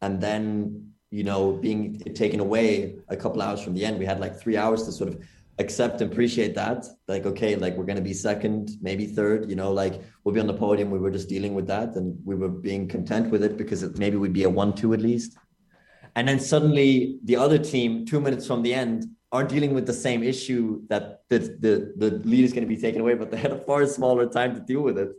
And 0.00 0.20
then, 0.20 0.92
you 1.10 1.24
know, 1.24 1.52
being 1.52 1.98
taken 2.14 2.40
away 2.40 2.96
a 3.08 3.16
couple 3.16 3.42
hours 3.42 3.60
from 3.60 3.74
the 3.74 3.84
end, 3.84 3.98
we 3.98 4.06
had 4.06 4.20
like 4.20 4.40
three 4.40 4.56
hours 4.56 4.84
to 4.84 4.92
sort 4.92 5.10
of 5.10 5.24
accept 5.58 6.00
and 6.00 6.12
appreciate 6.12 6.54
that. 6.54 6.86
Like, 7.08 7.26
okay, 7.26 7.56
like 7.56 7.76
we're 7.76 7.84
gonna 7.84 8.00
be 8.00 8.14
second, 8.14 8.70
maybe 8.80 9.06
third. 9.06 9.48
You 9.50 9.56
know, 9.56 9.72
like 9.72 10.02
we'll 10.24 10.34
be 10.34 10.40
on 10.40 10.46
the 10.46 10.54
podium. 10.54 10.90
We 10.90 10.98
were 10.98 11.10
just 11.10 11.28
dealing 11.28 11.54
with 11.54 11.66
that, 11.66 11.96
and 11.96 12.18
we 12.24 12.34
were 12.34 12.48
being 12.48 12.88
content 12.88 13.30
with 13.30 13.42
it 13.42 13.56
because 13.56 13.82
it, 13.82 13.98
maybe 13.98 14.16
we'd 14.16 14.32
be 14.32 14.44
a 14.44 14.50
one-two 14.50 14.94
at 14.94 15.00
least. 15.00 15.36
And 16.14 16.28
then 16.28 16.38
suddenly, 16.38 17.18
the 17.24 17.36
other 17.36 17.58
team, 17.58 18.04
two 18.04 18.20
minutes 18.20 18.46
from 18.46 18.62
the 18.62 18.74
end, 18.74 19.06
are 19.30 19.44
dealing 19.44 19.72
with 19.72 19.86
the 19.86 19.94
same 19.94 20.22
issue 20.22 20.82
that 20.88 21.22
the 21.28 21.38
the, 21.38 21.92
the 21.96 22.10
lead 22.28 22.44
is 22.44 22.52
going 22.52 22.66
to 22.68 22.74
be 22.74 22.80
taken 22.80 23.00
away, 23.00 23.14
but 23.14 23.30
they 23.30 23.38
had 23.38 23.52
a 23.52 23.58
far 23.58 23.86
smaller 23.86 24.26
time 24.28 24.54
to 24.54 24.60
deal 24.60 24.82
with 24.82 24.98
it. 24.98 25.10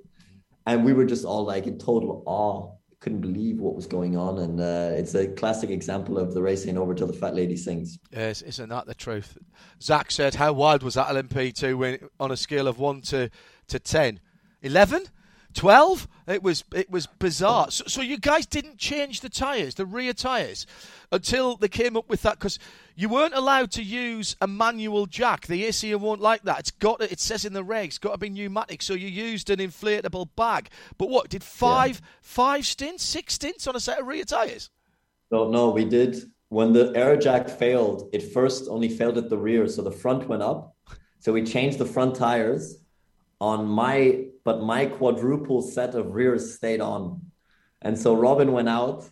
And 0.66 0.86
we 0.86 0.94
were 0.94 1.06
just 1.06 1.26
all 1.26 1.44
like 1.44 1.68
in 1.68 1.78
total 1.78 2.24
awe 2.26 2.72
couldn't 3.04 3.20
believe 3.20 3.60
what 3.60 3.76
was 3.76 3.86
going 3.86 4.16
on. 4.16 4.40
And 4.40 4.60
uh, 4.60 4.96
it's 4.98 5.14
a 5.14 5.28
classic 5.28 5.70
example 5.70 6.18
of 6.18 6.34
the 6.34 6.42
racing 6.42 6.78
over 6.78 6.96
till 6.96 7.06
the 7.06 7.14
fat 7.14 7.36
lady 7.36 7.58
sings. 7.58 8.00
Yes, 8.12 8.42
isn't 8.42 8.70
that 8.70 8.88
the 8.88 8.96
truth? 8.96 9.38
Zach 9.82 10.10
said, 10.10 10.36
How 10.36 10.54
wild 10.54 10.82
was 10.82 10.94
that 10.94 11.08
LMP2 11.08 11.78
when, 11.78 12.00
on 12.20 12.32
a 12.32 12.38
scale 12.38 12.68
of 12.68 12.80
1 12.80 13.02
to, 13.02 13.30
to 13.68 13.80
10? 13.80 14.22
11? 14.62 15.04
12 15.54 16.08
it 16.28 16.42
was 16.42 16.64
it 16.74 16.90
was 16.90 17.06
bizarre. 17.08 17.66
Oh. 17.68 17.70
So, 17.70 17.84
so 17.88 18.02
you 18.02 18.18
guys 18.18 18.46
didn't 18.46 18.78
change 18.78 19.22
the 19.22 19.30
tires 19.30 19.76
the 19.76 19.86
rear 19.86 20.14
tires 20.14 20.66
until 21.12 21.58
they 21.58 21.68
came 21.68 21.98
up 21.98 22.10
with 22.10 22.22
that 22.22 22.40
because 22.40 22.60
you 22.96 23.10
weren't 23.10 23.34
allowed 23.34 23.72
to 23.72 23.84
use 23.84 24.36
a 24.42 24.48
manual 24.48 25.06
jack. 25.06 25.48
The 25.48 25.66
ACO 25.66 25.98
won't 25.98 26.22
like 26.22 26.44
that. 26.44 26.60
It's 26.60 26.72
got 26.72 27.00
to, 27.00 27.12
it 27.12 27.20
says 27.20 27.44
in 27.44 27.54
the 27.54 27.64
regs 27.64 28.00
got 28.00 28.14
to 28.14 28.18
be 28.18 28.30
pneumatic 28.30 28.82
so 28.82 28.94
you 28.94 29.08
used 29.08 29.50
an 29.50 29.60
inflatable 29.60 30.30
bag. 30.36 30.70
But 30.98 31.10
what 31.10 31.30
did 31.30 31.44
five 31.44 32.00
yeah. 32.02 32.08
five 32.22 32.66
stints 32.66 33.04
six 33.04 33.34
stints 33.36 33.68
on 33.68 33.76
a 33.76 33.80
set 33.80 34.00
of 34.00 34.08
rear 34.08 34.24
tires 34.24 34.70
no 35.32 35.50
no 35.50 35.70
we 35.70 35.86
did. 35.86 36.18
When 36.50 36.72
the 36.72 36.94
air 36.96 37.18
jack 37.18 37.50
failed 37.50 38.10
it 38.14 38.32
first 38.34 38.68
only 38.70 38.90
failed 38.90 39.18
at 39.18 39.30
the 39.30 39.38
rear 39.38 39.68
so 39.68 39.82
the 39.82 39.92
front 39.92 40.28
went 40.28 40.42
up. 40.42 40.76
So 41.20 41.34
we 41.34 41.44
changed 41.44 41.78
the 41.78 41.86
front 41.86 42.16
tires 42.16 42.78
on 43.40 43.66
my 43.66 44.26
but 44.44 44.62
my 44.62 44.86
quadruple 44.86 45.62
set 45.62 45.96
of 45.96 46.14
rears 46.14 46.56
stayed 46.56 46.82
on. 46.82 47.22
And 47.82 47.98
so 47.98 48.14
Robin 48.14 48.52
went 48.52 48.70
out 48.70 49.10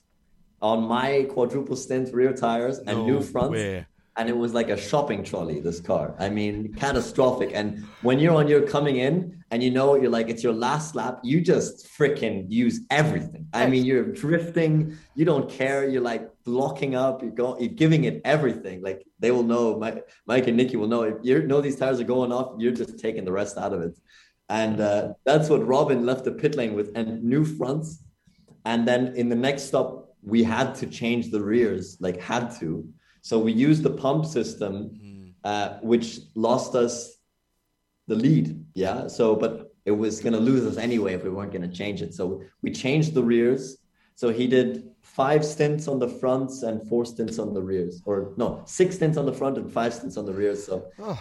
on 0.62 0.84
my 0.84 1.24
quadruple 1.30 1.76
stint 1.76 2.14
rear 2.14 2.34
tires 2.34 2.78
and 2.80 3.00
no 3.00 3.06
new 3.06 3.22
fronts. 3.22 3.52
Way. 3.52 3.86
And 4.18 4.28
it 4.28 4.36
was 4.36 4.54
like 4.54 4.70
a 4.70 4.76
shopping 4.76 5.24
trolley, 5.24 5.62
this 5.62 5.80
car. 5.80 6.16
I 6.20 6.30
mean, 6.30 6.74
catastrophic. 6.74 7.52
And 7.54 7.86
when 8.02 8.20
you're 8.20 8.36
on 8.36 8.50
your 8.50 8.62
coming 8.68 8.98
in 8.98 9.42
and 9.52 9.64
you 9.64 9.72
know 9.72 9.96
you're 9.96 10.12
like, 10.12 10.28
it's 10.30 10.44
your 10.44 10.54
last 10.54 10.96
lap, 10.96 11.22
you 11.24 11.40
just 11.40 11.88
freaking 11.98 12.46
use 12.50 12.82
everything. 12.90 13.48
I 13.54 13.68
mean, 13.68 13.86
you're 13.86 14.12
drifting, 14.12 14.98
you 15.16 15.24
don't 15.24 15.50
care. 15.50 15.88
You're 15.88 16.02
like 16.02 16.30
blocking 16.44 16.94
up, 16.94 17.22
you're 17.22 17.32
going, 17.32 17.64
you're 17.64 17.74
giving 17.74 18.04
it 18.04 18.22
everything. 18.26 18.82
Like 18.82 19.08
they 19.20 19.32
will 19.32 19.44
know, 19.44 19.80
Mike, 19.80 20.06
Mike 20.26 20.46
and 20.48 20.58
Nicky 20.58 20.76
will 20.76 20.90
know 20.90 21.04
if 21.04 21.16
you 21.24 21.44
know 21.44 21.62
these 21.62 21.78
tires 21.78 22.02
are 22.02 22.06
going 22.06 22.34
off, 22.34 22.56
you're 22.60 22.74
just 22.74 23.00
taking 23.00 23.24
the 23.24 23.32
rest 23.32 23.58
out 23.58 23.72
of 23.72 23.82
it. 23.82 23.98
And 24.52 24.82
uh, 24.82 25.14
that's 25.24 25.50
what 25.50 25.66
Robin 25.66 26.06
left 26.06 26.26
the 26.26 26.34
pit 26.34 26.56
lane 26.56 26.74
with 26.74 26.92
and 26.94 27.24
new 27.24 27.46
fronts. 27.46 28.04
And 28.66 28.86
then 28.86 29.16
in 29.16 29.30
the 29.30 29.36
next 29.36 29.64
stop, 29.64 30.14
we 30.22 30.44
had 30.44 30.76
to 30.76 30.88
change 30.88 31.32
the 31.32 31.42
rears, 31.42 31.98
like 32.02 32.20
had 32.20 32.52
to. 32.60 32.86
So 33.22 33.40
we 33.40 33.54
used 33.54 33.82
the 33.82 33.92
pump 33.92 34.26
system, 34.26 34.74
mm-hmm. 34.74 35.30
uh, 35.46 35.78
which 35.82 36.20
lost 36.36 36.76
us 36.76 37.16
the 38.08 38.16
lead. 38.16 38.62
Yeah. 38.74 39.08
So, 39.08 39.38
but 39.38 39.74
it 39.86 39.92
was 39.92 40.20
going 40.20 40.34
to 40.34 40.40
lose 40.40 40.66
us 40.66 40.78
anyway 40.78 41.14
if 41.14 41.24
we 41.24 41.30
weren't 41.30 41.54
going 41.54 41.68
to 41.70 41.76
change 41.82 42.02
it. 42.02 42.14
So 42.14 42.44
we 42.62 42.72
changed 42.72 43.14
the 43.14 43.24
rears. 43.24 43.78
So 44.16 44.34
he 44.34 44.48
did 44.48 44.92
five 45.02 45.46
stints 45.46 45.88
on 45.88 45.98
the 45.98 46.10
fronts 46.10 46.64
and 46.64 46.86
four 46.90 47.06
stints 47.06 47.40
on 47.40 47.54
the 47.54 47.62
rears, 47.62 48.02
or 48.06 48.34
no, 48.36 48.62
six 48.66 48.96
stints 48.96 49.18
on 49.18 49.26
the 49.26 49.34
front 49.34 49.58
and 49.58 49.72
five 49.72 49.94
stints 49.94 50.18
on 50.18 50.26
the 50.26 50.34
rears. 50.34 50.64
So, 50.66 50.92
oh. 51.00 51.20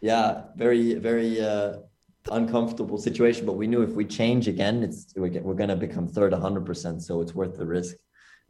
yeah, 0.00 0.44
very, 0.56 0.94
very 0.94 1.40
uh, 1.40 1.80
uncomfortable 2.30 2.98
situation, 2.98 3.46
but 3.46 3.54
we 3.54 3.66
knew 3.66 3.82
if 3.82 3.90
we 3.90 4.04
change 4.04 4.48
again, 4.48 4.82
it's 4.82 5.12
we're, 5.16 5.40
we're 5.40 5.54
going 5.54 5.70
to 5.70 5.76
become 5.76 6.06
third 6.06 6.32
100%. 6.32 7.02
So 7.02 7.20
it's 7.20 7.34
worth 7.34 7.56
the 7.56 7.66
risk. 7.66 7.96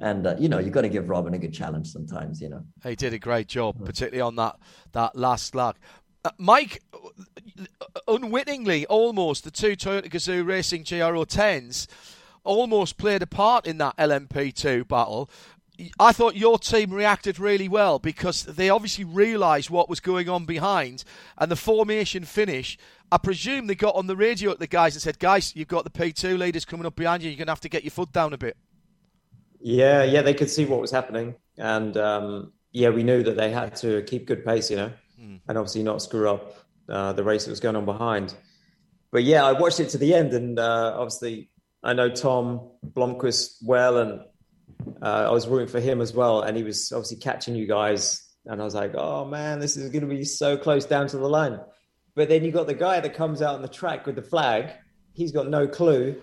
And 0.00 0.26
uh, 0.26 0.36
you 0.38 0.48
know, 0.48 0.58
you've 0.58 0.72
got 0.72 0.82
to 0.82 0.88
give 0.88 1.08
Robin 1.08 1.34
a 1.34 1.38
good 1.38 1.52
challenge 1.52 1.88
sometimes. 1.88 2.40
You 2.40 2.48
know, 2.48 2.64
he 2.82 2.96
did 2.96 3.12
a 3.12 3.18
great 3.18 3.48
job, 3.48 3.78
mm. 3.78 3.84
particularly 3.84 4.22
on 4.22 4.36
that 4.36 4.56
that 4.92 5.14
last 5.14 5.54
lap. 5.54 5.78
Uh, 6.24 6.30
Mike, 6.38 6.82
unwittingly, 8.08 8.86
almost 8.86 9.44
the 9.44 9.50
two 9.50 9.76
Toyota 9.76 10.08
Gazoo 10.10 10.46
Racing 10.46 10.84
GRO 10.84 11.24
10s 11.24 11.86
almost 12.44 12.96
played 12.96 13.22
a 13.22 13.26
part 13.26 13.66
in 13.66 13.78
that 13.78 13.96
LMP2 13.96 14.88
battle. 14.88 15.30
I 15.98 16.12
thought 16.12 16.36
your 16.36 16.58
team 16.58 16.92
reacted 16.92 17.38
really 17.38 17.68
well 17.68 17.98
because 17.98 18.44
they 18.44 18.68
obviously 18.68 19.04
realised 19.04 19.70
what 19.70 19.88
was 19.88 20.00
going 20.00 20.28
on 20.28 20.44
behind, 20.44 21.04
and 21.38 21.50
the 21.50 21.56
formation 21.56 22.24
finish. 22.24 22.76
I 23.12 23.18
presume 23.18 23.66
they 23.66 23.74
got 23.74 23.96
on 23.96 24.06
the 24.06 24.16
radio 24.16 24.50
at 24.50 24.58
the 24.58 24.66
guys 24.66 24.94
and 24.94 25.02
said, 25.02 25.18
"Guys, 25.18 25.54
you've 25.56 25.68
got 25.68 25.84
the 25.84 25.90
P2 25.90 26.38
leaders 26.38 26.64
coming 26.64 26.86
up 26.86 26.96
behind 26.96 27.22
you. 27.22 27.30
You're 27.30 27.38
going 27.38 27.46
to 27.46 27.52
have 27.52 27.60
to 27.60 27.68
get 27.68 27.84
your 27.84 27.90
foot 27.90 28.12
down 28.12 28.32
a 28.32 28.38
bit." 28.38 28.56
Yeah, 29.60 30.04
yeah, 30.04 30.22
they 30.22 30.34
could 30.34 30.50
see 30.50 30.64
what 30.64 30.80
was 30.80 30.90
happening, 30.90 31.34
and 31.58 31.96
um, 31.96 32.52
yeah, 32.72 32.90
we 32.90 33.02
knew 33.02 33.22
that 33.22 33.36
they 33.36 33.50
had 33.50 33.76
to 33.76 34.02
keep 34.02 34.26
good 34.26 34.44
pace, 34.44 34.70
you 34.70 34.76
know, 34.76 34.92
mm. 35.20 35.40
and 35.48 35.58
obviously 35.58 35.82
not 35.82 36.00
screw 36.00 36.30
up 36.30 36.54
uh, 36.88 37.12
the 37.12 37.24
race 37.24 37.44
that 37.44 37.50
was 37.50 37.60
going 37.60 37.76
on 37.76 37.84
behind. 37.84 38.34
But 39.10 39.24
yeah, 39.24 39.44
I 39.44 39.52
watched 39.52 39.80
it 39.80 39.90
to 39.90 39.98
the 39.98 40.14
end, 40.14 40.32
and 40.32 40.58
uh, 40.58 40.94
obviously 40.96 41.50
I 41.82 41.92
know 41.92 42.08
Tom 42.10 42.70
Blomqvist 42.86 43.64
well, 43.64 43.98
and 43.98 44.20
uh, 45.02 45.26
I 45.28 45.30
was 45.30 45.48
rooting 45.48 45.68
for 45.68 45.80
him 45.80 46.00
as 46.00 46.14
well, 46.14 46.42
and 46.42 46.56
he 46.56 46.62
was 46.62 46.92
obviously 46.92 47.18
catching 47.18 47.54
you 47.54 47.66
guys. 47.66 48.26
And 48.46 48.60
I 48.60 48.64
was 48.64 48.74
like, 48.74 48.94
oh 48.94 49.26
man, 49.26 49.58
this 49.58 49.76
is 49.76 49.90
going 49.90 50.02
to 50.02 50.08
be 50.08 50.24
so 50.24 50.56
close 50.56 50.86
down 50.86 51.08
to 51.08 51.18
the 51.18 51.28
line. 51.28 51.60
But 52.20 52.28
then 52.28 52.44
you 52.44 52.52
got 52.52 52.66
the 52.66 52.74
guy 52.74 53.00
that 53.00 53.14
comes 53.14 53.40
out 53.40 53.54
on 53.54 53.62
the 53.62 53.68
track 53.68 54.04
with 54.04 54.14
the 54.14 54.20
flag. 54.20 54.72
He's 55.14 55.32
got 55.32 55.48
no 55.48 55.66
clue 55.66 56.20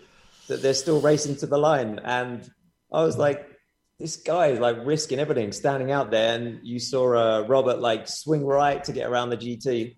that 0.47 0.62
they're 0.62 0.75
still 0.75 1.01
racing 1.01 1.38
to 1.38 1.47
the 1.47 1.57
line. 1.57 1.97
And 2.03 2.47
I 2.91 3.01
was 3.01 3.17
like, 3.17 3.49
this 3.97 4.15
guy 4.15 4.49
is 4.49 4.60
like 4.60 4.77
risking 4.86 5.17
everything, 5.17 5.51
standing 5.51 5.91
out 5.91 6.12
there. 6.12 6.36
And 6.36 6.60
you 6.62 6.77
saw 6.77 7.15
uh, 7.15 7.47
Robert 7.47 7.79
like 7.79 8.07
swing 8.07 8.45
right 8.45 8.83
to 8.83 8.91
get 8.91 9.10
around 9.10 9.31
the 9.31 9.38
GT. 9.38 9.95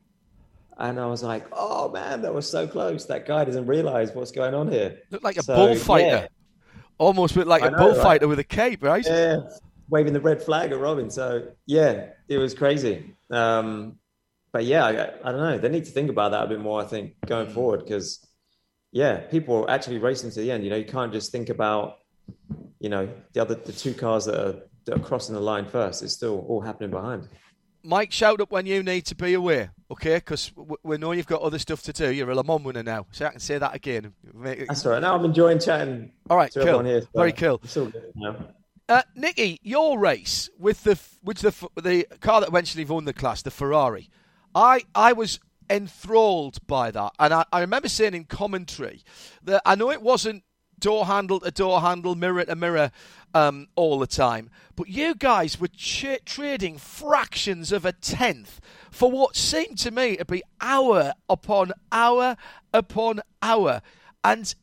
And 0.78 1.02
I 1.02 1.06
was 1.08 1.22
like, 1.22 1.46
oh 1.52 1.92
man, 1.92 2.22
that 2.22 2.34
was 2.34 2.50
so 2.50 2.66
close. 2.66 3.08
That 3.08 3.28
guy 3.28 3.44
doesn't 3.44 3.66
realize 3.66 4.16
what's 4.16 4.32
going 4.32 4.54
on 4.54 4.72
here. 4.72 5.00
Looked 5.12 5.26
like 5.26 5.36
a 5.36 5.44
so, 5.44 5.54
bullfighter. 5.54 6.08
Yeah 6.08 6.28
almost 6.98 7.36
with 7.36 7.48
like 7.48 7.64
I 7.64 7.68
a 7.68 7.72
know, 7.72 7.78
bullfighter 7.78 8.26
right? 8.26 8.30
with 8.30 8.40
a 8.40 8.44
cape, 8.46 8.84
right? 8.84 9.06
Yeah, 9.06 9.42
waving 9.90 10.14
the 10.14 10.22
red 10.22 10.42
flag 10.42 10.72
at 10.72 10.80
Robin. 10.80 11.10
So 11.10 11.50
yeah, 11.66 12.08
it 12.30 12.38
was 12.38 12.54
crazy. 12.54 13.16
Um, 13.30 13.99
but 14.52 14.66
yeah, 14.66 14.86
I, 14.86 15.30
I, 15.30 15.32
don't 15.32 15.42
know. 15.42 15.58
They 15.58 15.70
need 15.70 15.86
to 15.86 15.92
think 15.92 16.10
about 16.10 16.32
that 16.32 16.44
a 16.44 16.48
bit 16.48 16.60
more. 16.60 16.82
I 16.82 16.86
think 16.86 17.14
going 17.26 17.48
mm. 17.48 17.54
forward 17.54 17.84
because 17.84 18.26
yeah, 18.92 19.18
people 19.18 19.64
are 19.64 19.70
actually 19.70 20.00
racing 20.00 20.32
to 20.32 20.42
the 20.42 20.52
end. 20.52 20.64
You 20.64 20.70
know, 20.70 20.76
you 20.76 20.86
can't 20.86 21.14
just 21.14 21.32
think 21.32 21.50
about 21.50 21.98
you 22.80 22.90
know 22.90 23.10
the 23.34 23.42
other 23.42 23.56
the 23.56 23.74
two 23.74 23.94
cars 23.94 24.26
that 24.26 24.40
are, 24.40 24.56
that 24.86 24.96
are 24.96 25.04
crossing 25.04 25.36
the 25.36 25.42
line 25.42 25.66
first. 25.66 26.02
It's 26.04 26.14
still 26.14 26.46
all 26.48 26.62
happening 26.62 26.90
behind. 26.90 27.28
Mike, 27.84 28.12
shout 28.12 28.42
up 28.42 28.52
when 28.52 28.66
you 28.66 28.84
need 28.84 29.06
to 29.06 29.16
be 29.16 29.34
aware, 29.36 29.72
okay? 29.90 30.16
Because 30.16 30.52
we 30.84 30.98
know 30.98 31.14
you've 31.14 31.28
got 31.28 31.42
other 31.42 31.60
stuff 31.60 31.82
to 31.84 31.94
do. 31.94 32.12
You're 32.12 32.30
a 32.30 32.36
Le 32.36 32.44
Mans 32.44 32.62
winner 32.62 32.84
now, 32.84 33.06
so 33.12 33.26
I 33.26 33.30
can 33.30 33.40
say 33.40 33.58
that 33.58 33.74
again. 33.74 34.14
That's 34.34 34.86
all 34.86 34.92
right. 34.94 35.02
Now 35.02 35.16
I'm 35.16 35.24
enjoying 35.24 35.60
chatting. 35.60 36.12
All 36.30 36.36
right, 36.36 36.52
cool. 36.54 36.84
Here, 36.84 37.04
Very 37.16 37.32
cool. 37.32 37.62
It's 37.64 37.78
all 37.78 37.92
Uh, 38.90 39.04
Nicky, 39.16 39.60
your 39.62 39.98
race 40.00 40.50
with 40.58 40.84
the 40.84 41.00
with 41.24 41.38
the 41.38 41.70
the 41.82 42.06
car 42.20 42.42
that 42.42 42.50
eventually 42.50 42.84
won 42.86 43.06
the 43.06 43.14
class, 43.14 43.44
the 43.44 43.52
Ferrari. 43.52 44.10
I 44.54 44.84
I 44.96 45.14
was 45.14 45.40
enthralled 45.70 46.66
by 46.68 46.92
that, 46.92 47.14
and 47.20 47.34
I, 47.34 47.46
I 47.52 47.62
remember 47.62 47.90
saying 47.90 48.14
in 48.14 48.26
commentary 48.26 49.04
that 49.44 49.62
I 49.66 49.76
know 49.76 49.92
it 49.92 50.02
wasn't 50.02 50.44
door 50.80 51.06
handle 51.06 51.40
to 51.42 51.52
door 51.52 51.82
handle, 51.82 52.16
mirror 52.16 52.46
to 52.46 52.56
mirror 52.56 52.92
um, 53.34 53.68
all 53.76 54.00
the 54.00 54.08
time. 54.08 54.50
But 54.76 54.88
you 54.88 55.16
guys 55.16 55.60
were 55.60 55.68
trading 55.68 56.78
fractions 56.78 57.72
of 57.72 57.86
a 57.86 57.92
tenth 57.92 58.60
for 58.92 59.12
what 59.12 59.36
seemed 59.36 59.78
to 59.80 59.92
me 59.92 60.18
to 60.18 60.26
be 60.26 60.44
hour 60.62 61.14
upon 61.30 61.74
hour 61.92 62.38
upon 62.74 63.22
hour. 63.42 63.82
And 64.24 64.54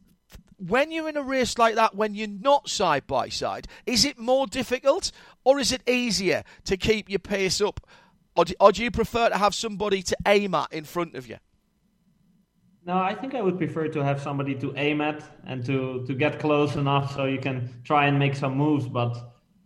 when 0.59 0.91
you're 0.91 1.09
in 1.09 1.17
a 1.17 1.23
race 1.23 1.59
like 1.59 1.75
that, 1.75 1.95
when 1.95 2.15
you're 2.15 2.29
not 2.29 2.69
side 2.69 3.07
by 3.07 3.29
side, 3.29 3.69
is 3.85 4.05
it 4.05 4.19
more 4.19 4.47
difficult 4.47 5.13
or 5.45 5.59
is 5.59 5.71
it 5.71 5.89
easier 5.89 6.45
to 6.65 6.77
keep 6.77 7.09
your 7.09 7.19
pace 7.19 7.61
up? 7.61 7.81
Or 8.37 8.45
do, 8.45 8.55
or 8.61 8.71
do 8.73 8.85
you 8.85 8.91
prefer 8.91 9.31
to 9.31 9.39
have 9.39 9.55
somebody 9.55 10.03
to 10.03 10.17
aim 10.27 10.55
at 10.55 10.73
in 10.73 10.85
front 10.85 11.15
of 11.15 11.27
you? 11.27 11.37
No, 12.85 12.99
I 12.99 13.15
think 13.15 13.35
I 13.35 13.43
would 13.43 13.59
prefer 13.59 13.89
to 13.89 14.05
have 14.05 14.21
somebody 14.21 14.55
to 14.57 14.73
aim 14.77 15.01
at 15.01 15.21
and 15.45 15.65
to 15.67 16.05
to 16.07 16.15
get 16.15 16.39
close 16.39 16.77
enough 16.77 17.17
so 17.17 17.25
you 17.25 17.41
can 17.41 17.69
try 17.83 18.07
and 18.07 18.17
make 18.17 18.37
some 18.37 18.57
moves. 18.57 18.87
But 18.87 19.17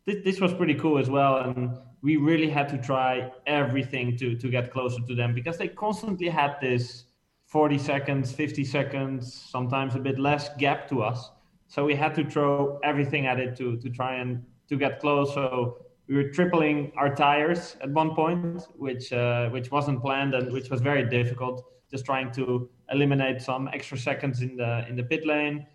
this, 0.07 0.25
this 0.25 0.41
was 0.41 0.55
pretty 0.55 0.75
cool 0.75 0.97
as 0.99 1.11
well, 1.11 1.37
and 1.39 1.77
we 2.01 2.17
really 2.17 2.49
had 2.49 2.69
to 2.71 2.79
try 2.79 3.31
everything 3.47 4.17
to 4.19 4.37
to 4.37 4.49
get 4.49 4.73
closer 4.73 5.01
to 5.07 5.15
them 5.15 5.35
because 5.35 5.59
they 5.59 5.69
constantly 5.69 6.29
had 6.29 6.57
this 6.63 7.05
40 7.45 7.79
seconds, 7.79 8.33
50 8.33 8.65
seconds, 8.65 9.35
sometimes 9.35 9.97
a 9.97 9.99
bit 9.99 10.19
less 10.19 10.49
gap 10.57 10.89
to 10.89 11.03
us. 11.03 11.31
So 11.67 11.85
we 11.85 11.95
had 11.95 12.15
to 12.15 12.25
throw 12.25 12.79
everything 12.83 13.27
at 13.27 13.39
it 13.39 13.55
to 13.57 13.77
to 13.79 13.91
try 13.91 14.15
and 14.15 14.43
to 14.69 14.77
get 14.77 15.01
close. 15.01 15.35
So 15.35 15.77
we 16.11 16.17
were 16.17 16.29
tripling 16.29 16.91
our 16.97 17.15
tires 17.15 17.77
at 17.81 17.91
one 17.91 18.17
point, 18.17 18.67
which 18.77 19.13
uh, 19.13 19.49
which 19.51 19.71
wasn't 19.71 20.03
planned 20.03 20.35
and 20.35 20.53
which 20.53 20.69
was 20.69 20.81
very 20.81 21.09
difficult. 21.09 21.65
Just 21.89 22.05
trying 22.05 22.33
to 22.33 22.69
eliminate 22.91 23.41
some 23.41 23.71
extra 23.73 23.97
seconds 23.97 24.43
in 24.43 24.57
the 24.57 24.85
in 24.89 24.97
the 24.97 25.05
pit 25.05 25.25
lane. 25.25 25.67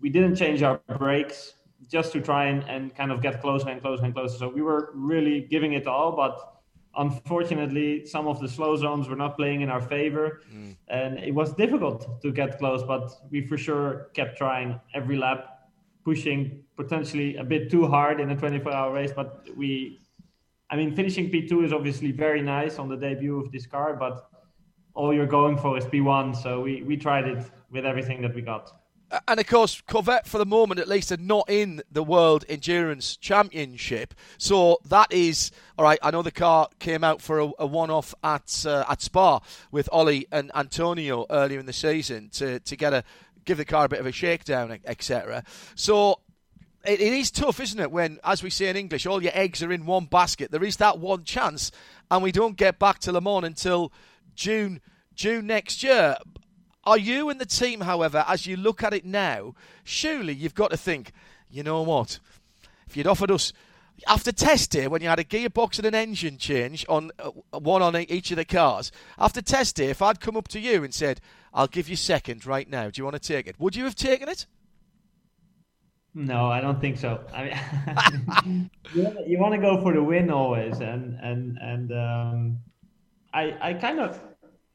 We 0.00 0.08
didn't 0.08 0.36
change 0.36 0.62
our 0.62 0.80
brakes 0.98 1.54
just 1.92 2.10
to 2.14 2.22
try 2.22 2.46
and, 2.46 2.64
and 2.64 2.94
kind 2.96 3.12
of 3.12 3.20
get 3.20 3.42
closer 3.42 3.68
and 3.68 3.82
closer 3.82 4.02
and 4.06 4.14
closer. 4.14 4.38
So 4.38 4.48
we 4.48 4.62
were 4.62 4.92
really 4.94 5.42
giving 5.42 5.74
it 5.74 5.86
all, 5.86 6.12
but 6.12 6.34
unfortunately, 6.96 8.06
some 8.06 8.26
of 8.26 8.40
the 8.40 8.48
slow 8.48 8.76
zones 8.76 9.08
were 9.10 9.16
not 9.24 9.36
playing 9.36 9.60
in 9.60 9.68
our 9.68 9.82
favor, 9.82 10.40
mm. 10.50 10.74
and 10.88 11.18
it 11.18 11.34
was 11.34 11.52
difficult 11.52 12.22
to 12.22 12.32
get 12.32 12.58
close. 12.58 12.82
But 12.82 13.12
we 13.30 13.46
for 13.46 13.58
sure 13.58 14.08
kept 14.14 14.38
trying 14.38 14.80
every 14.94 15.16
lap, 15.16 15.57
pushing 16.08 16.64
potentially 16.74 17.36
a 17.36 17.44
bit 17.44 17.70
too 17.70 17.86
hard 17.86 18.18
in 18.18 18.30
a 18.30 18.36
24-hour 18.36 18.90
race. 18.94 19.12
But 19.14 19.46
we, 19.54 20.00
I 20.70 20.74
mean, 20.78 20.96
finishing 20.96 21.30
P2 21.30 21.66
is 21.66 21.72
obviously 21.78 22.12
very 22.12 22.40
nice 22.40 22.78
on 22.78 22.88
the 22.88 22.96
debut 22.96 23.38
of 23.38 23.52
this 23.52 23.66
car, 23.66 23.92
but 23.94 24.30
all 24.94 25.12
you're 25.12 25.32
going 25.40 25.58
for 25.58 25.76
is 25.76 25.84
P1. 25.84 26.34
So 26.42 26.62
we 26.66 26.82
we 26.90 26.96
tried 26.96 27.26
it 27.32 27.40
with 27.70 27.84
everything 27.84 28.22
that 28.22 28.34
we 28.34 28.40
got. 28.40 28.64
And 29.26 29.40
of 29.40 29.46
course, 29.46 29.82
Corvette, 29.86 30.26
for 30.26 30.36
the 30.36 30.44
moment 30.44 30.80
at 30.80 30.88
least, 30.88 31.12
are 31.12 31.16
not 31.16 31.48
in 31.48 31.82
the 31.90 32.02
World 32.02 32.44
Endurance 32.48 33.16
Championship. 33.16 34.12
So 34.36 34.78
that 34.86 35.10
is 35.12 35.50
all 35.78 35.84
right. 35.84 35.98
I 36.02 36.10
know 36.10 36.22
the 36.22 36.30
car 36.30 36.68
came 36.78 37.02
out 37.02 37.22
for 37.22 37.38
a, 37.40 37.50
a 37.58 37.66
one-off 37.66 38.14
at 38.22 38.64
uh, 38.66 38.84
at 38.88 39.00
Spa 39.00 39.40
with 39.70 39.88
Ollie 39.92 40.26
and 40.30 40.50
Antonio 40.54 41.26
earlier 41.30 41.58
in 41.58 41.66
the 41.66 41.72
season 41.72 42.28
to 42.30 42.60
to 42.60 42.76
get 42.76 42.92
a 42.92 43.02
give 43.48 43.58
the 43.58 43.64
car 43.64 43.86
a 43.86 43.88
bit 43.88 43.98
of 43.98 44.06
a 44.06 44.12
shakedown, 44.12 44.78
etc. 44.84 45.42
So 45.74 46.20
it, 46.84 47.00
is 47.00 47.30
tough, 47.30 47.60
isn't 47.60 47.80
it? 47.80 47.90
When, 47.90 48.20
as 48.22 48.42
we 48.42 48.50
say 48.50 48.68
in 48.68 48.76
English, 48.76 49.06
all 49.06 49.22
your 49.22 49.32
eggs 49.34 49.62
are 49.62 49.72
in 49.72 49.86
one 49.86 50.04
basket. 50.04 50.50
There 50.50 50.62
is 50.62 50.76
that 50.76 50.98
one 50.98 51.24
chance, 51.24 51.72
and 52.10 52.22
we 52.22 52.30
don't 52.30 52.56
get 52.56 52.78
back 52.78 52.98
to 53.00 53.12
Le 53.12 53.22
Mans 53.22 53.44
until 53.44 53.90
June 54.34 54.80
June 55.14 55.46
next 55.46 55.82
year. 55.82 56.16
Are 56.84 56.98
you 56.98 57.28
and 57.28 57.40
the 57.40 57.46
team, 57.46 57.80
however, 57.80 58.24
as 58.28 58.46
you 58.46 58.56
look 58.56 58.82
at 58.82 58.94
it 58.94 59.04
now, 59.04 59.54
surely 59.82 60.32
you've 60.32 60.54
got 60.54 60.70
to 60.70 60.76
think, 60.76 61.12
you 61.50 61.62
know 61.62 61.82
what? 61.82 62.20
If 62.86 62.96
you'd 62.96 63.06
offered 63.06 63.30
us 63.30 63.52
after 64.06 64.32
test 64.32 64.70
day 64.70 64.86
when 64.86 65.02
you 65.02 65.08
had 65.08 65.18
a 65.18 65.24
gearbox 65.24 65.78
and 65.78 65.86
an 65.86 65.94
engine 65.94 66.38
change 66.38 66.84
on 66.88 67.10
uh, 67.18 67.30
one 67.58 67.82
on 67.82 67.96
each 67.96 68.30
of 68.30 68.36
the 68.36 68.44
cars, 68.44 68.92
after 69.18 69.42
test 69.42 69.76
day, 69.76 69.86
if 69.86 70.02
I'd 70.02 70.20
come 70.20 70.36
up 70.36 70.48
to 70.48 70.60
you 70.60 70.84
and 70.84 70.94
said, 70.94 71.20
"I'll 71.52 71.66
give 71.66 71.88
you 71.88 71.96
second 71.96 72.46
right 72.46 72.68
now. 72.68 72.90
Do 72.90 73.00
you 73.00 73.04
want 73.04 73.20
to 73.20 73.34
take 73.34 73.46
it?" 73.46 73.58
Would 73.58 73.76
you 73.76 73.84
have 73.84 73.94
taken 73.96 74.28
it? 74.28 74.46
No, 76.14 76.50
I 76.50 76.60
don't 76.60 76.80
think 76.80 76.98
so. 76.98 77.24
I 77.32 77.44
mean, 78.44 78.70
you, 78.94 79.38
want 79.38 79.54
to 79.54 79.60
go 79.60 79.80
for 79.82 79.92
the 79.92 80.02
win 80.02 80.30
always, 80.30 80.80
and 80.80 81.18
and 81.20 81.58
and 81.60 81.92
um, 81.92 82.58
I 83.32 83.56
I 83.60 83.74
kind 83.74 84.00
of 84.00 84.20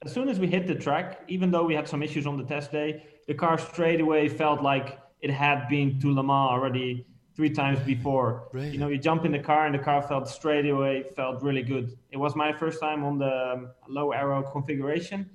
as 0.04 0.14
soon 0.14 0.30
as 0.30 0.40
we 0.40 0.48
hit 0.48 0.68
the 0.68 0.76
track, 0.76 1.22
even 1.28 1.52
though 1.52 1.64
we 1.64 1.76
had 1.76 1.88
some 1.88 2.04
issues 2.04 2.28
on 2.28 2.38
the 2.38 2.44
test 2.44 2.72
day, 2.72 3.04
the 3.28 3.34
car 3.34 3.58
straight 3.58 4.02
away 4.02 4.28
felt 4.28 4.62
like 4.62 5.00
it 5.22 5.32
had 5.32 5.68
been 5.70 6.00
to 6.02 6.14
Le 6.14 6.24
Mans 6.24 6.52
already 6.52 7.06
three 7.36 7.50
times 7.50 7.80
before. 7.80 8.50
You 8.54 8.78
know, 8.78 8.90
you 8.90 8.98
jump 8.98 9.26
in 9.26 9.32
the 9.32 9.40
car 9.40 9.66
and 9.66 9.74
the 9.74 9.80
car 9.80 10.02
felt 10.02 10.28
straight 10.28 10.70
away 10.70 11.04
felt 11.16 11.42
really 11.42 11.64
good. 11.64 11.98
It 12.12 12.18
was 12.18 12.36
my 12.36 12.54
first 12.54 12.80
time 12.80 13.04
on 13.04 13.18
the 13.18 13.54
um, 13.54 13.72
low 13.88 14.12
aero 14.12 14.44
configuration, 14.44 15.30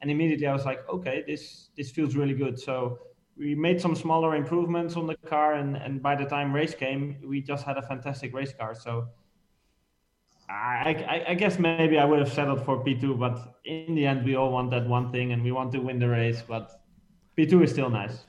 and 0.00 0.10
immediately 0.10 0.46
I 0.46 0.52
was 0.52 0.64
like, 0.64 0.88
okay, 0.88 1.24
this 1.26 1.68
this 1.76 1.90
feels 1.90 2.16
really 2.16 2.34
good. 2.34 2.58
So 2.58 2.98
we 3.36 3.54
made 3.54 3.80
some 3.80 3.94
smaller 3.94 4.34
improvements 4.36 4.96
on 4.96 5.06
the 5.06 5.16
car, 5.16 5.54
and 5.54 5.76
and 5.76 6.02
by 6.02 6.16
the 6.16 6.24
time 6.24 6.52
race 6.52 6.74
came, 6.74 7.16
we 7.24 7.40
just 7.40 7.64
had 7.64 7.76
a 7.78 7.82
fantastic 7.82 8.34
race 8.34 8.52
car. 8.52 8.74
So 8.74 9.08
I, 10.48 11.04
I, 11.08 11.30
I, 11.30 11.34
guess 11.34 11.58
maybe 11.58 11.98
I 11.98 12.04
would 12.04 12.18
have 12.18 12.32
settled 12.32 12.64
for 12.64 12.84
P2, 12.84 13.18
but 13.18 13.56
in 13.64 13.94
the 13.94 14.06
end, 14.06 14.26
we 14.26 14.36
all 14.36 14.52
want 14.52 14.70
that 14.72 14.86
one 14.86 15.10
thing 15.10 15.32
and 15.32 15.42
we 15.42 15.52
want 15.52 15.72
to 15.72 15.78
win 15.78 15.98
the 15.98 16.08
race. 16.08 16.42
But 16.46 16.82
P2 17.38 17.64
is 17.64 17.70
still 17.70 17.88
nice. 17.88 18.26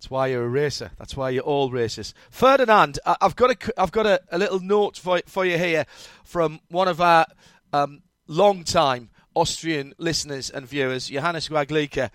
That's 0.00 0.10
why 0.10 0.28
you're 0.28 0.46
a 0.46 0.48
racer. 0.48 0.92
That's 0.98 1.14
why 1.14 1.28
you're 1.28 1.42
all 1.42 1.70
racers. 1.70 2.14
Ferdinand, 2.30 2.98
I've 3.04 3.36
got 3.36 3.50
a, 3.50 3.78
I've 3.78 3.92
got 3.92 4.06
a, 4.06 4.22
a 4.32 4.38
little 4.38 4.58
note 4.58 4.96
for, 4.96 5.20
for 5.26 5.44
you 5.44 5.58
here 5.58 5.84
from 6.24 6.60
one 6.70 6.88
of 6.88 7.02
our 7.02 7.26
um, 7.74 8.00
long-time 8.26 9.10
Austrian 9.34 9.92
listeners 9.98 10.48
and 10.48 10.66
viewers, 10.66 11.10
Johannes 11.10 11.50
Guaglica. 11.50 12.08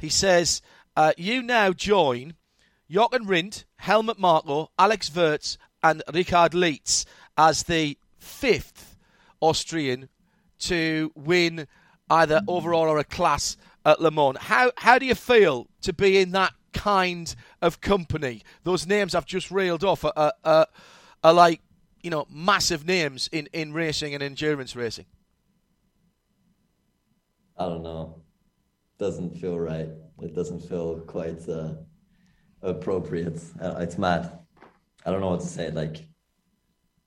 He 0.00 0.08
says, 0.08 0.62
uh, 0.96 1.12
You 1.16 1.40
now 1.40 1.72
join 1.72 2.34
Jochen 2.90 3.24
Rindt, 3.24 3.62
Helmut 3.76 4.18
Marko, 4.18 4.72
Alex 4.76 5.08
Wurz, 5.08 5.58
and 5.80 6.02
Richard 6.12 6.54
Lietz 6.54 7.04
as 7.36 7.62
the 7.62 7.96
fifth 8.18 8.96
Austrian 9.40 10.08
to 10.58 11.12
win 11.14 11.68
either 12.10 12.40
overall 12.48 12.88
or 12.88 12.98
a 12.98 13.04
class 13.04 13.56
at 13.84 14.00
Le 14.00 14.10
Mans. 14.10 14.38
How 14.40 14.72
how 14.76 14.98
do 14.98 15.06
you 15.06 15.14
feel 15.14 15.68
to 15.82 15.92
be 15.92 16.18
in 16.18 16.32
that 16.32 16.52
kind 16.72 17.34
of 17.60 17.80
company? 17.80 18.42
Those 18.64 18.86
names 18.86 19.14
I've 19.14 19.26
just 19.26 19.50
reeled 19.50 19.84
off 19.84 20.04
are, 20.04 20.32
are, 20.44 20.66
are 21.24 21.32
like 21.32 21.60
you 22.02 22.10
know 22.10 22.26
massive 22.30 22.86
names 22.86 23.28
in, 23.32 23.48
in 23.52 23.72
racing 23.72 24.14
and 24.14 24.22
endurance 24.22 24.76
racing. 24.76 25.06
I 27.56 27.64
don't 27.64 27.82
know. 27.82 28.22
Doesn't 28.98 29.36
feel 29.38 29.58
right. 29.58 29.88
It 30.22 30.34
doesn't 30.34 30.60
feel 30.60 31.00
quite 31.00 31.48
uh, 31.48 31.74
appropriate. 32.62 33.40
Uh, 33.60 33.76
it's 33.78 33.98
mad. 33.98 34.38
I 35.04 35.10
don't 35.10 35.20
know 35.20 35.30
what 35.30 35.40
to 35.40 35.46
say. 35.46 35.70
Like, 35.70 36.06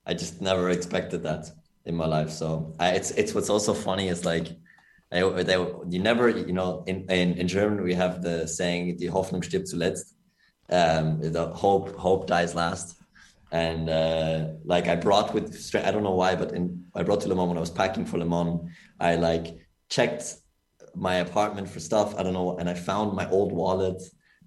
I 0.05 0.13
just 0.13 0.41
never 0.41 0.69
expected 0.69 1.23
that 1.23 1.51
in 1.85 1.95
my 1.95 2.05
life. 2.05 2.29
So 2.29 2.73
I, 2.79 2.91
it's 2.91 3.11
it's 3.11 3.33
what's 3.33 3.49
also 3.49 3.73
funny 3.73 4.07
is 4.07 4.25
like 4.25 4.47
I, 5.11 5.43
they, 5.43 5.55
you 5.89 5.99
never 5.99 6.29
you 6.29 6.53
know 6.53 6.83
in, 6.87 7.05
in 7.09 7.33
in 7.33 7.47
German 7.47 7.83
we 7.83 7.93
have 7.93 8.21
the 8.21 8.47
saying 8.47 8.97
die 8.97 9.07
Hoffnung 9.07 9.43
stirbt 9.43 9.67
zuletzt. 9.67 10.15
Um, 10.69 11.19
the 11.19 11.47
hope 11.47 11.95
hope 11.95 12.27
dies 12.27 12.55
last. 12.55 12.95
And 13.51 13.89
uh, 13.89 14.53
like 14.63 14.87
I 14.87 14.95
brought 14.95 15.33
with 15.33 15.75
I 15.75 15.91
don't 15.91 16.03
know 16.03 16.15
why, 16.15 16.35
but 16.35 16.53
in 16.53 16.85
I 16.95 17.03
brought 17.03 17.21
to 17.21 17.27
Le 17.27 17.35
Mans 17.35 17.49
when 17.49 17.57
I 17.57 17.59
was 17.59 17.69
packing 17.69 18.05
for 18.05 18.17
Le 18.17 18.25
Mans, 18.25 18.61
I 18.99 19.15
like 19.15 19.47
checked 19.89 20.35
my 20.95 21.15
apartment 21.15 21.67
for 21.67 21.81
stuff. 21.81 22.15
I 22.17 22.23
don't 22.23 22.33
know, 22.33 22.57
and 22.57 22.69
I 22.69 22.73
found 22.73 23.13
my 23.13 23.29
old 23.29 23.51
wallet. 23.51 24.01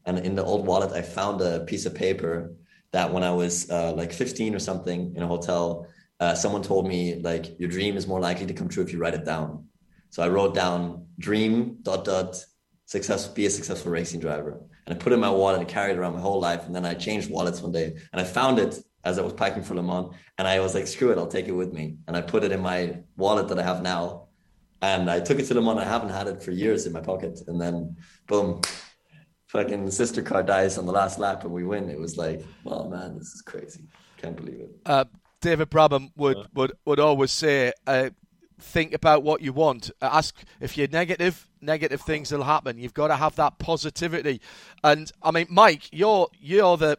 And 0.06 0.18
in 0.18 0.34
the 0.34 0.44
old 0.44 0.66
wallet, 0.66 0.92
I 0.92 1.02
found 1.02 1.40
a 1.40 1.60
piece 1.60 1.86
of 1.86 1.94
paper 1.94 2.52
that 2.92 3.12
when 3.12 3.22
I 3.22 3.32
was 3.32 3.70
uh, 3.70 3.92
like 3.92 4.12
15 4.12 4.54
or 4.54 4.58
something 4.58 5.14
in 5.16 5.22
a 5.22 5.26
hotel, 5.26 5.86
uh, 6.20 6.34
someone 6.34 6.62
told 6.62 6.86
me 6.86 7.16
like 7.16 7.58
your 7.58 7.68
dream 7.68 7.96
is 7.96 8.06
more 8.06 8.20
likely 8.20 8.46
to 8.46 8.54
come 8.54 8.68
true 8.68 8.82
if 8.82 8.92
you 8.92 8.98
write 8.98 9.14
it 9.14 9.24
down. 9.24 9.66
So 10.14 10.22
I 10.22 10.28
wrote 10.28 10.54
down 10.54 11.08
dream 11.18 11.78
dot 11.82 12.04
dot 12.04 12.36
success 12.84 13.26
be 13.26 13.46
a 13.46 13.50
successful 13.50 13.90
racing 13.90 14.20
driver, 14.20 14.60
and 14.86 14.94
I 14.94 14.96
put 14.96 15.10
it 15.10 15.16
in 15.16 15.20
my 15.20 15.28
wallet 15.28 15.58
and 15.58 15.66
carried 15.66 15.94
it 15.94 15.98
around 15.98 16.12
my 16.12 16.20
whole 16.20 16.38
life. 16.38 16.66
And 16.66 16.72
then 16.76 16.86
I 16.86 16.94
changed 16.94 17.28
wallets 17.28 17.60
one 17.60 17.72
day, 17.72 17.96
and 18.12 18.20
I 18.20 18.22
found 18.22 18.60
it 18.60 18.78
as 19.02 19.18
I 19.18 19.22
was 19.22 19.32
packing 19.32 19.64
for 19.64 19.74
Le 19.74 19.82
Mans, 19.82 20.14
and 20.38 20.46
I 20.46 20.60
was 20.60 20.72
like, 20.72 20.86
screw 20.86 21.10
it, 21.10 21.18
I'll 21.18 21.26
take 21.26 21.48
it 21.48 21.56
with 21.62 21.72
me, 21.72 21.96
and 22.06 22.16
I 22.16 22.20
put 22.20 22.44
it 22.44 22.52
in 22.52 22.60
my 22.60 23.00
wallet 23.16 23.48
that 23.48 23.58
I 23.58 23.64
have 23.64 23.82
now. 23.82 24.28
And 24.80 25.10
I 25.10 25.18
took 25.18 25.40
it 25.40 25.46
to 25.46 25.54
Le 25.54 25.60
Mans. 25.60 25.80
I 25.80 25.84
haven't 25.84 26.10
had 26.10 26.28
it 26.28 26.40
for 26.44 26.52
years 26.52 26.86
in 26.86 26.92
my 26.92 27.00
pocket, 27.00 27.40
and 27.48 27.60
then 27.60 27.96
boom, 28.28 28.60
fucking 29.48 29.90
sister 29.90 30.22
car 30.22 30.44
dies 30.44 30.78
on 30.78 30.86
the 30.86 30.92
last 30.92 31.18
lap, 31.18 31.42
and 31.42 31.52
we 31.52 31.64
win. 31.64 31.90
It 31.90 31.98
was 31.98 32.16
like, 32.16 32.40
oh 32.66 32.88
man, 32.88 33.18
this 33.18 33.32
is 33.34 33.42
crazy. 33.42 33.88
Can't 34.18 34.36
believe 34.36 34.60
it. 34.60 34.70
Uh, 34.86 35.06
David 35.40 35.70
Brabham 35.70 36.12
would, 36.14 36.36
yeah. 36.36 36.44
would, 36.54 36.72
would 36.84 37.00
always 37.00 37.32
say, 37.32 37.72
uh, 37.88 38.10
think 38.58 38.92
about 38.92 39.22
what 39.22 39.40
you 39.40 39.52
want. 39.52 39.90
Uh, 40.00 40.10
ask 40.12 40.42
if 40.60 40.76
you're 40.76 40.88
negative, 40.88 41.48
negative 41.60 42.00
things 42.00 42.32
will 42.32 42.44
happen. 42.44 42.78
You've 42.78 42.94
got 42.94 43.08
to 43.08 43.16
have 43.16 43.36
that 43.36 43.58
positivity. 43.58 44.40
And 44.82 45.10
I 45.22 45.30
mean, 45.30 45.46
Mike, 45.50 45.88
you're 45.92 46.28
you're 46.38 46.76
the 46.76 46.98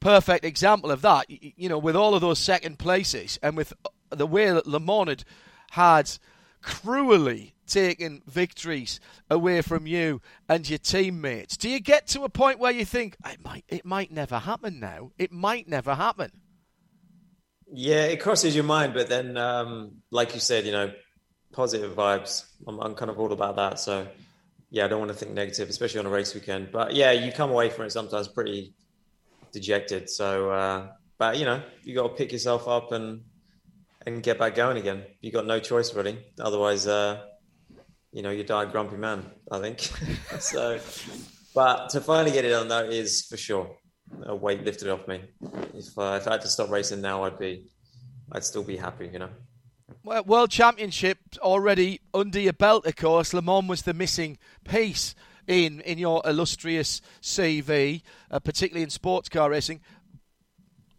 perfect 0.00 0.44
example 0.44 0.90
of 0.90 1.02
that. 1.02 1.30
You, 1.30 1.52
you 1.56 1.68
know, 1.68 1.78
with 1.78 1.96
all 1.96 2.14
of 2.14 2.20
those 2.20 2.38
second 2.38 2.78
places 2.78 3.38
and 3.42 3.56
with 3.56 3.72
the 4.10 4.26
way 4.26 4.50
that 4.50 4.66
Le 4.66 4.80
Mans 4.80 5.08
had, 5.08 5.24
had 5.72 6.10
cruelly 6.62 7.54
taken 7.66 8.22
victories 8.26 9.00
away 9.30 9.62
from 9.62 9.86
you 9.86 10.20
and 10.48 10.68
your 10.68 10.78
teammates. 10.78 11.56
Do 11.56 11.68
you 11.68 11.80
get 11.80 12.06
to 12.08 12.22
a 12.22 12.28
point 12.28 12.58
where 12.58 12.72
you 12.72 12.84
think 12.84 13.16
it 13.24 13.42
might 13.42 13.64
it 13.68 13.84
might 13.84 14.12
never 14.12 14.38
happen 14.38 14.78
now? 14.78 15.12
It 15.18 15.32
might 15.32 15.68
never 15.68 15.94
happen. 15.94 16.30
Yeah, 17.74 18.04
it 18.04 18.20
crosses 18.20 18.54
your 18.54 18.64
mind, 18.64 18.92
but 18.92 19.08
then, 19.08 19.38
um, 19.38 20.02
like 20.10 20.34
you 20.34 20.40
said, 20.40 20.66
you 20.66 20.72
know, 20.72 20.92
positive 21.52 21.94
vibes. 21.94 22.44
I'm, 22.66 22.78
I'm 22.78 22.94
kind 22.94 23.10
of 23.10 23.18
all 23.18 23.32
about 23.32 23.56
that. 23.56 23.78
So, 23.78 24.06
yeah, 24.70 24.84
I 24.84 24.88
don't 24.88 24.98
want 24.98 25.10
to 25.10 25.16
think 25.16 25.32
negative, 25.32 25.70
especially 25.70 26.00
on 26.00 26.06
a 26.06 26.10
race 26.10 26.34
weekend. 26.34 26.70
But 26.70 26.94
yeah, 26.94 27.12
you 27.12 27.32
come 27.32 27.50
away 27.50 27.70
from 27.70 27.86
it 27.86 27.92
sometimes 27.92 28.28
pretty 28.28 28.74
dejected. 29.52 30.10
So, 30.10 30.50
uh, 30.50 30.88
but 31.16 31.38
you 31.38 31.46
know, 31.46 31.62
you 31.82 31.94
got 31.94 32.08
to 32.08 32.14
pick 32.14 32.32
yourself 32.32 32.68
up 32.68 32.92
and 32.92 33.22
and 34.04 34.22
get 34.22 34.38
back 34.38 34.54
going 34.54 34.76
again. 34.76 35.04
You 35.22 35.30
got 35.30 35.46
no 35.46 35.58
choice 35.58 35.94
really. 35.94 36.18
Otherwise, 36.38 36.86
uh, 36.86 37.22
you 38.12 38.20
know, 38.20 38.30
you 38.30 38.44
die 38.44 38.64
a 38.64 38.66
grumpy 38.66 38.96
man. 38.96 39.30
I 39.50 39.60
think. 39.60 39.80
so, 40.40 40.78
but 41.54 41.88
to 41.90 42.02
finally 42.02 42.32
get 42.32 42.44
it 42.44 42.52
on 42.52 42.68
though 42.68 42.84
is 42.84 43.22
for 43.22 43.38
sure 43.38 43.76
a 44.24 44.34
weight 44.34 44.64
lifted 44.64 44.88
off 44.88 45.06
me. 45.08 45.20
If, 45.74 45.98
uh, 45.98 46.18
if 46.20 46.28
I 46.28 46.32
had 46.32 46.42
to 46.42 46.48
stop 46.48 46.70
racing 46.70 47.00
now, 47.00 47.24
I'd 47.24 47.38
be 47.38 47.66
I'd 48.32 48.44
still 48.44 48.64
be 48.64 48.76
happy, 48.76 49.10
you 49.12 49.18
know. 49.18 49.28
Well, 50.04 50.24
World 50.24 50.50
Championship 50.50 51.18
already 51.38 52.00
under 52.14 52.40
your 52.40 52.54
belt, 52.54 52.86
of 52.86 52.96
course. 52.96 53.34
Le 53.34 53.42
Mans 53.42 53.68
was 53.68 53.82
the 53.82 53.94
missing 53.94 54.38
piece 54.64 55.14
in 55.46 55.80
in 55.80 55.98
your 55.98 56.22
illustrious 56.24 57.00
CV, 57.20 58.02
uh, 58.30 58.38
particularly 58.38 58.82
in 58.82 58.90
sports 58.90 59.28
car 59.28 59.50
racing. 59.50 59.80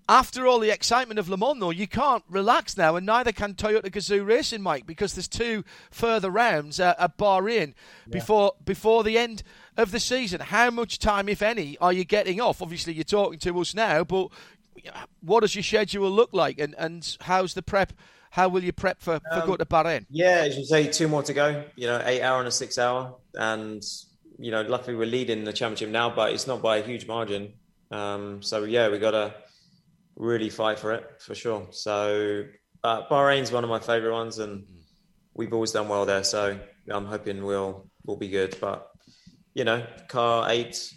After 0.10 0.46
all 0.46 0.60
the 0.60 0.70
excitement 0.70 1.18
of 1.18 1.30
Le 1.30 1.38
Mans, 1.38 1.60
though, 1.60 1.70
you 1.70 1.88
can't 1.88 2.24
relax 2.30 2.76
now, 2.76 2.98
and 2.98 3.06
neither 3.06 3.32
can 3.32 3.54
Toyota 3.54 3.90
Gazoo 3.90 4.26
Racing, 4.26 4.62
Mike, 4.62 4.86
because 4.86 5.14
there's 5.14 5.30
two 5.30 5.64
further 5.92 6.30
rounds 6.30 6.80
uh, 6.80 6.94
at 7.00 7.18
Bahrain 7.18 7.68
yeah. 7.68 8.12
before 8.12 8.54
before 8.66 9.04
the 9.04 9.18
end 9.18 9.44
of 9.78 9.92
the 9.92 10.02
season. 10.02 10.42
How 10.42 10.70
much 10.70 11.00
time, 11.00 11.30
if 11.30 11.42
any, 11.42 11.78
are 11.78 11.94
you 11.94 12.04
getting 12.04 12.42
off? 12.42 12.62
Obviously, 12.62 12.94
you're 12.94 13.06
talking 13.06 13.40
to 13.40 13.60
us 13.62 13.74
now, 13.74 14.04
but 14.04 14.28
what 15.22 15.40
does 15.40 15.56
your 15.56 15.64
schedule 15.64 16.12
look 16.12 16.34
like, 16.34 16.60
and, 16.60 16.76
and 16.78 17.18
how's 17.22 17.54
the 17.54 17.62
prep? 17.62 17.94
How 18.32 18.50
will 18.50 18.64
you 18.64 18.74
prep 18.74 19.00
for, 19.00 19.20
for 19.20 19.42
um, 19.42 19.46
going 19.46 19.60
to 19.60 19.66
Bahrain? 19.66 20.06
Yeah, 20.10 20.42
as 20.46 20.58
you 20.58 20.66
say, 20.66 20.88
two 20.88 21.08
more 21.08 21.24
to 21.24 21.34
go. 21.34 21.64
You 21.76 21.88
know, 21.88 22.02
eight 22.04 22.24
hour 22.24 22.40
and 22.40 22.48
a 22.48 22.52
six 22.52 22.78
hour, 22.78 23.16
and 23.36 23.82
you 24.38 24.52
know, 24.52 24.64
luckily 24.64 24.98
we're 24.98 25.06
leading 25.06 25.46
the 25.46 25.54
championship 25.54 25.90
now, 25.90 26.10
but 26.10 26.34
it's 26.34 26.46
not 26.46 26.62
by 26.62 26.78
a 26.78 26.84
huge 26.84 27.08
margin. 27.08 27.54
Um, 27.92 28.42
so 28.42 28.64
yeah, 28.66 28.90
we 28.90 28.98
got 28.98 29.12
to 29.12 29.34
really 30.16 30.50
fight 30.50 30.80
for 30.80 30.94
it 30.94 31.06
for 31.20 31.36
sure. 31.36 31.68
So 31.72 32.44
uh, 32.84 33.08
Bahrain's 33.08 33.52
one 33.52 33.64
of 33.64 33.70
my 33.70 33.80
favourite 33.80 34.14
ones, 34.14 34.40
and 34.40 34.66
we've 35.34 35.54
always 35.54 35.72
done 35.72 35.88
well 35.88 36.06
there. 36.06 36.24
So 36.24 36.60
I'm 36.90 37.06
hoping 37.06 37.44
we'll 37.44 37.90
we'll 38.06 38.18
be 38.18 38.30
good. 38.30 38.58
But 38.60 38.88
you 39.54 39.64
know, 39.64 39.86
car 40.08 40.48
eight 40.50 40.94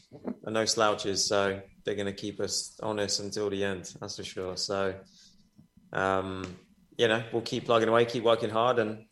are 0.47 0.53
no 0.53 0.65
slouches, 0.65 1.27
so 1.29 1.61
they're 1.85 1.95
going 1.95 2.07
to 2.07 2.13
keep 2.13 2.41
us 2.41 2.79
honest 2.83 3.21
until 3.21 3.51
the 3.51 3.65
end. 3.65 3.93
That's 4.01 4.17
for 4.17 4.25
sure. 4.25 4.57
So 4.57 4.95
um, 5.93 6.45
you 6.99 7.09
know, 7.09 7.23
we'll 7.33 7.43
keep 7.43 7.67
plugging 7.67 7.89
away, 7.89 8.05
keep 8.05 8.25
working 8.25 8.51
hard, 8.51 8.79
and 8.79 9.05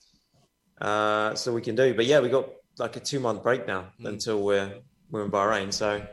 uh, 0.80 1.34
so 1.34 1.52
we 1.52 1.62
can 1.62 1.74
do. 1.74 1.94
But 1.94 2.06
yeah, 2.06 2.20
we 2.20 2.28
got 2.28 2.48
like 2.78 2.96
a 2.96 3.00
two 3.00 3.20
month 3.20 3.42
break 3.42 3.66
now 3.66 3.88
mm. 4.00 4.08
until 4.08 4.42
we're 4.42 4.80
we're 5.10 5.24
in 5.24 5.30
Bahrain. 5.30 5.72
So 5.72 6.04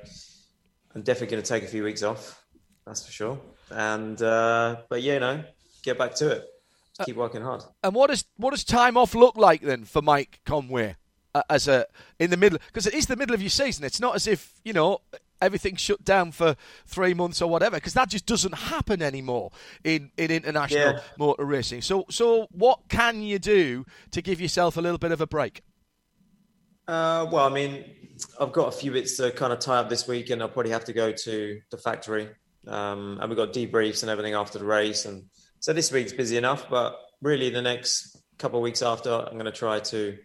I'm 0.95 1.01
definitely 1.01 1.35
going 1.35 1.43
to 1.43 1.49
take 1.49 1.63
a 1.63 1.67
few 1.67 1.83
weeks 1.83 2.03
off. 2.03 2.43
That's 2.85 3.05
for 3.05 3.11
sure. 3.11 3.41
And 3.71 4.21
uh, 4.21 4.77
but 4.89 5.01
yeah, 5.01 5.13
you 5.13 5.19
know, 5.19 5.43
get 5.83 5.97
back 5.97 6.15
to 6.15 6.29
it. 6.31 6.47
Uh, 6.99 7.05
keep 7.05 7.15
working 7.15 7.41
hard. 7.41 7.63
And 7.83 7.95
what 7.95 8.09
does 8.09 8.25
what 8.37 8.51
does 8.51 8.63
time 8.63 8.97
off 8.97 9.15
look 9.15 9.35
like 9.37 9.61
then 9.61 9.85
for 9.85 10.01
Mike 10.01 10.41
Conway 10.45 10.95
uh, 11.33 11.43
as 11.49 11.67
a 11.67 11.85
in 12.19 12.29
the 12.29 12.37
middle? 12.37 12.59
Because 12.67 12.87
it 12.87 12.93
is 12.93 13.07
the 13.07 13.15
middle 13.15 13.33
of 13.33 13.41
your 13.41 13.49
season. 13.49 13.85
It's 13.85 13.99
not 13.99 14.15
as 14.15 14.27
if 14.27 14.53
you 14.63 14.73
know 14.73 14.99
everything 15.41 15.75
shut 15.75 16.03
down 16.03 16.31
for 16.31 16.55
three 16.85 17.13
months 17.13 17.41
or 17.41 17.49
whatever, 17.49 17.77
because 17.77 17.93
that 17.93 18.09
just 18.09 18.25
doesn't 18.25 18.53
happen 18.53 19.01
anymore 19.01 19.51
in, 19.83 20.11
in 20.17 20.31
international 20.31 20.93
yeah. 20.93 20.99
motor 21.17 21.43
racing. 21.43 21.81
So, 21.81 22.05
so 22.09 22.47
what 22.51 22.81
can 22.89 23.21
you 23.21 23.39
do 23.39 23.85
to 24.11 24.21
give 24.21 24.39
yourself 24.39 24.77
a 24.77 24.81
little 24.81 24.99
bit 24.99 25.11
of 25.11 25.19
a 25.19 25.27
break? 25.27 25.63
Uh, 26.87 27.27
well, 27.31 27.45
I 27.45 27.49
mean, 27.49 27.85
I've 28.39 28.51
got 28.51 28.67
a 28.67 28.71
few 28.71 28.91
bits 28.91 29.17
to 29.17 29.31
kind 29.31 29.53
of 29.53 29.59
tie 29.59 29.77
up 29.77 29.89
this 29.89 30.07
week, 30.07 30.29
and 30.29 30.41
I'll 30.41 30.49
probably 30.49 30.71
have 30.71 30.85
to 30.85 30.93
go 30.93 31.11
to 31.11 31.61
the 31.69 31.77
factory. 31.77 32.29
Um, 32.67 33.17
and 33.19 33.29
we've 33.29 33.37
got 33.37 33.53
debriefs 33.53 34.03
and 34.03 34.09
everything 34.09 34.33
after 34.33 34.59
the 34.59 34.65
race, 34.65 35.05
and 35.05 35.23
so 35.59 35.73
this 35.73 35.91
week's 35.91 36.13
busy 36.13 36.37
enough. 36.37 36.69
But 36.69 36.95
really, 37.21 37.49
the 37.49 37.61
next 37.61 38.17
couple 38.37 38.59
of 38.59 38.63
weeks 38.63 38.81
after, 38.81 39.11
I'm 39.11 39.33
going 39.33 39.45
to 39.45 39.51
try 39.51 39.79
to 39.79 40.17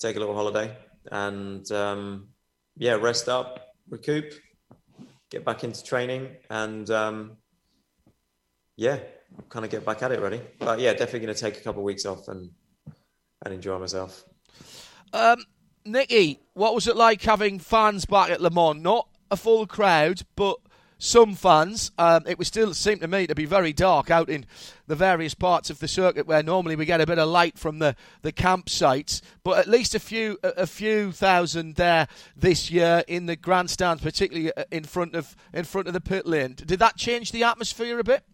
take 0.00 0.16
a 0.16 0.18
little 0.18 0.34
holiday 0.34 0.76
and 1.10 1.70
um, 1.72 2.28
yeah, 2.76 2.94
rest 2.94 3.28
up, 3.28 3.68
recoup, 3.88 4.32
get 5.30 5.44
back 5.44 5.64
into 5.64 5.82
training, 5.82 6.36
and 6.50 6.88
um, 6.90 7.36
yeah, 8.76 8.98
kind 9.48 9.64
of 9.64 9.70
get 9.70 9.84
back 9.84 10.02
at 10.02 10.12
it. 10.12 10.20
Ready, 10.20 10.40
but 10.58 10.80
yeah, 10.80 10.92
definitely 10.92 11.20
going 11.20 11.34
to 11.34 11.40
take 11.40 11.58
a 11.58 11.60
couple 11.60 11.82
of 11.82 11.84
weeks 11.84 12.06
off 12.06 12.28
and 12.28 12.50
and 13.44 13.54
enjoy 13.54 13.78
myself. 13.78 14.24
Um, 15.12 15.44
Nicky, 15.84 16.40
what 16.54 16.74
was 16.74 16.88
it 16.88 16.96
like 16.96 17.22
having 17.22 17.58
fans 17.58 18.06
back 18.06 18.30
at 18.30 18.40
Le 18.40 18.50
Mans? 18.50 18.82
Not 18.82 19.08
a 19.30 19.36
full 19.36 19.66
crowd, 19.66 20.22
but 20.34 20.56
some 21.04 21.34
fans. 21.34 21.90
Um, 21.98 22.24
it 22.26 22.38
was 22.38 22.48
still 22.48 22.72
seemed 22.72 23.02
to 23.02 23.08
me 23.08 23.26
to 23.26 23.34
be 23.34 23.44
very 23.44 23.72
dark 23.72 24.10
out 24.10 24.30
in 24.30 24.46
the 24.86 24.96
various 24.96 25.34
parts 25.34 25.68
of 25.68 25.78
the 25.78 25.86
circuit 25.86 26.26
where 26.26 26.42
normally 26.42 26.76
we 26.76 26.86
get 26.86 27.00
a 27.00 27.06
bit 27.06 27.18
of 27.18 27.28
light 27.28 27.58
from 27.58 27.78
the, 27.78 27.94
the 28.22 28.32
campsites, 28.32 29.20
but 29.42 29.58
at 29.58 29.68
least 29.68 29.94
a 29.94 30.00
few 30.00 30.38
a, 30.42 30.66
few 30.66 31.12
thousand 31.12 31.76
there 31.76 32.08
this 32.34 32.70
year 32.70 33.04
in 33.06 33.26
the 33.26 33.36
grandstands, 33.36 34.02
particularly 34.02 34.50
uh, 34.56 34.64
in 34.70 34.84
front 34.84 35.14
of 35.14 35.36
in 35.52 35.64
front 35.64 35.88
of 35.88 35.94
the 35.94 36.00
pit 36.00 36.26
lane. 36.26 36.54
Did 36.54 36.78
that 36.78 36.96
change 36.96 37.32
the 37.32 37.44
atmosphere 37.44 37.98
a 37.98 38.04
bit? 38.04 38.24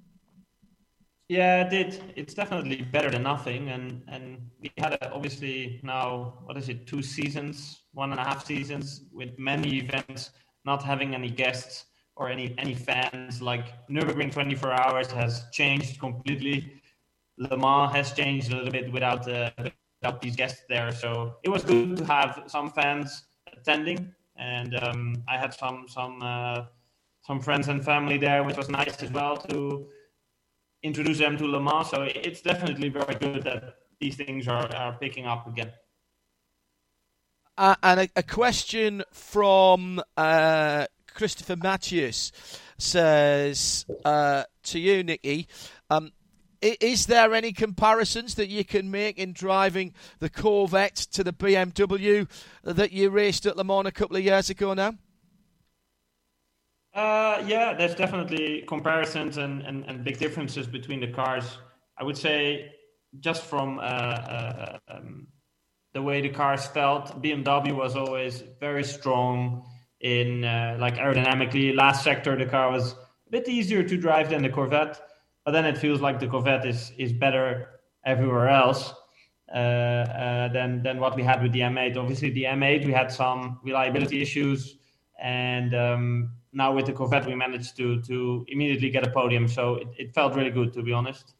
Yeah, 1.29 1.67
it 1.67 1.71
did. 1.71 2.03
It's 2.17 2.35
definitely 2.35 2.83
better 2.83 3.11
than 3.11 3.25
nothing. 3.25 3.71
And 3.71 4.03
and 4.07 4.49
we 4.61 4.71
had 4.79 4.93
a, 4.95 5.13
obviously 5.13 5.81
now 5.83 6.39
what 6.45 6.57
is 6.57 6.69
it? 6.69 6.87
Two 6.87 7.03
seasons, 7.03 7.83
one 7.93 8.13
and 8.13 8.21
a 8.21 8.25
half 8.25 8.47
seasons 8.47 9.03
with 9.13 9.37
many 9.39 9.79
events, 9.79 10.31
not 10.65 10.85
having 10.85 11.17
any 11.17 11.31
guests 11.31 11.87
or 12.21 12.29
any 12.29 12.55
any 12.59 12.75
fans. 12.75 13.43
Like 13.43 13.67
Nurburgring 13.89 14.31
24 14.31 14.73
Hours 14.73 15.11
has 15.11 15.47
changed 15.51 15.99
completely. 15.99 16.81
Le 17.39 17.57
Mans 17.57 17.91
has 17.93 18.13
changed 18.13 18.53
a 18.53 18.57
little 18.57 18.71
bit 18.71 18.93
without 18.93 19.27
uh, 19.29 19.51
without 20.01 20.21
these 20.21 20.37
guests 20.37 20.63
there. 20.69 20.93
So 20.93 21.37
it 21.43 21.49
was 21.49 21.65
good 21.65 21.97
to 21.97 22.05
have 22.05 22.45
some 22.47 22.71
fans 22.71 23.25
attending, 23.53 24.15
and 24.37 24.79
um, 24.83 25.23
I 25.27 25.39
had 25.39 25.55
some 25.55 25.87
some 25.89 26.21
uh, 26.23 26.67
some 27.27 27.41
friends 27.41 27.69
and 27.69 27.83
family 27.83 28.19
there, 28.19 28.45
which 28.45 28.57
was 28.57 28.69
nice 28.69 29.03
as 29.03 29.11
well 29.11 29.37
to 29.49 29.89
introduce 30.83 31.19
them 31.19 31.37
to 31.39 31.47
Le 31.47 31.61
Mans. 31.61 31.89
So 31.89 32.03
it's 32.03 32.43
definitely 32.43 32.91
very 32.91 33.15
good 33.15 33.43
that 33.45 33.77
these 33.99 34.17
things 34.17 34.49
are, 34.49 34.75
are 34.75 34.97
picking 34.99 35.27
up 35.27 35.47
again. 35.47 35.73
Uh, 37.59 37.75
and 37.83 38.01
a, 38.01 38.09
a, 38.17 38.23
question 38.23 39.03
from 39.13 40.01
uh, 40.17 40.87
Christopher 41.21 41.57
Matthews 41.57 42.33
says 42.79 43.85
uh, 44.07 44.45
to 44.63 44.79
you, 44.79 45.03
Nicky. 45.03 45.49
Um, 45.91 46.13
is 46.63 47.05
there 47.05 47.35
any 47.35 47.53
comparisons 47.53 48.37
that 48.37 48.49
you 48.49 48.65
can 48.65 48.91
make 48.91 49.19
in 49.19 49.35
driving 49.35 49.93
the 50.21 50.31
Corvette 50.31 50.97
to 51.13 51.23
the 51.23 51.35
BMW 51.35 52.27
that 52.65 52.93
you 52.93 53.11
raced 53.11 53.45
at 53.45 53.59
Le 53.59 53.65
Mans 53.65 53.87
a 53.87 53.93
couple 53.93 54.17
of 54.17 54.25
years 54.25 54.49
ago 54.49 54.73
now? 54.73 54.95
Uh, 56.95 57.45
yeah, 57.47 57.75
there's 57.75 57.95
definitely 57.95 58.65
comparisons 58.67 59.37
and, 59.37 59.61
and, 59.61 59.85
and 59.85 60.03
big 60.03 60.19
differences 60.19 60.67
between 60.67 61.01
the 61.01 61.09
cars. 61.09 61.59
I 61.99 62.05
would 62.05 62.17
say 62.17 62.73
just 63.19 63.43
from 63.43 63.79
uh, 63.79 63.83
uh, 63.83 64.79
um, 64.89 65.27
the 65.93 66.01
way 66.01 66.23
the 66.23 66.31
cars 66.31 66.67
felt, 66.69 67.23
BMW 67.23 67.77
was 67.77 67.95
always 67.95 68.43
very 68.59 68.85
strong 68.85 69.67
in 70.01 70.45
uh, 70.45 70.77
like 70.79 70.97
aerodynamically. 70.97 71.75
Last 71.75 72.05
sector, 72.05 72.37
the 72.37 72.47
car 72.47 72.71
was 72.71 72.93
a 72.93 73.31
bit 73.31 73.49
easier 73.49 73.83
to 73.83 73.97
drive 73.97 74.31
than 74.31 74.43
the 74.43 74.49
Corvette, 74.49 75.01
but 75.45 75.53
then 75.53 75.65
it 75.65 75.79
feels 75.79 76.01
like 76.01 76.19
the 76.21 76.27
Corvette 76.27 76.67
is 76.67 76.93
is 76.99 77.13
better 77.13 77.81
everywhere 78.05 78.49
else. 78.49 78.95
Uh, 79.53 79.59
uh, 79.59 80.49
than 80.53 80.81
than 80.81 81.01
what 81.01 81.17
we 81.17 81.25
had 81.25 81.43
with 81.43 81.51
the 81.51 81.59
M8. 81.59 81.97
Obviously, 81.97 82.31
the 82.31 82.45
M8 82.45 82.87
we 82.87 82.93
had 82.93 83.11
some 83.11 83.59
reliability 83.65 84.23
issues, 84.23 84.77
and 85.21 85.75
um, 85.75 86.31
now 86.53 86.73
with 86.73 86.87
the 86.87 86.93
Corvette 86.93 87.27
we 87.27 87.35
managed 87.35 87.77
to 87.79 88.01
to 88.03 88.47
immediately 88.47 88.91
get 88.91 89.05
a 89.05 89.11
podium. 89.11 89.49
So 89.49 89.75
it, 89.75 89.89
it 89.99 90.15
felt 90.15 90.37
really 90.37 90.53
good 90.53 90.73
to 90.75 90.85
be 90.85 90.93
honest. 90.93 91.35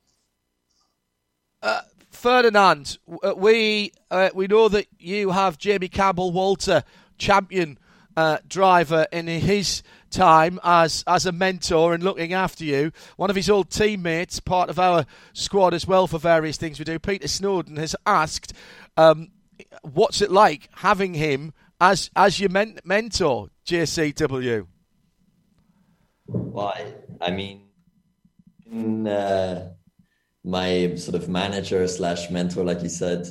Uh, 1.63 1.83
Ferdinand, 2.11 2.99
uh, 3.23 3.35
we 3.37 3.93
uh, 4.11 4.31
we 4.35 4.49
know 4.49 4.69
that 4.69 4.87
you 4.99 5.31
have 5.31 5.57
Jamie 5.57 5.87
Campbell 5.87 6.33
Walter, 6.33 6.83
champion 7.17 7.79
uh, 8.21 8.39
driver 8.47 9.07
in 9.13 9.27
his 9.27 9.83
time 10.11 10.61
as 10.63 11.03
as 11.07 11.25
a 11.25 11.33
mentor 11.33 11.95
and 11.95 12.03
looking 12.03 12.35
after 12.35 12.65
you. 12.65 12.93
One 13.17 13.31
of 13.31 13.37
his 13.37 13.49
old 13.49 13.71
teammates, 13.71 14.41
part 14.41 14.69
of 14.69 14.79
our 14.79 15.07
squad 15.33 15.73
as 15.73 15.87
well 15.87 16.07
for 16.07 16.19
various 16.19 16.59
things 16.59 16.79
we 16.79 16.85
do. 16.85 16.99
Peter 16.99 17.29
Snowden 17.29 17.77
has 17.77 17.97
asked, 18.05 18.53
um, 18.99 19.29
"What's 19.83 20.21
it 20.21 20.31
like 20.31 20.69
having 20.77 21.15
him 21.15 21.55
as 21.81 22.11
as 22.15 22.39
your 22.39 22.51
men- 22.51 22.81
mentor, 22.85 23.49
JCW?" 23.65 24.67
Well, 26.27 26.75
I, 27.23 27.31
mean, 27.31 27.63
in, 28.71 29.07
uh, 29.07 29.73
my 30.45 30.95
sort 30.97 31.15
of 31.15 31.29
manager 31.29 31.89
slash 31.89 32.31
mentor, 32.31 32.65
like 32.65 32.83
you 32.83 32.91
said, 32.91 33.27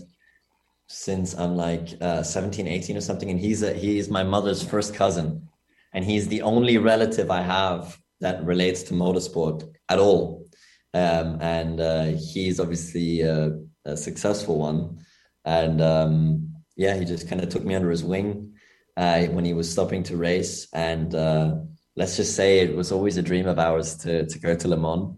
since 0.90 1.36
I'm 1.36 1.56
like 1.56 1.90
uh, 2.02 2.24
17, 2.24 2.68
18 2.68 2.98
or 2.98 3.02
something, 3.02 3.30
and 3.30 3.40
he's 3.40 3.62
a, 3.62 3.74
he's 3.74 4.10
my 4.10 4.24
mother's 4.24 4.64
first 4.64 4.94
cousin, 4.94 5.48
and 5.94 6.04
he's 6.04 6.28
the 6.28 6.42
only 6.42 6.78
relative 6.78 7.30
I 7.30 7.42
have 7.42 7.98
that 8.22 8.44
relates 8.44 8.84
to 8.84 8.94
motorsport 8.94 9.72
at 9.88 10.00
all. 10.00 10.46
Um, 10.94 11.38
and 11.40 11.80
uh, 11.80 12.06
he's 12.06 12.60
obviously 12.60 13.22
a, 13.22 13.60
a, 13.86 13.96
successful 13.96 14.58
one, 14.58 15.06
and 15.46 15.80
um, 15.80 16.56
yeah, 16.76 16.96
he 16.96 17.06
just 17.06 17.30
kind 17.30 17.42
of 17.42 17.50
took 17.50 17.64
me 17.64 17.76
under 17.76 17.92
his 17.92 18.04
wing 18.04 18.54
uh, 18.98 19.26
when 19.26 19.46
he 19.46 19.54
was 19.54 19.72
stopping 19.72 20.02
to 20.04 20.18
race, 20.18 20.68
and 20.74 21.14
uh, 21.14 21.58
let's 21.96 22.18
just 22.18 22.36
say 22.36 22.62
it 22.62 22.76
was 22.76 22.92
always 22.92 23.18
a 23.18 23.22
dream 23.22 23.48
of 23.48 23.60
ours 23.60 23.96
to 23.98 24.26
to 24.26 24.40
go 24.40 24.56
to 24.56 24.68
Le 24.68 24.78
Mans, 24.78 25.16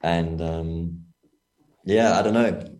and 0.00 0.40
um, 0.40 1.00
yeah, 1.84 2.18
I 2.18 2.22
don't 2.22 2.34
know. 2.34 2.73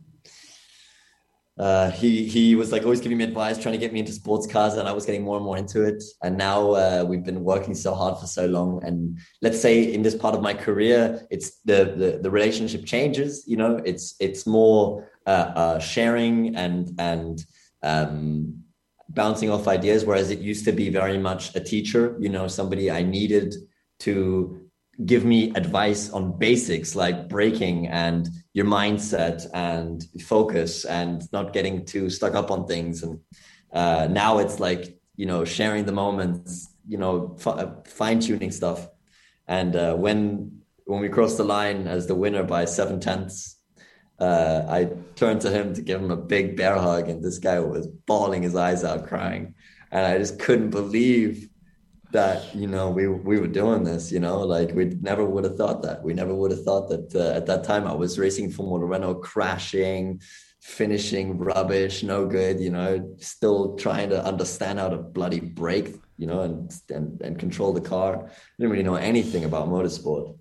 Uh, 1.56 1.88
he 1.92 2.26
he 2.26 2.56
was 2.56 2.72
like 2.72 2.82
always 2.82 3.00
giving 3.00 3.18
me 3.18 3.22
advice, 3.22 3.56
trying 3.56 3.72
to 3.72 3.78
get 3.78 3.92
me 3.92 4.00
into 4.00 4.12
sports 4.12 4.44
cars, 4.44 4.74
and 4.74 4.88
I 4.88 4.92
was 4.92 5.06
getting 5.06 5.22
more 5.22 5.36
and 5.36 5.44
more 5.44 5.56
into 5.56 5.84
it. 5.84 6.02
And 6.22 6.36
now 6.36 6.72
uh, 6.72 7.04
we've 7.06 7.22
been 7.22 7.44
working 7.44 7.74
so 7.74 7.94
hard 7.94 8.18
for 8.18 8.26
so 8.26 8.46
long. 8.46 8.82
And 8.84 9.18
let's 9.40 9.60
say 9.60 9.94
in 9.94 10.02
this 10.02 10.16
part 10.16 10.34
of 10.34 10.42
my 10.42 10.52
career, 10.52 11.24
it's 11.30 11.60
the 11.60 11.94
the, 11.96 12.18
the 12.22 12.30
relationship 12.30 12.84
changes. 12.84 13.44
You 13.46 13.56
know, 13.56 13.76
it's 13.84 14.16
it's 14.18 14.48
more 14.48 15.08
uh, 15.26 15.52
uh 15.54 15.78
sharing 15.78 16.56
and 16.56 16.90
and 16.98 17.44
um, 17.84 18.64
bouncing 19.10 19.48
off 19.48 19.68
ideas, 19.68 20.04
whereas 20.04 20.30
it 20.30 20.40
used 20.40 20.64
to 20.64 20.72
be 20.72 20.90
very 20.90 21.18
much 21.18 21.54
a 21.54 21.60
teacher. 21.60 22.16
You 22.18 22.30
know, 22.30 22.48
somebody 22.48 22.90
I 22.90 23.04
needed 23.04 23.54
to 24.00 24.60
give 25.04 25.24
me 25.24 25.50
advice 25.54 26.10
on 26.10 26.36
basics 26.38 26.94
like 26.94 27.28
braking 27.28 27.88
and 27.88 28.28
your 28.54 28.64
mindset 28.64 29.46
and 29.52 30.02
focus 30.22 30.86
and 30.86 31.30
not 31.32 31.52
getting 31.52 31.84
too 31.84 32.08
stuck 32.08 32.34
up 32.34 32.50
on 32.50 32.66
things. 32.66 33.02
And 33.02 33.20
uh, 33.72 34.08
now 34.10 34.38
it's 34.38 34.58
like 34.58 34.98
you 35.16 35.26
know 35.26 35.44
sharing 35.44 35.84
the 35.84 35.92
moments 35.92 36.68
you 36.88 36.98
know 36.98 37.36
f- 37.38 37.46
uh, 37.46 37.70
fine 37.84 38.20
tuning 38.20 38.50
stuff. 38.50 38.88
And 39.46 39.76
uh, 39.76 39.94
when 39.94 40.62
when 40.86 41.00
we 41.00 41.10
crossed 41.10 41.36
the 41.36 41.44
line 41.44 41.86
as 41.86 42.06
the 42.06 42.14
winner 42.14 42.44
by 42.44 42.64
seven 42.64 43.00
tenths 43.00 43.54
uh, 44.18 44.64
I 44.68 44.90
turned 45.16 45.40
to 45.42 45.50
him 45.50 45.74
to 45.74 45.82
give 45.82 46.00
him 46.00 46.10
a 46.10 46.16
big 46.16 46.56
bear 46.56 46.76
hug 46.76 47.08
and 47.08 47.22
this 47.22 47.38
guy 47.38 47.58
was 47.60 47.86
bawling 47.86 48.42
his 48.42 48.54
eyes 48.54 48.84
out 48.84 49.06
crying. 49.06 49.54
And 49.90 50.06
I 50.06 50.18
just 50.18 50.38
couldn't 50.38 50.70
believe 50.70 51.48
that 52.14 52.54
you 52.54 52.66
know 52.66 52.88
we 52.88 53.06
we 53.30 53.36
were 53.38 53.52
doing 53.62 53.82
this 53.84 54.10
you 54.10 54.20
know 54.20 54.38
like 54.38 54.70
we 54.78 54.84
never 55.10 55.24
would 55.24 55.44
have 55.44 55.56
thought 55.56 55.82
that. 55.82 56.02
We 56.02 56.14
never 56.14 56.34
would 56.34 56.52
have 56.52 56.64
thought 56.64 56.88
that 56.88 57.14
uh, 57.14 57.36
at 57.38 57.46
that 57.46 57.64
time 57.64 57.86
i 57.86 57.94
was 58.02 58.18
racing 58.18 58.50
for 58.50 58.78
renault 58.78 59.20
crashing 59.30 60.20
finishing 60.60 61.26
rubbish 61.36 62.02
no 62.02 62.26
good 62.26 62.60
you 62.60 62.70
know 62.70 62.88
still 63.18 63.76
trying 63.76 64.08
to 64.14 64.24
understand 64.24 64.78
how 64.78 64.88
to 64.88 64.96
bloody 64.96 65.40
brake 65.40 65.90
you 66.16 66.26
know 66.26 66.40
and 66.40 66.72
and, 66.90 67.20
and 67.20 67.38
control 67.38 67.72
the 67.72 67.80
car. 67.80 68.30
Didn't 68.58 68.72
really 68.72 68.84
know 68.84 68.94
anything 68.94 69.44
about 69.44 69.68
motorsport. 69.68 70.36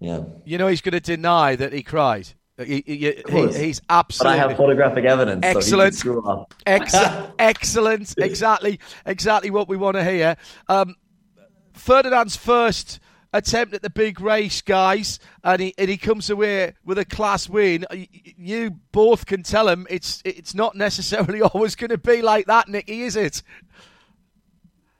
Yeah. 0.00 0.24
You 0.44 0.58
know 0.58 0.68
he's 0.68 0.80
going 0.80 0.92
to 0.92 1.00
deny 1.00 1.56
that 1.56 1.72
he 1.72 1.82
cried 1.82 2.28
he, 2.64 2.82
he, 2.86 3.22
he, 3.28 3.52
he's 3.52 3.80
absolutely. 3.88 4.36
But 4.36 4.44
I 4.44 4.48
have 4.48 4.56
photographic 4.56 5.04
evidence. 5.04 5.44
Excellent. 5.44 5.94
So 5.94 6.46
Ex- 6.66 6.94
excellent. 7.38 8.14
Exactly. 8.18 8.80
Exactly 9.06 9.50
what 9.50 9.68
we 9.68 9.76
want 9.76 9.96
to 9.96 10.04
hear. 10.04 10.36
Um, 10.68 10.96
Ferdinand's 11.72 12.36
first 12.36 13.00
attempt 13.32 13.74
at 13.74 13.82
the 13.82 13.90
big 13.90 14.20
race, 14.20 14.60
guys, 14.60 15.18
and 15.44 15.60
he 15.62 15.74
and 15.78 15.88
he 15.88 15.96
comes 15.96 16.30
away 16.30 16.74
with 16.84 16.98
a 16.98 17.04
class 17.04 17.48
win. 17.48 17.86
You 18.14 18.78
both 18.92 19.26
can 19.26 19.42
tell 19.42 19.68
him 19.68 19.86
it's 19.90 20.22
it's 20.24 20.54
not 20.54 20.74
necessarily 20.74 21.40
always 21.54 21.74
going 21.74 21.90
to 21.90 21.98
be 21.98 22.22
like 22.22 22.46
that, 22.46 22.68
Nicky, 22.68 23.02
is 23.02 23.16
it? 23.16 23.42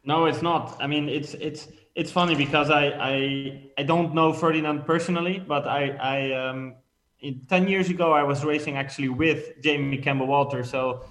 No, 0.04 0.26
it's 0.26 0.42
not. 0.42 0.76
I 0.80 0.86
mean, 0.86 1.08
it's 1.08 1.34
it's 1.34 1.68
it's 1.94 2.10
funny 2.10 2.34
because 2.34 2.70
I 2.70 2.86
I, 2.86 3.70
I 3.78 3.82
don't 3.82 4.14
know 4.14 4.32
Ferdinand 4.32 4.86
personally, 4.86 5.42
but 5.46 5.66
I 5.66 5.90
I 5.90 6.48
um 6.48 6.76
in, 7.22 7.40
ten 7.48 7.68
years 7.68 7.88
ago 7.90 8.12
I 8.12 8.22
was 8.22 8.44
racing 8.44 8.76
actually 8.76 9.08
with 9.08 9.62
Jamie 9.62 9.98
Campbell 9.98 10.26
Walter. 10.26 10.64
So 10.64 11.04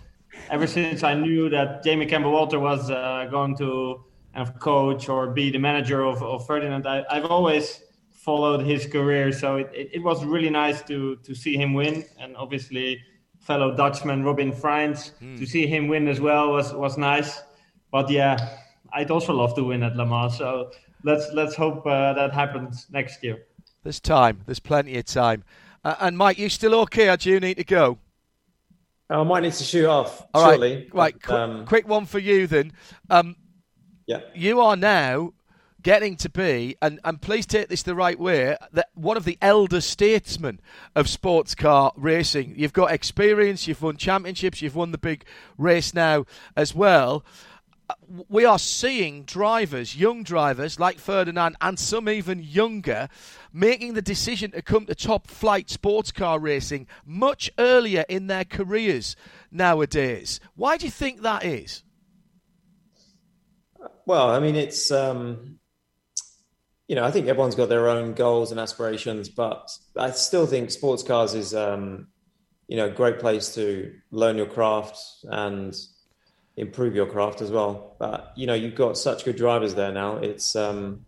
ever 0.50 0.68
since 0.68 1.04
I 1.04 1.14
knew 1.14 1.50
that 1.50 1.84
Jamie 1.84 2.06
Campbell 2.06 2.32
Walter 2.32 2.60
was 2.60 2.90
uh, 2.90 3.28
going 3.30 3.56
to 3.58 4.04
of 4.36 4.60
coach 4.60 5.10
or 5.10 5.28
be 5.28 5.50
the 5.50 5.58
manager 5.58 6.04
of, 6.04 6.22
of 6.22 6.46
Ferdinand. 6.46 6.88
I, 6.88 7.04
have 7.16 7.26
always 7.26 7.82
followed 8.12 8.66
his 8.66 8.86
career, 8.86 9.32
so 9.32 9.58
it, 9.58 9.70
it, 9.74 9.90
it, 9.94 10.04
was 10.04 10.24
really 10.24 10.50
nice 10.50 10.82
to 10.84 11.16
to 11.18 11.34
see 11.34 11.56
him 11.56 11.74
win, 11.74 12.06
and 12.20 12.36
obviously 12.38 13.02
fellow 13.40 13.76
Dutchman 13.76 14.24
Robin 14.24 14.52
Frijns 14.52 15.12
mm. 15.22 15.38
to 15.40 15.46
see 15.46 15.66
him 15.66 15.88
win 15.88 16.08
as 16.08 16.20
well 16.20 16.52
was 16.52 16.74
was 16.74 16.98
nice. 16.98 17.42
But 17.92 18.10
yeah, 18.10 18.58
I'd 18.94 19.10
also 19.10 19.34
love 19.34 19.56
to 19.56 19.64
win 19.64 19.84
at 19.84 19.96
Le 19.96 20.06
Mans, 20.06 20.38
so 20.38 20.72
let's 21.04 21.28
let's 21.34 21.56
hope 21.56 21.86
uh, 21.86 22.14
that 22.14 22.34
happens 22.34 22.88
next 22.92 23.24
year. 23.24 23.46
There's 23.84 24.00
time. 24.00 24.42
There's 24.46 24.60
plenty 24.60 24.98
of 24.98 25.06
time. 25.06 25.44
Uh, 25.84 25.96
and 26.00 26.18
Mike, 26.18 26.38
you 26.38 26.50
still 26.50 26.76
okay? 26.82 27.10
Or 27.10 27.18
do 27.18 27.30
you 27.30 27.40
need 27.40 27.58
to 27.58 27.64
go? 27.64 27.98
I 29.10 29.24
might 29.24 29.42
need 29.42 29.54
to 29.54 29.64
shoot 29.64 29.88
off 29.88 30.26
All 30.34 30.46
shortly. 30.46 30.90
Right, 30.94 31.16
right. 31.28 31.30
Um, 31.30 31.66
quick 31.66 31.88
one 31.88 32.06
for 32.06 32.20
you 32.20 32.46
then. 32.46 32.74
Um, 33.10 33.36
yeah. 34.06 34.22
You 34.36 34.62
are 34.62 34.76
now 34.76 35.34
getting 35.82 36.16
to 36.18 36.30
be, 36.30 36.76
and, 36.82 37.00
and 37.04 37.22
please 37.22 37.46
take 37.46 37.70
this 37.70 37.84
the 37.84 37.96
right 37.96 38.20
way, 38.20 38.56
that 38.74 38.90
one 38.96 39.18
of 39.18 39.24
the 39.24 39.38
elder 39.42 39.82
statesmen 39.82 40.60
of 40.96 41.08
sports 41.08 41.56
car 41.56 41.94
racing. 41.96 42.54
You've 42.58 42.74
got 42.74 42.92
experience, 42.92 43.68
you've 43.68 43.82
won 43.82 43.98
championships, 43.98 44.62
you've 44.62 44.76
won 44.76 44.92
the 44.92 44.98
big 44.98 45.24
race 45.58 45.94
now 45.94 46.26
as 46.56 46.76
well. 46.76 47.24
We 48.28 48.46
are 48.46 48.60
seeing 48.60 49.24
drivers, 49.24 49.96
young 49.96 50.24
drivers 50.24 50.80
like 50.80 51.00
Ferdinand 51.00 51.56
and 51.62 51.80
some 51.80 52.08
even 52.10 52.44
younger, 52.44 53.10
making 53.52 53.94
the 53.94 54.02
decision 54.02 54.52
to 54.52 54.62
come 54.62 54.86
to 54.86 54.96
top 54.96 55.28
flight 55.28 55.70
sports 55.70 56.12
car 56.12 56.40
racing 56.40 56.88
much 57.06 57.52
earlier 57.58 58.06
in 58.08 58.28
their 58.28 58.46
careers 58.46 59.16
nowadays. 59.52 60.40
Why 60.56 60.78
do 60.78 60.86
you 60.86 60.92
think 60.92 61.22
that 61.22 61.44
is? 61.44 61.84
Well, 64.06 64.30
I 64.30 64.40
mean, 64.40 64.56
it's 64.56 64.92
um, 64.92 65.60
you 66.88 66.96
know, 66.96 67.04
I 67.04 67.12
think 67.12 67.28
everyone's 67.28 67.56
got 67.56 67.70
their 67.70 67.88
own 67.88 68.14
goals 68.14 68.52
and 68.52 68.60
aspirations, 68.60 69.30
but 69.30 69.70
I 69.96 70.12
still 70.12 70.48
think 70.48 70.72
sports 70.72 71.04
cars 71.04 71.36
is 71.36 71.54
um, 71.54 72.08
you 72.68 72.78
know, 72.78 72.86
a 72.86 72.92
great 72.92 73.20
place 73.20 73.54
to 73.56 73.94
learn 74.12 74.38
your 74.38 74.48
craft 74.48 74.98
and 75.24 75.76
improve 76.60 76.96
your 76.96 77.06
craft 77.06 77.42
as 77.42 77.52
well. 77.52 77.96
But 78.00 78.34
you 78.36 78.48
know, 78.48 78.54
you've 78.54 78.76
got 78.76 78.98
such 78.98 79.26
good 79.26 79.36
drivers 79.36 79.76
there 79.76 79.92
now. 79.92 80.18
It's 80.18 80.56
um, 80.56 81.06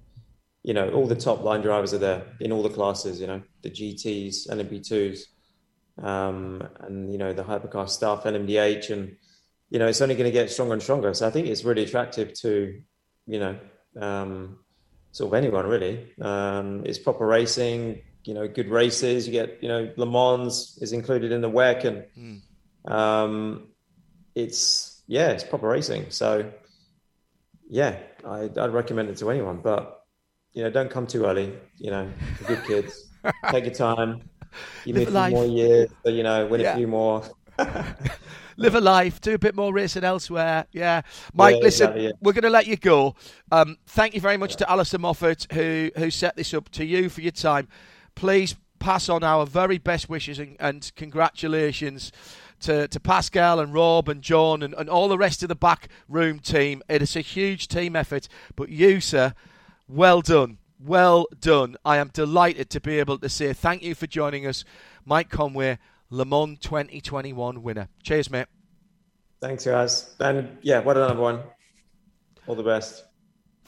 you 0.64 0.74
know, 0.74 0.90
all 0.92 1.08
the 1.08 1.16
top 1.16 1.44
line 1.44 1.62
drivers 1.62 1.94
are 1.94 2.00
there 2.00 2.24
in 2.40 2.52
all 2.52 2.64
the 2.64 2.70
classes. 2.70 3.20
You 3.20 3.28
know, 3.28 3.42
the 3.62 3.70
GTS, 3.70 4.50
LMP2s, 4.50 6.04
um, 6.04 6.68
and 6.80 7.12
you 7.12 7.18
know 7.18 7.34
the 7.34 7.44
hypercar 7.44 7.90
stuff, 7.90 8.24
LMDH, 8.24 8.90
and 8.92 9.16
you 9.70 9.80
know 9.80 9.88
it's 9.88 10.02
only 10.02 10.16
going 10.16 10.26
to 10.26 10.32
get 10.32 10.50
stronger 10.50 10.74
and 10.74 10.84
stronger. 10.84 11.14
So 11.14 11.28
I 11.28 11.32
think 11.32 11.48
it's 11.48 11.64
really 11.64 11.84
attractive 11.84 12.34
to 12.42 12.82
you 13.28 13.40
know, 13.40 13.58
um, 14.00 14.60
sort 15.12 15.30
of 15.30 15.34
anyone 15.36 15.66
really. 15.66 16.12
Um, 16.22 16.84
it's 16.86 17.00
proper 17.00 17.26
racing, 17.26 18.02
you 18.24 18.34
know, 18.34 18.48
good 18.48 18.70
races. 18.70 19.28
You 19.28 19.34
get, 19.34 19.62
you 19.62 19.70
know, 19.70 19.92
Le 19.96 20.06
Mans 20.06 20.78
is 20.82 20.94
included 20.94 21.32
in 21.32 21.42
the 21.42 21.50
WEC, 21.50 21.86
and 21.86 22.42
mm. 22.86 22.92
um, 22.92 23.70
it's 24.36 24.91
yeah, 25.12 25.32
it's 25.32 25.44
proper 25.44 25.68
racing. 25.68 26.06
So 26.10 26.50
yeah, 27.70 27.98
I, 28.26 28.50
I'd 28.58 28.72
recommend 28.72 29.10
it 29.10 29.18
to 29.18 29.30
anyone, 29.30 29.58
but 29.62 30.06
you 30.54 30.64
know, 30.64 30.70
don't 30.70 30.90
come 30.90 31.06
too 31.06 31.26
early. 31.26 31.52
You 31.76 31.92
know, 31.92 32.10
good 32.48 32.64
kids, 32.64 33.10
take 33.50 33.66
your 33.66 33.74
time. 33.74 34.22
You 34.86 34.94
need 34.94 35.10
a 35.10 35.12
few 35.12 35.36
more 35.36 35.46
years, 35.46 35.90
but, 36.02 36.14
you 36.14 36.24
know, 36.24 36.48
win 36.48 36.62
yeah. 36.62 36.74
a 36.74 36.78
few 36.78 36.88
more. 36.88 37.24
live 38.56 38.76
a 38.76 38.80
life, 38.80 39.20
do 39.20 39.34
a 39.34 39.38
bit 39.38 39.54
more 39.54 39.74
racing 39.74 40.06
elsewhere. 40.06 40.66
Yeah, 40.72 41.02
Mike. 41.34 41.58
Yeah, 41.58 41.62
listen, 41.62 41.88
exactly, 41.88 42.06
yeah. 42.06 42.12
we're 42.22 42.34
going 42.34 42.44
to 42.44 42.50
let 42.50 42.68
you 42.68 42.78
go. 42.78 43.16
Um, 43.52 43.76
thank 43.88 44.16
you 44.16 44.22
very 44.22 44.38
much 44.38 44.56
to 44.58 44.72
Alistair 44.72 45.02
Moffat 45.02 45.46
who 45.52 45.92
who 45.98 46.10
set 46.10 46.38
this 46.38 46.54
up. 46.54 46.70
To 46.70 46.86
you 46.86 47.10
for 47.10 47.20
your 47.20 47.34
time. 47.34 47.68
Please 48.16 48.56
pass 48.80 49.10
on 49.10 49.24
our 49.24 49.46
very 49.46 49.78
best 49.78 50.10
wishes 50.10 50.40
and, 50.40 50.56
and 50.60 50.92
congratulations 50.96 52.12
to, 52.62 52.88
to 52.88 53.00
Pascal 53.00 53.60
and 53.60 53.74
Rob 53.74 54.10
and 54.10 54.22
John 54.22 54.64
and, 54.64 54.74
and 54.74 54.90
all 54.90 55.08
the 55.08 55.18
rest 55.18 55.44
of 55.44 55.50
the 55.50 55.56
back 55.56 55.88
room 56.08 56.40
team. 56.40 56.82
It 56.90 57.02
is 57.02 57.16
a 57.16 57.22
huge 57.22 57.68
team 57.68 57.96
effort, 57.96 58.28
but 58.56 58.70
you, 58.70 59.02
sir, 59.02 59.34
well 59.88 60.22
done. 60.22 60.58
Well 60.80 61.28
done. 61.40 61.76
I 61.86 61.98
am 61.98 62.10
delighted 62.10 62.70
to 62.72 62.80
be 62.80 63.00
able 63.00 63.20
to 63.20 63.30
say 63.30 63.54
thank 63.54 63.84
you 63.84 63.94
for 63.94 64.08
joining 64.08 64.48
us, 64.48 64.64
Mike 65.06 65.30
Conway, 65.30 65.78
Le 66.10 66.26
Mans 66.26 66.58
2021 66.60 67.62
winner. 67.62 67.90
Cheers, 68.02 68.32
mate. 68.32 68.48
Thanks, 69.42 69.66
guys. 69.66 70.16
And 70.20 70.58
yeah, 70.62 70.80
what 70.80 70.98
another 70.98 71.20
one. 71.20 71.42
All 72.48 72.56
the 72.56 72.64
best. 72.64 73.06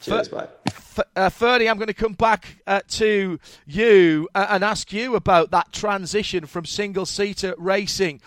Cheers, 0.00 0.28
Fer- 0.28 0.36
bye. 0.36 0.48
F- 0.66 1.00
uh, 1.16 1.28
Ferdy, 1.28 1.68
I'm 1.68 1.76
going 1.76 1.88
to 1.88 1.94
come 1.94 2.12
back 2.12 2.58
uh, 2.66 2.80
to 2.88 3.38
you 3.66 4.28
uh, 4.34 4.46
and 4.50 4.64
ask 4.64 4.92
you 4.92 5.14
about 5.14 5.50
that 5.52 5.72
transition 5.72 6.46
from 6.46 6.64
single 6.64 7.06
seater 7.06 7.54
racing 7.58 8.20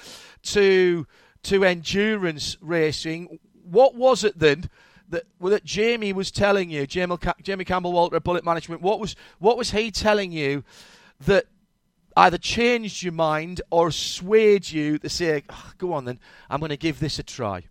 to 0.54 1.08
to 1.44 1.64
endurance 1.64 2.58
racing. 2.62 3.40
What 3.64 3.96
was 3.96 4.24
it 4.24 4.40
then 4.40 4.70
that 5.10 5.24
that 5.42 5.64
Jamie 5.64 6.14
was 6.14 6.32
telling 6.32 6.70
you, 6.70 6.86
Jamie, 6.88 7.18
Jamie 7.42 7.66
Campbell 7.66 7.94
Walter 7.94 8.20
Bullet 8.20 8.44
Management? 8.44 8.82
What 8.82 9.00
was 9.00 9.16
what 9.40 9.58
was 9.58 9.72
he 9.72 9.92
telling 9.92 10.32
you 10.32 10.64
that 11.22 11.46
either 12.16 12.38
changed 12.38 13.04
your 13.04 13.14
mind 13.14 13.62
or 13.70 13.92
swayed 13.92 14.70
you 14.70 14.98
to 14.98 15.10
say, 15.10 15.44
oh, 15.50 15.72
go 15.78 15.94
on 15.94 16.06
then, 16.06 16.20
I'm 16.50 16.60
going 16.60 16.70
to 16.70 16.78
give 16.78 17.00
this 17.00 17.20
a 17.20 17.24
try? 17.24 17.66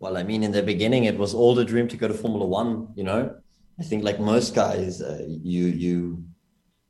Well, 0.00 0.16
I 0.16 0.22
mean, 0.22 0.42
in 0.42 0.52
the 0.52 0.62
beginning, 0.62 1.04
it 1.04 1.16
was 1.16 1.34
all 1.34 1.54
the 1.54 1.64
dream 1.64 1.86
to 1.88 1.96
go 1.96 2.08
to 2.08 2.14
Formula 2.14 2.46
One. 2.46 2.88
You 2.96 3.04
know, 3.04 3.36
I 3.78 3.82
think 3.82 4.02
like 4.02 4.18
most 4.18 4.54
guys, 4.54 5.00
uh, 5.00 5.24
you 5.28 5.66
you 5.66 6.24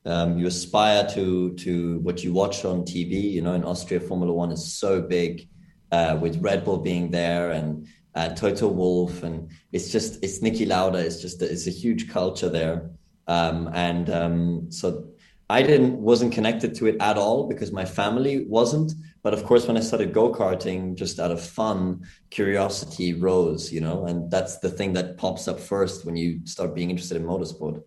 um, 0.05 0.39
you 0.39 0.47
aspire 0.47 1.07
to 1.11 1.55
to 1.55 1.99
what 2.01 2.25
you 2.25 2.33
watch 2.33 2.65
on 2.65 2.83
TV. 2.83 3.33
You 3.33 3.43
know, 3.43 3.55
in 3.55 3.65
Austria, 3.65 4.01
Formula 4.01 4.33
One 4.33 4.53
is 4.53 4.73
so 4.75 5.03
big, 5.03 5.49
uh, 5.93 6.19
with 6.21 6.41
Red 6.41 6.65
Bull 6.65 6.79
being 6.79 7.11
there 7.11 7.51
and 7.51 7.87
uh, 8.15 8.31
Toto 8.31 8.69
Wolff, 8.69 9.23
and 9.23 9.51
it's 9.73 9.93
just 9.93 10.23
it's 10.23 10.41
Niki 10.41 10.67
Lauda. 10.67 10.99
It's 10.99 11.21
just 11.21 11.43
it's 11.43 11.67
a 11.67 11.71
huge 11.71 12.09
culture 12.11 12.49
there, 12.49 12.91
um, 13.27 13.71
and 13.75 14.11
um, 14.11 14.71
so 14.71 15.09
I 15.49 15.63
didn't 15.63 16.01
wasn't 16.01 16.33
connected 16.33 16.75
to 16.77 16.87
it 16.87 16.97
at 17.01 17.17
all 17.17 17.49
because 17.49 17.73
my 17.73 17.85
family 17.85 18.47
wasn't. 18.47 18.93
But 19.23 19.35
of 19.35 19.45
course, 19.45 19.67
when 19.67 19.77
I 19.77 19.81
started 19.81 20.15
go 20.15 20.33
karting, 20.33 20.95
just 20.95 21.21
out 21.21 21.31
of 21.31 21.43
fun, 21.43 22.07
curiosity 22.31 23.13
rose. 23.13 23.73
You 23.73 23.81
know, 23.81 24.07
and 24.07 24.31
that's 24.31 24.59
the 24.59 24.71
thing 24.71 24.95
that 24.95 25.19
pops 25.19 25.47
up 25.47 25.61
first 25.61 26.07
when 26.07 26.17
you 26.17 26.41
start 26.47 26.75
being 26.75 26.91
interested 26.91 27.17
in 27.17 27.25
motorsport. 27.25 27.83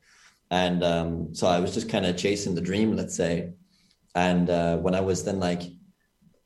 And 0.54 0.84
um, 0.84 1.34
so 1.34 1.48
I 1.48 1.60
was 1.60 1.74
just 1.74 1.90
kind 1.90 2.06
of 2.06 2.16
chasing 2.16 2.54
the 2.54 2.62
dream, 2.62 2.96
let's 2.96 3.16
say. 3.16 3.54
And 4.14 4.52
uh, 4.52 4.78
when 4.78 4.94
I 4.94 5.02
was 5.02 5.24
then 5.24 5.40
like, 5.40 5.64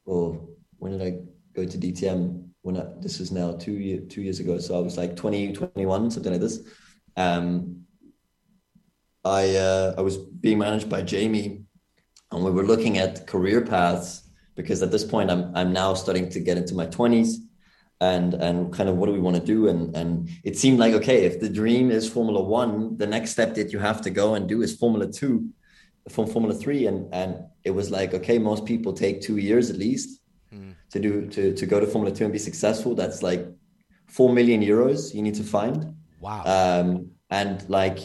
oh, 0.08 0.48
when 0.78 0.98
did 0.98 1.02
I 1.02 1.20
go 1.54 1.66
to 1.66 1.78
DTM? 1.78 2.48
When 2.62 2.78
I, 2.78 2.86
this 3.02 3.20
is 3.20 3.34
now 3.34 3.52
two 3.52 3.74
year, 3.74 4.00
two 4.00 4.22
years 4.22 4.40
ago, 4.40 4.60
so 4.60 4.78
I 4.78 4.80
was 4.80 4.96
like 4.98 5.18
20, 5.18 5.52
21, 5.52 6.12
something 6.12 6.32
like 6.32 6.40
this. 6.40 6.62
Um, 7.18 7.82
I 9.26 9.58
uh, 9.58 9.96
I 9.98 10.02
was 10.02 10.16
being 10.18 10.60
managed 10.60 10.90
by 10.90 11.02
Jamie, 11.02 11.64
and 12.32 12.46
we 12.46 12.52
were 12.52 12.64
looking 12.64 12.98
at 13.00 13.28
career 13.28 13.60
paths 13.60 14.24
because 14.56 14.82
at 14.82 14.92
this 14.92 15.04
point 15.04 15.30
I'm 15.30 15.54
I'm 15.54 15.74
now 15.74 15.94
starting 15.94 16.30
to 16.30 16.40
get 16.40 16.58
into 16.58 16.76
my 16.76 16.86
twenties, 16.86 17.42
and 18.00 18.34
and 18.36 18.72
kind 18.72 18.90
of 18.90 18.98
what 18.98 19.08
do 19.08 19.14
we 19.14 19.20
want 19.20 19.36
to 19.36 19.42
do? 19.42 19.68
And 19.68 19.96
and 19.96 20.30
it 20.44 20.58
seemed 20.58 20.80
like 20.80 20.94
okay 20.94 21.26
if 21.26 21.40
the 21.40 21.50
dream 21.50 21.90
is 21.92 22.08
formula 22.08 22.42
one 22.42 22.98
the 22.98 23.08
next 23.08 23.32
step 23.32 23.56
that 23.56 23.74
you 23.74 23.80
have 23.80 24.02
to 24.02 24.10
go 24.10 24.36
and 24.36 24.48
do 24.48 24.62
is 24.62 24.76
formula 24.76 25.12
two 25.12 25.50
from 26.10 26.28
formula 26.28 26.54
three. 26.54 26.86
And 26.88 27.12
and 27.14 27.46
it 27.64 27.72
was 27.72 27.90
like 27.90 28.14
okay 28.14 28.38
most 28.38 28.66
people 28.66 28.94
take 28.94 29.22
two 29.22 29.38
years 29.38 29.70
at 29.70 29.78
least 29.78 30.22
mm. 30.54 30.76
to 30.92 31.00
do 31.00 31.28
to 31.28 31.54
to 31.54 31.66
go 31.66 31.80
to 31.80 31.88
formula 31.88 32.16
two 32.16 32.24
and 32.24 32.34
be 32.34 32.40
successful. 32.40 32.94
That's 32.94 33.24
like 33.24 33.48
four 34.08 34.32
million 34.32 34.62
euros 34.62 35.14
you 35.14 35.24
need 35.24 35.36
to 35.36 35.44
find. 35.44 35.96
Wow. 36.22 36.44
Um 36.46 37.12
and 37.30 37.68
like 37.68 38.00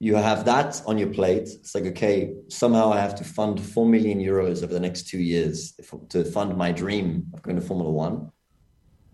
you 0.00 0.14
have 0.14 0.44
that 0.44 0.80
on 0.86 0.96
your 0.98 1.08
plate. 1.08 1.48
It's 1.48 1.74
like 1.76 1.86
okay 1.86 2.34
somehow 2.48 2.92
i 2.92 3.00
have 3.00 3.14
to 3.16 3.24
fund 3.24 3.60
4 3.60 3.86
million 3.86 4.18
euros 4.20 4.62
over 4.62 4.72
the 4.72 4.80
next 4.80 5.08
two 5.08 5.18
years 5.18 5.78
to 6.08 6.24
fund 6.24 6.56
my 6.56 6.72
dream 6.72 7.26
of 7.34 7.42
going 7.42 7.56
to 7.56 7.62
formula 7.62 7.90
one 7.90 8.30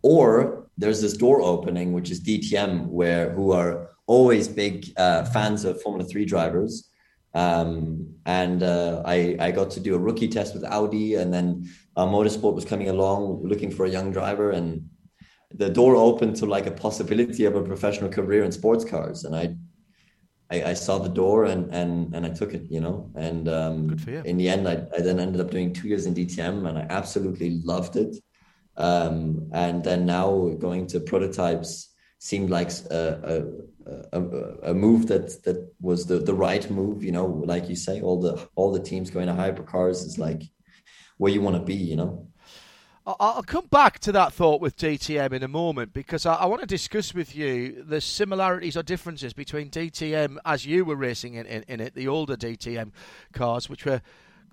or 0.05 0.69
there's 0.77 1.01
this 1.01 1.15
door 1.15 1.41
opening, 1.41 1.95
which 1.95 2.11
is 2.11 2.23
DTM, 2.23 2.87
where 2.89 3.31
who 3.33 3.53
are 3.53 3.89
always 4.07 4.47
big 4.47 4.93
uh, 4.99 5.25
fans 5.25 5.65
of 5.65 5.81
Formula 5.81 6.07
Three 6.07 6.27
drivers. 6.27 6.91
Um, 7.33 8.15
and 8.27 8.63
uh, 8.63 9.03
I, 9.05 9.37
I 9.41 9.51
got 9.51 9.71
to 9.73 9.81
do 9.81 9.97
a 9.97 9.99
rookie 9.99 10.29
test 10.29 10.55
with 10.55 10.63
Audi, 10.65 11.15
and 11.15 11.33
then 11.33 11.69
uh, 11.97 12.07
Motorsport 12.07 12.55
was 12.55 12.67
coming 12.67 12.91
along 12.91 13.43
looking 13.43 13.71
for 13.71 13.87
a 13.87 13.91
young 13.91 14.13
driver, 14.13 14.51
and 14.51 14.89
the 15.55 15.71
door 15.71 15.97
opened 15.97 16.37
to 16.37 16.47
like 16.47 16.67
a 16.67 16.71
possibility 16.71 17.47
of 17.47 17.57
a 17.57 17.63
professional 17.63 18.11
career 18.11 18.45
in 18.45 18.53
sports 18.53 18.85
cars, 18.85 19.25
and 19.25 19.35
I. 19.35 19.57
I, 20.51 20.73
I 20.73 20.75
saw 20.75 20.99
the 20.99 21.09
door 21.09 21.47
and, 21.47 21.75
and 21.75 22.15
and 22.15 22.27
I 22.27 22.29
took 22.29 22.53
it, 22.53 22.71
you 22.71 22.79
know. 22.79 23.11
And 23.17 23.49
um, 23.49 23.97
in 24.27 24.37
the 24.37 24.51
end, 24.51 24.69
I, 24.69 24.87
I 24.95 25.01
then 25.01 25.19
ended 25.19 25.41
up 25.41 25.51
doing 25.51 25.73
two 25.73 25.89
years 25.89 26.05
in 26.05 26.15
DTM, 26.15 26.69
and 26.69 26.77
I 26.77 26.87
absolutely 26.91 27.63
loved 27.65 27.97
it. 27.97 28.15
Um, 28.77 29.51
and 29.53 29.85
then 29.85 30.07
now 30.07 30.49
going 30.59 30.87
to 30.89 31.01
prototypes 31.01 31.95
seemed 32.19 32.51
like 32.51 32.71
a, 32.91 33.45
a, 33.85 34.19
a, 34.19 34.71
a, 34.71 34.75
move 34.75 35.07
that 35.09 35.45
that 35.45 35.73
was 35.81 36.07
the, 36.07 36.19
the 36.19 36.35
right 36.35 36.69
move. 36.71 37.05
You 37.05 37.13
know, 37.13 37.27
like 37.27 37.69
you 37.69 37.77
say, 37.77 38.01
all 38.01 38.21
the 38.21 38.49
all 38.55 38.73
the 38.73 38.81
teams 38.81 39.11
going 39.11 39.27
to 39.27 39.33
hypercars 39.33 40.05
is 40.05 40.19
like 40.19 40.43
where 41.19 41.31
you 41.31 41.41
want 41.41 41.57
to 41.57 41.63
be. 41.63 41.75
You 41.75 41.97
know. 41.97 42.29
I'll 43.07 43.43
come 43.43 43.67
back 43.67 43.99
to 44.01 44.13
that 44.13 44.33
thought 44.33 44.63
with 44.63 44.79
DTM 44.79 45.35
in 45.35 45.43
a 45.43 45.49
moment 45.49 45.93
because 45.93 46.25
I, 46.25 46.47
want 46.47 46.63
to 46.63 46.67
discuss 46.67 47.13
with 47.13 47.37
you 47.37 47.85
the 47.87 48.01
similarities 48.01 48.79
or 48.79 48.83
differences 48.83 49.35
between 49.35 49.69
DTM 49.69 50.39
as 50.47 50.65
you 50.65 50.87
were 50.87 50.97
racing 50.97 51.35
in, 51.35 51.45
in, 51.45 51.65
in 51.65 51.81
it, 51.81 51.95
the 51.95 52.09
older 52.09 52.35
DTM 52.35 52.93
cars, 53.35 53.69
which 53.69 53.85
were 53.85 54.01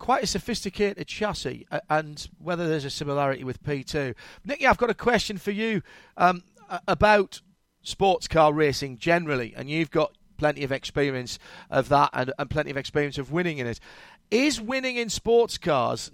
quite 0.01 0.23
a 0.23 0.27
sophisticated 0.27 1.05
chassis, 1.05 1.67
and 1.87 2.27
whether 2.39 2.67
there's 2.67 2.85
a 2.85 2.89
similarity 2.89 3.43
with 3.43 3.61
P2. 3.61 4.15
Nicky, 4.43 4.65
I've 4.65 4.79
got 4.79 4.89
a 4.89 4.95
question 4.95 5.37
for 5.37 5.51
you 5.51 5.83
um, 6.17 6.41
about 6.87 7.39
sports 7.83 8.27
car 8.27 8.51
racing 8.51 8.97
generally, 8.97 9.53
and 9.55 9.69
you've 9.69 9.91
got 9.91 10.17
plenty 10.37 10.63
of 10.63 10.71
experience 10.71 11.37
of 11.69 11.87
that 11.89 12.09
and, 12.13 12.33
and 12.39 12.49
plenty 12.49 12.71
of 12.71 12.77
experience 12.77 13.19
of 13.19 13.31
winning 13.31 13.59
in 13.59 13.67
it. 13.67 13.79
Is 14.31 14.59
winning 14.59 14.95
in 14.95 15.07
sports 15.07 15.59
cars 15.59 16.09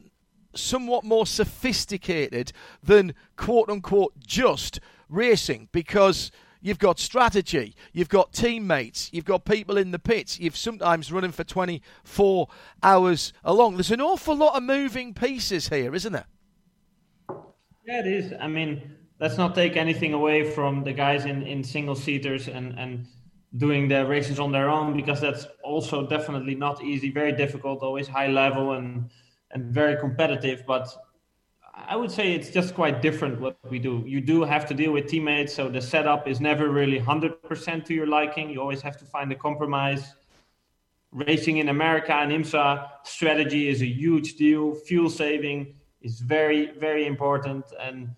somewhat 0.53 1.05
more 1.05 1.25
sophisticated 1.25 2.51
than 2.83 3.15
quote 3.37 3.69
unquote 3.69 4.19
just 4.19 4.81
racing? 5.07 5.69
Because 5.71 6.29
You've 6.61 6.79
got 6.79 6.99
strategy. 6.99 7.75
You've 7.93 8.09
got 8.09 8.33
teammates. 8.33 9.09
You've 9.13 9.25
got 9.25 9.45
people 9.45 9.77
in 9.77 9.91
the 9.91 9.99
pits. 9.99 10.39
You've 10.39 10.57
sometimes 10.57 11.11
running 11.11 11.31
for 11.31 11.43
24 11.43 12.47
hours 12.83 13.33
along. 13.43 13.75
There's 13.75 13.91
an 13.91 14.01
awful 14.01 14.35
lot 14.35 14.55
of 14.55 14.63
moving 14.63 15.13
pieces 15.13 15.69
here, 15.69 15.93
isn't 15.93 16.13
there? 16.13 16.27
Yeah, 17.85 17.99
it 17.99 18.07
is. 18.07 18.33
I 18.39 18.47
mean, 18.47 18.95
let's 19.19 19.37
not 19.37 19.55
take 19.55 19.77
anything 19.77 20.13
away 20.13 20.51
from 20.51 20.83
the 20.83 20.93
guys 20.93 21.25
in, 21.25 21.43
in 21.43 21.63
single 21.63 21.95
seaters 21.95 22.47
and, 22.47 22.77
and 22.77 23.07
doing 23.55 23.87
their 23.87 24.05
races 24.05 24.39
on 24.39 24.51
their 24.51 24.69
own 24.69 24.95
because 24.95 25.21
that's 25.21 25.47
also 25.63 26.05
definitely 26.05 26.55
not 26.55 26.83
easy, 26.83 27.11
very 27.11 27.31
difficult, 27.31 27.81
always 27.81 28.07
high 28.07 28.27
level 28.27 28.73
and 28.73 29.09
and 29.51 29.73
very 29.73 29.97
competitive. 29.97 30.63
But 30.67 30.93
I 31.89 31.95
would 31.95 32.11
say 32.11 32.33
it's 32.33 32.49
just 32.49 32.75
quite 32.75 33.01
different 33.01 33.39
what 33.39 33.57
we 33.69 33.79
do. 33.79 34.03
You 34.05 34.19
do 34.19 34.43
have 34.43 34.65
to 34.67 34.73
deal 34.73 34.91
with 34.91 35.07
teammates, 35.07 35.53
so 35.53 35.69
the 35.69 35.81
setup 35.81 36.27
is 36.27 36.41
never 36.41 36.67
really 36.69 36.99
100% 36.99 37.85
to 37.85 37.93
your 37.93 38.07
liking. 38.07 38.49
You 38.49 38.59
always 38.59 38.81
have 38.81 38.97
to 38.97 39.05
find 39.05 39.31
a 39.31 39.35
compromise. 39.35 40.13
Racing 41.13 41.57
in 41.57 41.69
America 41.69 42.13
and 42.13 42.29
IMSA 42.33 42.89
strategy 43.03 43.69
is 43.69 43.81
a 43.81 43.85
huge 43.85 44.35
deal. 44.35 44.75
Fuel 44.75 45.09
saving 45.09 45.75
is 46.01 46.19
very, 46.19 46.71
very 46.77 47.07
important. 47.07 47.63
And 47.79 48.09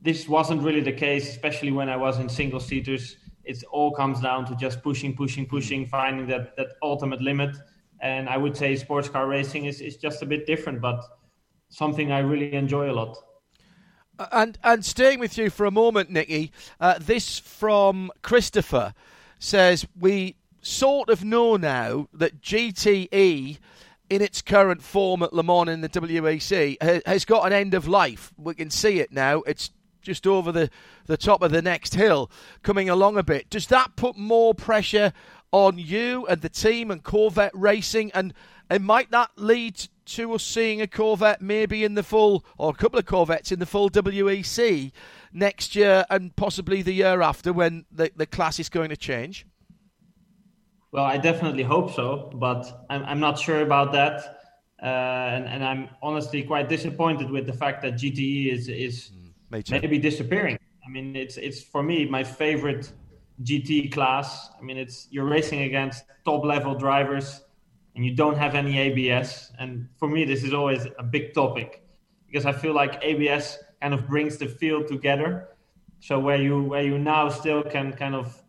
this 0.00 0.26
wasn't 0.26 0.62
really 0.62 0.80
the 0.80 0.92
case, 0.92 1.28
especially 1.28 1.72
when 1.72 1.90
I 1.90 1.96
was 1.96 2.18
in 2.18 2.28
single 2.30 2.60
seaters. 2.60 3.16
It 3.44 3.62
all 3.70 3.92
comes 3.92 4.22
down 4.22 4.46
to 4.46 4.56
just 4.56 4.82
pushing, 4.82 5.14
pushing, 5.14 5.44
pushing, 5.44 5.82
mm-hmm. 5.82 5.90
finding 5.90 6.26
that, 6.28 6.56
that 6.56 6.68
ultimate 6.82 7.20
limit. 7.20 7.54
And 8.00 8.30
I 8.30 8.38
would 8.38 8.56
say 8.56 8.76
sports 8.76 9.10
car 9.10 9.26
racing 9.26 9.66
is, 9.66 9.82
is 9.82 9.98
just 9.98 10.22
a 10.22 10.26
bit 10.26 10.46
different, 10.46 10.80
but 10.80 11.04
something 11.68 12.12
I 12.12 12.20
really 12.20 12.52
enjoy 12.52 12.90
a 12.90 12.92
lot. 12.92 13.18
And 14.32 14.58
and 14.64 14.84
staying 14.84 15.20
with 15.20 15.38
you 15.38 15.48
for 15.48 15.64
a 15.64 15.70
moment, 15.70 16.10
Nicky, 16.10 16.50
uh, 16.80 16.98
this 16.98 17.38
from 17.38 18.10
Christopher 18.22 18.94
says 19.38 19.86
we 19.98 20.36
sort 20.60 21.08
of 21.08 21.24
know 21.24 21.56
now 21.56 22.08
that 22.12 22.42
GTE 22.42 23.58
in 24.10 24.22
its 24.22 24.42
current 24.42 24.82
form 24.82 25.22
at 25.22 25.32
Le 25.32 25.42
Mans 25.42 25.68
in 25.68 25.80
the 25.80 25.88
WEC 25.88 27.02
has 27.06 27.24
got 27.24 27.46
an 27.46 27.52
end 27.52 27.74
of 27.74 27.86
life. 27.86 28.32
We 28.36 28.54
can 28.54 28.70
see 28.70 29.00
it 29.00 29.12
now. 29.12 29.42
It's 29.42 29.70
just 30.02 30.26
over 30.26 30.50
the, 30.50 30.70
the 31.06 31.16
top 31.16 31.42
of 31.42 31.50
the 31.50 31.62
next 31.62 31.94
hill, 31.94 32.30
coming 32.62 32.88
along 32.88 33.18
a 33.18 33.22
bit. 33.22 33.50
Does 33.50 33.66
that 33.66 33.96
put 33.96 34.16
more 34.16 34.54
pressure 34.54 35.12
on 35.52 35.78
you 35.78 36.26
and 36.26 36.40
the 36.40 36.48
team 36.48 36.90
and 36.90 37.02
Corvette 37.02 37.52
Racing? 37.54 38.10
And, 38.12 38.32
and 38.70 38.84
might 38.84 39.10
that 39.10 39.30
lead 39.36 39.88
to 40.08 40.32
us 40.32 40.42
seeing 40.42 40.80
a 40.80 40.86
Corvette 40.86 41.40
maybe 41.40 41.84
in 41.84 41.94
the 41.94 42.02
full, 42.02 42.44
or 42.56 42.70
a 42.70 42.74
couple 42.74 42.98
of 42.98 43.06
Corvettes 43.06 43.52
in 43.52 43.58
the 43.58 43.66
full 43.66 43.90
WEC 43.90 44.92
next 45.32 45.76
year 45.76 46.04
and 46.10 46.34
possibly 46.36 46.82
the 46.82 46.92
year 46.92 47.22
after 47.22 47.52
when 47.52 47.84
the, 47.90 48.10
the 48.16 48.26
class 48.26 48.58
is 48.58 48.68
going 48.68 48.88
to 48.90 48.96
change? 48.96 49.46
Well, 50.90 51.04
I 51.04 51.18
definitely 51.18 51.62
hope 51.62 51.92
so, 51.92 52.30
but 52.34 52.86
I'm, 52.88 53.04
I'm 53.04 53.20
not 53.20 53.38
sure 53.38 53.60
about 53.60 53.92
that. 53.92 54.36
Uh, 54.82 54.86
and, 54.86 55.44
and 55.46 55.64
I'm 55.64 55.88
honestly 56.02 56.42
quite 56.42 56.68
disappointed 56.68 57.30
with 57.30 57.46
the 57.46 57.52
fact 57.52 57.82
that 57.82 57.94
GTE 57.94 58.52
is, 58.52 58.68
is 58.68 59.10
mm, 59.50 59.82
maybe 59.82 59.98
disappearing. 59.98 60.58
I 60.86 60.90
mean, 60.90 61.16
it's, 61.16 61.36
it's 61.36 61.62
for 61.62 61.82
me 61.82 62.06
my 62.08 62.24
favorite 62.24 62.90
GT 63.42 63.92
class. 63.92 64.50
I 64.58 64.62
mean, 64.62 64.78
it's 64.78 65.08
you're 65.10 65.26
racing 65.26 65.62
against 65.62 66.04
top 66.24 66.44
level 66.44 66.74
drivers 66.74 67.42
and 67.98 68.06
you 68.06 68.14
don't 68.14 68.38
have 68.38 68.54
any 68.54 68.78
ABS. 68.78 69.50
And 69.58 69.88
for 69.96 70.08
me, 70.08 70.24
this 70.24 70.44
is 70.44 70.54
always 70.54 70.86
a 71.00 71.02
big 71.02 71.34
topic 71.34 71.82
because 72.28 72.46
I 72.46 72.52
feel 72.52 72.72
like 72.72 73.00
ABS 73.02 73.58
kind 73.82 73.92
of 73.92 74.06
brings 74.06 74.36
the 74.36 74.46
field 74.46 74.86
together. 74.86 75.48
So 75.98 76.20
where 76.20 76.40
you 76.40 76.62
where 76.62 76.84
you 76.84 76.96
now 76.96 77.28
still 77.28 77.64
can 77.64 77.92
kind 77.92 78.14
of 78.14 78.40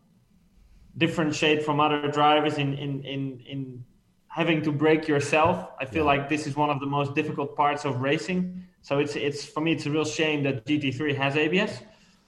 differentiate 0.96 1.64
from 1.64 1.80
other 1.80 2.08
drivers 2.12 2.58
in 2.58 2.74
in 2.74 3.02
in, 3.02 3.40
in 3.40 3.84
having 4.28 4.62
to 4.62 4.70
brake 4.70 5.08
yourself. 5.08 5.68
I 5.80 5.84
feel 5.84 6.04
like 6.04 6.28
this 6.28 6.46
is 6.46 6.54
one 6.54 6.70
of 6.70 6.78
the 6.78 6.86
most 6.86 7.16
difficult 7.16 7.56
parts 7.56 7.84
of 7.84 8.00
racing. 8.00 8.62
So 8.82 9.00
it's 9.00 9.16
it's 9.16 9.44
for 9.44 9.62
me 9.62 9.72
it's 9.72 9.86
a 9.86 9.90
real 9.90 10.04
shame 10.04 10.44
that 10.44 10.64
GT3 10.64 11.16
has 11.16 11.34
ABS. 11.34 11.72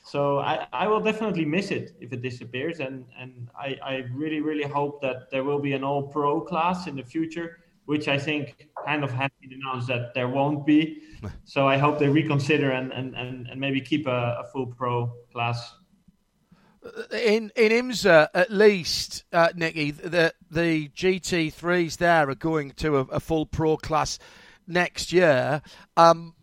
So 0.03 0.39
I, 0.39 0.67
I 0.73 0.89
will 0.89 1.01
definitely 1.01 1.45
miss 1.45 1.71
it 1.71 1.93
if 2.01 2.13
it 2.13 2.23
disappears, 2.23 2.81
and 2.81 3.05
and 3.19 3.49
I, 3.57 3.79
I 3.83 3.95
really 4.13 4.41
really 4.41 4.65
hope 4.65 5.01
that 5.03 5.31
there 5.31 5.45
will 5.45 5.61
be 5.61 5.73
an 5.75 5.85
all 5.85 6.03
pro 6.03 6.41
class 6.41 6.87
in 6.89 6.97
the 6.97 7.05
future, 7.05 7.59
which 7.85 8.09
I 8.09 8.19
think 8.19 8.69
kind 8.85 9.05
of 9.05 9.13
has 9.13 9.31
been 9.41 9.53
announced 9.53 9.87
that 9.89 10.13
there 10.15 10.29
won't 10.29 10.67
be. 10.67 11.03
so 11.45 11.69
I 11.69 11.79
hope 11.79 11.99
they 11.99 12.09
reconsider 12.09 12.73
and 12.73 12.93
and, 12.93 13.15
and, 13.15 13.47
and 13.47 13.61
maybe 13.61 13.81
keep 13.81 14.07
a, 14.07 14.39
a 14.41 14.45
full 14.53 14.67
pro 14.67 15.13
class 15.33 15.73
in 17.13 17.53
in 17.55 17.71
IMSA 17.71 18.29
at 18.35 18.51
least, 18.51 19.25
uh, 19.33 19.51
Nicky, 19.55 19.91
the 19.93 20.35
the 20.51 20.89
GT3s 20.89 21.97
there 21.99 22.29
are 22.29 22.35
going 22.35 22.73
to 22.73 22.99
a, 22.99 23.01
a 23.03 23.21
full 23.21 23.47
pro 23.47 23.77
class 23.77 24.19
next 24.67 25.13
year. 25.13 25.63
Um, 25.97 26.35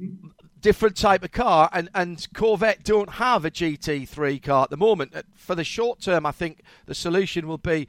different 0.62 0.98
type 0.98 1.24
of 1.24 1.32
car, 1.32 1.70
and, 1.72 1.90
and 1.94 2.28
Corvette 2.34 2.84
don't 2.84 3.12
have 3.12 3.46
a 3.46 3.52
GT3 3.52 4.42
car 4.42 4.64
at 4.64 4.70
the 4.70 4.78
moment. 4.78 5.16
Uh, 5.16 5.24
for 5.36 5.56
the 5.56 5.64
short 5.64 6.02
term, 6.02 6.26
I 6.26 6.32
think 6.32 6.62
the 6.86 6.96
solution 6.96 7.48
will 7.48 7.58
be 7.58 7.88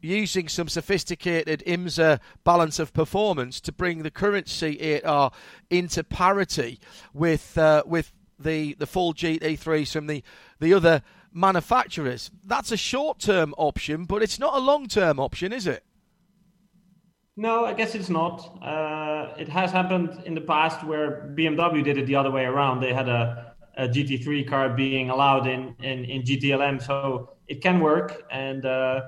using 0.00 0.48
some 0.48 0.68
sophisticated 0.68 1.62
IMSA 1.66 2.20
balance 2.44 2.78
of 2.78 2.92
performance 2.92 3.60
to 3.60 3.72
bring 3.72 4.02
the 4.02 4.10
current 4.10 4.46
C8R 4.46 5.32
into 5.70 6.04
parity 6.04 6.78
with 7.12 7.56
uh, 7.56 7.82
with 7.86 8.12
the 8.38 8.74
the 8.74 8.86
full 8.86 9.14
GT3s 9.14 9.92
from 9.92 10.06
the 10.06 10.22
the 10.60 10.74
other 10.74 11.02
manufacturers. 11.32 12.30
That's 12.44 12.70
a 12.70 12.76
short 12.76 13.18
term 13.18 13.54
option, 13.56 14.04
but 14.04 14.22
it's 14.22 14.38
not 14.38 14.54
a 14.54 14.60
long 14.60 14.86
term 14.86 15.18
option, 15.18 15.52
is 15.52 15.66
it? 15.66 15.84
No, 17.36 17.64
I 17.64 17.74
guess 17.74 17.96
it's 17.96 18.08
not. 18.08 18.62
Uh, 18.62 19.34
it 19.36 19.48
has 19.48 19.72
happened 19.72 20.22
in 20.24 20.34
the 20.34 20.40
past 20.40 20.84
where 20.84 21.34
BMW 21.36 21.82
did 21.82 21.98
it 21.98 22.06
the 22.06 22.14
other 22.14 22.30
way 22.30 22.44
around. 22.44 22.80
They 22.80 22.92
had 22.92 23.08
a, 23.08 23.54
a 23.76 23.88
GT3 23.88 24.48
car 24.48 24.68
being 24.68 25.10
allowed 25.10 25.48
in, 25.48 25.74
in, 25.82 26.04
in 26.04 26.22
GTLM, 26.22 26.80
so 26.80 27.30
it 27.48 27.60
can 27.60 27.80
work. 27.80 28.22
And 28.30 28.64
uh, 28.64 29.00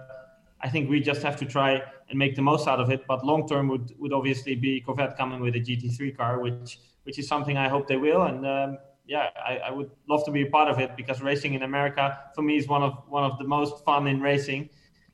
I 0.60 0.68
think 0.68 0.90
we 0.90 1.00
just 1.00 1.22
have 1.22 1.36
to 1.36 1.44
try 1.44 1.80
and 2.08 2.18
make 2.18 2.34
the 2.34 2.42
most 2.42 2.66
out 2.66 2.80
of 2.80 2.90
it. 2.90 3.06
But 3.06 3.24
long 3.24 3.46
term 3.46 3.68
would, 3.68 3.94
would 3.96 4.12
obviously 4.12 4.56
be 4.56 4.80
Corvette 4.80 5.16
coming 5.16 5.40
with 5.40 5.54
a 5.54 5.60
GT3 5.60 6.16
car, 6.16 6.40
which 6.40 6.80
which 7.04 7.20
is 7.20 7.28
something 7.28 7.56
I 7.56 7.68
hope 7.68 7.86
they 7.86 7.96
will. 7.96 8.22
And 8.22 8.44
um, 8.44 8.78
yeah, 9.06 9.28
I, 9.36 9.58
I, 9.58 9.70
would 9.70 9.92
love 10.08 10.24
to 10.24 10.32
be 10.32 10.42
a 10.42 10.50
part 10.50 10.68
of 10.68 10.80
it 10.80 10.96
because 10.96 11.22
racing 11.22 11.54
in 11.54 11.62
America 11.62 12.18
for 12.34 12.42
me 12.42 12.56
is 12.56 12.66
one 12.66 12.82
of 12.82 12.94
one 13.08 13.22
of 13.22 13.38
the 13.38 13.44
most 13.44 13.84
fun 13.84 14.08
in 14.08 14.20
racing 14.20 14.68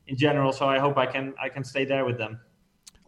in 0.07 0.17
general. 0.17 0.51
So 0.51 0.67
I 0.67 0.79
hope 0.79 0.97
I 0.97 1.05
can 1.05 1.35
I 1.39 1.49
can 1.49 1.63
stay 1.63 1.85
there 1.85 2.03
with 2.03 2.17
them. 2.17 2.39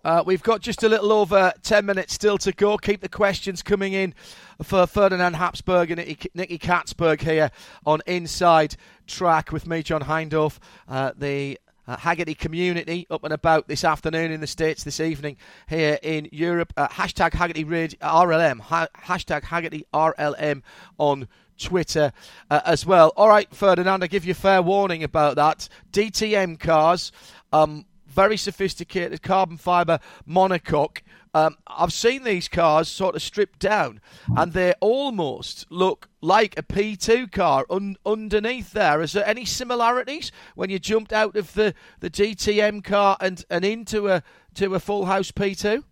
Uh, 0.06 0.22
we've 0.24 0.44
got 0.44 0.62
just 0.62 0.84
a 0.84 0.88
little 0.88 1.12
over 1.12 1.52
10 1.64 1.84
minutes 1.84 2.14
still 2.14 2.38
to 2.38 2.52
go. 2.52 2.78
Keep 2.78 3.02
the 3.02 3.10
questions 3.10 3.64
coming 3.64 3.94
in 3.94 4.14
for 4.62 4.86
Ferdinand 4.86 5.34
Habsburg 5.34 5.90
and 5.90 6.00
Nicky, 6.36 6.60
Catsburg 6.60 7.22
here 7.22 7.50
on 7.88 8.04
Inside 8.06 8.76
Track 9.08 9.52
with 9.52 9.66
me, 9.66 9.82
John 9.82 10.02
Hindhaugh. 10.02 10.60
Uh, 10.88 11.12
the 11.18 11.60
uh, 11.88 11.98
Hagerty 11.98 12.38
community 12.38 13.08
up 13.10 13.24
and 13.24 13.34
about 13.34 13.68
this 13.68 13.84
afternoon 13.84 14.32
in 14.32 14.42
the 14.42 14.48
States, 14.48 14.84
this 14.84 15.00
evening 15.00 15.38
here 15.68 15.98
in 16.04 16.30
Europe. 16.32 16.72
Uh, 16.78 16.88
hashtag 16.88 17.32
Hagerty 17.32 17.66
RLM. 17.98 18.60
Ha- 18.60 18.90
hashtag 18.96 19.42
Hagerty 19.42 19.86
RLM 19.92 20.62
on 21.00 21.28
Twitter 21.58 22.12
uh, 22.52 22.62
as 22.64 22.86
well. 22.86 23.12
All 23.18 23.28
right, 23.28 23.52
Ferdinand, 23.56 24.04
I 24.04 24.08
give 24.08 24.24
you 24.24 24.36
fair 24.36 24.62
warning 24.62 25.04
about 25.04 25.36
that. 25.38 25.68
DTM 25.92 26.60
cars, 26.60 27.12
um, 27.52 27.86
very 28.16 28.38
sophisticated 28.38 29.22
carbon 29.22 29.58
fibre 29.58 30.00
monocoque. 30.28 31.02
Um, 31.34 31.58
I've 31.68 31.92
seen 31.92 32.24
these 32.24 32.48
cars 32.48 32.88
sort 32.88 33.16
of 33.16 33.22
stripped 33.22 33.60
down, 33.60 34.00
and 34.38 34.54
they 34.54 34.74
almost 34.80 35.70
look 35.70 36.08
like 36.22 36.58
a 36.58 36.64
P2 36.64 37.30
car 37.30 37.66
un- 37.70 37.98
underneath 38.06 38.72
there. 38.72 39.02
Is 39.02 39.12
there 39.12 39.28
any 39.28 39.44
similarities 39.44 40.32
when 40.56 40.70
you 40.70 40.80
jumped 40.80 41.12
out 41.12 41.36
of 41.36 41.54
the, 41.54 41.74
the 42.00 42.10
DTM 42.10 42.86
car 42.86 43.18
and, 43.20 43.44
and 43.50 43.66
into 43.66 44.08
a 44.08 44.24
to 44.54 44.74
a 44.74 44.80
full 44.80 45.06
house 45.06 45.32
P2? 45.32 45.84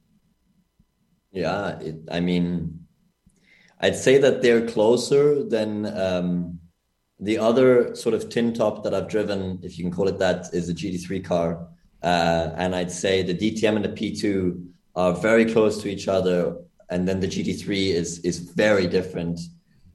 Yeah, 1.34 1.78
it, 1.80 1.96
I 2.10 2.22
mean, 2.22 2.86
I'd 3.82 3.98
say 3.98 4.18
that 4.20 4.42
they're 4.42 4.66
closer 4.66 5.44
than 5.44 5.86
um, 5.88 6.60
the 7.20 7.38
other 7.38 7.94
sort 7.96 8.16
of 8.16 8.30
tin 8.30 8.54
top 8.54 8.84
that 8.86 8.94
I've 8.94 9.10
driven, 9.10 9.60
if 9.62 9.78
you 9.78 9.84
can 9.84 9.92
call 9.92 10.08
it 10.08 10.20
that, 10.20 10.54
is 10.54 10.70
a 10.70 10.74
GT3 10.74 11.26
car. 11.26 11.68
Uh, 12.04 12.54
and 12.58 12.76
I'd 12.76 12.92
say 12.92 13.24
the 13.24 13.34
DTM 13.34 13.78
and 13.78 13.86
the 13.86 13.90
P2 13.90 14.66
are 14.96 15.14
very 15.14 15.52
close 15.52 15.82
to 15.82 15.90
each 15.90 16.08
other, 16.08 16.58
and 16.90 17.08
then 17.08 17.20
the 17.20 17.28
GT3 17.28 17.94
is 17.94 18.20
is 18.20 18.40
very 18.40 18.88
different. 18.88 19.40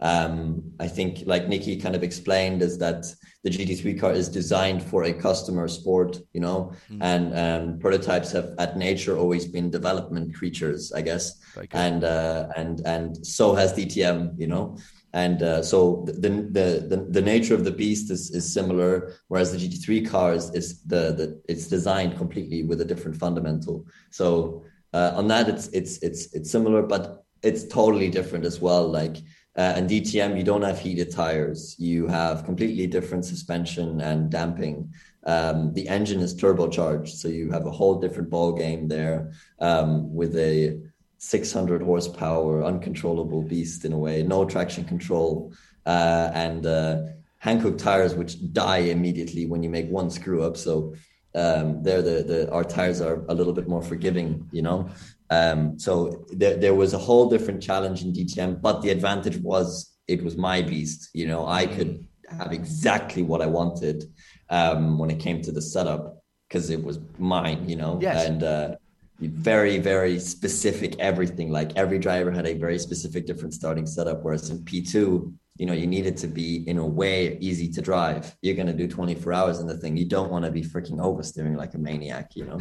Um, 0.00 0.62
I 0.78 0.86
think, 0.86 1.24
like 1.26 1.48
Nicky 1.48 1.76
kind 1.76 1.96
of 1.96 2.04
explained, 2.04 2.62
is 2.62 2.78
that 2.78 3.04
the 3.42 3.50
GT3 3.50 4.00
car 4.00 4.12
is 4.12 4.28
designed 4.28 4.82
for 4.82 5.04
a 5.04 5.12
customer 5.12 5.68
sport, 5.68 6.18
you 6.32 6.40
know, 6.40 6.72
mm. 6.90 6.98
and 7.00 7.36
um, 7.36 7.78
prototypes 7.78 8.32
have 8.32 8.54
at 8.58 8.76
nature 8.76 9.16
always 9.18 9.46
been 9.46 9.70
development 9.70 10.34
creatures, 10.34 10.92
I 10.92 11.02
guess, 11.02 11.40
and 11.72 12.04
uh, 12.04 12.48
and 12.56 12.80
and 12.86 13.26
so 13.26 13.54
has 13.54 13.72
DTM, 13.74 14.38
you 14.38 14.46
know, 14.46 14.78
and 15.12 15.42
uh, 15.42 15.62
so 15.62 16.04
the, 16.06 16.12
the 16.12 16.86
the 16.86 17.06
the 17.08 17.22
nature 17.22 17.54
of 17.54 17.64
the 17.64 17.70
beast 17.70 18.10
is 18.10 18.30
is 18.30 18.52
similar, 18.52 19.14
whereas 19.28 19.52
the 19.52 19.58
GT3 19.58 20.08
car 20.08 20.34
is, 20.34 20.50
is 20.54 20.82
the 20.82 21.12
the 21.12 21.42
it's 21.48 21.66
designed 21.66 22.16
completely 22.18 22.62
with 22.62 22.80
a 22.80 22.84
different 22.84 23.16
fundamental. 23.16 23.86
So 24.10 24.64
uh, 24.92 25.12
on 25.14 25.28
that, 25.28 25.48
it's 25.48 25.68
it's 25.68 25.98
it's 26.02 26.34
it's 26.34 26.50
similar, 26.50 26.82
but 26.82 27.24
it's 27.42 27.64
totally 27.64 28.10
different 28.10 28.44
as 28.44 28.60
well. 28.60 28.86
Like 28.86 29.16
uh, 29.56 29.72
and 29.76 29.88
DTM, 29.88 30.36
you 30.36 30.44
don't 30.44 30.62
have 30.62 30.78
heated 30.78 31.10
tires. 31.10 31.74
You 31.78 32.06
have 32.06 32.44
completely 32.44 32.86
different 32.86 33.24
suspension 33.24 34.00
and 34.02 34.30
damping. 34.30 34.92
Um, 35.24 35.72
the 35.72 35.88
engine 35.88 36.20
is 36.20 36.34
turbocharged, 36.34 37.08
so 37.08 37.28
you 37.28 37.50
have 37.50 37.66
a 37.66 37.70
whole 37.70 37.98
different 37.98 38.30
ball 38.30 38.52
game 38.52 38.88
there 38.88 39.32
um, 39.58 40.14
with 40.14 40.36
a 40.36 40.78
600 41.18 41.82
horsepower 41.82 42.64
uncontrollable 42.64 43.42
beast 43.42 43.84
in 43.84 43.92
a 43.92 43.98
way, 43.98 44.22
no 44.22 44.44
traction 44.44 44.84
control, 44.84 45.52
uh, 45.84 46.30
and 46.32 46.64
uh, 46.64 47.02
Hankook 47.44 47.78
tires 47.78 48.14
which 48.14 48.52
die 48.52 48.78
immediately 48.78 49.46
when 49.46 49.62
you 49.62 49.68
make 49.68 49.88
one 49.88 50.10
screw 50.10 50.42
up. 50.42 50.56
So 50.56 50.94
um, 51.34 51.82
there 51.82 52.02
the, 52.02 52.22
the 52.22 52.52
our 52.52 52.64
tires 52.64 53.00
are 53.00 53.24
a 53.28 53.34
little 53.34 53.52
bit 53.52 53.68
more 53.68 53.82
forgiving, 53.82 54.48
you 54.52 54.62
know. 54.62 54.88
Um, 55.30 55.78
so 55.78 56.24
there 56.30 56.56
there 56.56 56.74
was 56.74 56.94
a 56.94 56.98
whole 56.98 57.28
different 57.28 57.62
challenge 57.62 58.02
in 58.02 58.12
DTM, 58.12 58.60
but 58.60 58.82
the 58.82 58.90
advantage 58.90 59.36
was 59.38 59.96
it 60.06 60.22
was 60.22 60.36
my 60.36 60.62
beast. 60.62 61.10
You 61.14 61.26
know, 61.26 61.46
I 61.46 61.66
could 61.66 62.04
have 62.30 62.52
exactly 62.52 63.22
what 63.22 63.42
I 63.42 63.46
wanted 63.46 64.04
um, 64.50 64.98
when 64.98 65.10
it 65.10 65.18
came 65.18 65.42
to 65.42 65.52
the 65.52 65.62
setup 65.62 66.22
because 66.48 66.70
it 66.70 66.82
was 66.82 66.98
mine. 67.18 67.68
You 67.68 67.76
know, 67.76 67.98
yes. 68.00 68.26
and 68.26 68.42
uh, 68.42 68.76
very 69.20 69.78
very 69.78 70.18
specific 70.18 70.98
everything. 70.98 71.50
Like 71.50 71.76
every 71.76 71.98
driver 71.98 72.30
had 72.30 72.46
a 72.46 72.54
very 72.54 72.78
specific 72.78 73.26
different 73.26 73.54
starting 73.54 73.86
setup, 73.86 74.22
whereas 74.22 74.50
in 74.50 74.64
P 74.64 74.82
two 74.82 75.34
you 75.58 75.66
know, 75.66 75.72
you 75.72 75.86
need 75.86 76.06
it 76.06 76.16
to 76.18 76.28
be 76.28 76.66
in 76.68 76.78
a 76.78 76.86
way 76.86 77.36
easy 77.40 77.68
to 77.68 77.82
drive. 77.82 78.34
You're 78.42 78.54
going 78.54 78.68
to 78.68 78.72
do 78.72 78.86
24 78.86 79.32
hours 79.32 79.58
in 79.58 79.66
the 79.66 79.76
thing. 79.76 79.96
You 79.96 80.06
don't 80.06 80.30
want 80.30 80.44
to 80.44 80.52
be 80.52 80.62
freaking 80.62 80.98
oversteering 80.98 81.56
like 81.56 81.74
a 81.74 81.78
maniac, 81.78 82.36
you 82.36 82.44
know. 82.44 82.60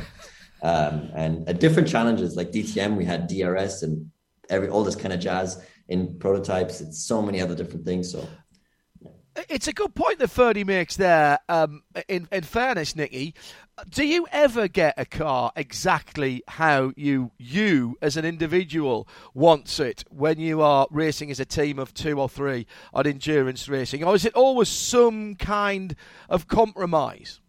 Um, 0.64 1.12
and 1.16 1.47
uh, 1.47 1.53
different 1.53 1.88
challenges 1.88 2.36
like 2.36 2.51
DTM, 2.51 2.97
we 2.97 3.05
had 3.05 3.28
DRS 3.28 3.84
and 3.84 4.12
every 4.49 4.70
all 4.70 4.84
this 4.84 4.95
kind 4.95 5.14
of 5.14 5.20
jazz 5.20 5.64
in 5.88 6.18
prototypes. 6.18 6.82
It's 6.82 7.05
so 7.05 7.22
many 7.22 7.39
other 7.39 7.53
different 7.53 7.86
things. 7.86 8.12
So 8.12 8.28
it's 9.47 9.68
a 9.68 9.74
good 9.74 9.93
point 9.93 10.18
that 10.18 10.30
Ferdy 10.30 10.64
makes 10.64 10.97
there. 10.97 11.38
Um, 11.47 11.84
in, 12.08 12.28
in 12.32 12.41
fairness, 12.41 12.95
Nicky, 12.95 13.36
do 13.89 14.05
you 14.05 14.28
ever 14.32 14.67
get 14.67 14.95
a 14.97 15.05
car 15.05 15.51
exactly 15.55 16.43
how 16.47 16.91
you 16.95 17.32
you 17.38 17.97
as 18.01 18.17
an 18.17 18.25
individual 18.25 19.07
wants 19.34 19.80
it 19.80 20.03
when 20.09 20.39
you 20.39 20.61
are 20.61 20.88
racing 20.89 21.30
as 21.30 21.39
a 21.39 21.45
team 21.45 21.78
of 21.78 21.93
two 21.93 22.19
or 22.19 22.28
three 22.28 22.65
on 22.93 23.05
endurance 23.05 23.69
racing, 23.69 24.03
or 24.03 24.15
is 24.15 24.25
it 24.25 24.34
always 24.34 24.69
some 24.69 25.36
kind 25.36 25.95
of 26.30 26.47
compromise? 26.47 27.39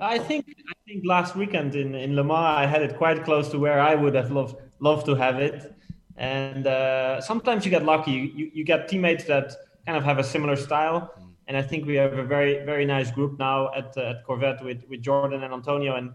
I 0.00 0.18
think 0.18 0.46
I 0.48 0.72
think 0.86 1.04
last 1.04 1.36
weekend 1.36 1.74
in, 1.74 1.94
in 1.94 2.16
Le 2.16 2.24
Mans 2.24 2.58
I 2.58 2.66
had 2.66 2.82
it 2.82 2.96
quite 2.96 3.24
close 3.24 3.48
to 3.50 3.58
where 3.58 3.80
I 3.80 3.94
would 3.94 4.14
have 4.14 4.30
loved 4.30 4.56
loved 4.80 5.06
to 5.06 5.14
have 5.14 5.38
it, 5.38 5.74
and 6.16 6.66
uh, 6.66 7.20
sometimes 7.20 7.64
you 7.64 7.70
get 7.70 7.84
lucky. 7.84 8.12
You, 8.12 8.50
you 8.54 8.64
get 8.64 8.88
teammates 8.88 9.24
that 9.24 9.52
kind 9.86 9.98
of 9.98 10.04
have 10.04 10.18
a 10.18 10.24
similar 10.24 10.56
style. 10.56 11.14
And 11.48 11.56
I 11.56 11.62
think 11.62 11.86
we 11.86 11.96
have 11.96 12.12
a 12.12 12.22
very 12.22 12.64
very 12.64 12.84
nice 12.84 13.10
group 13.10 13.38
now 13.38 13.72
at 13.74 13.96
uh, 13.96 14.10
at 14.10 14.24
Corvette 14.24 14.62
with 14.62 14.84
with 14.88 15.00
Jordan 15.02 15.42
and 15.42 15.52
Antonio, 15.52 15.96
and 15.96 16.12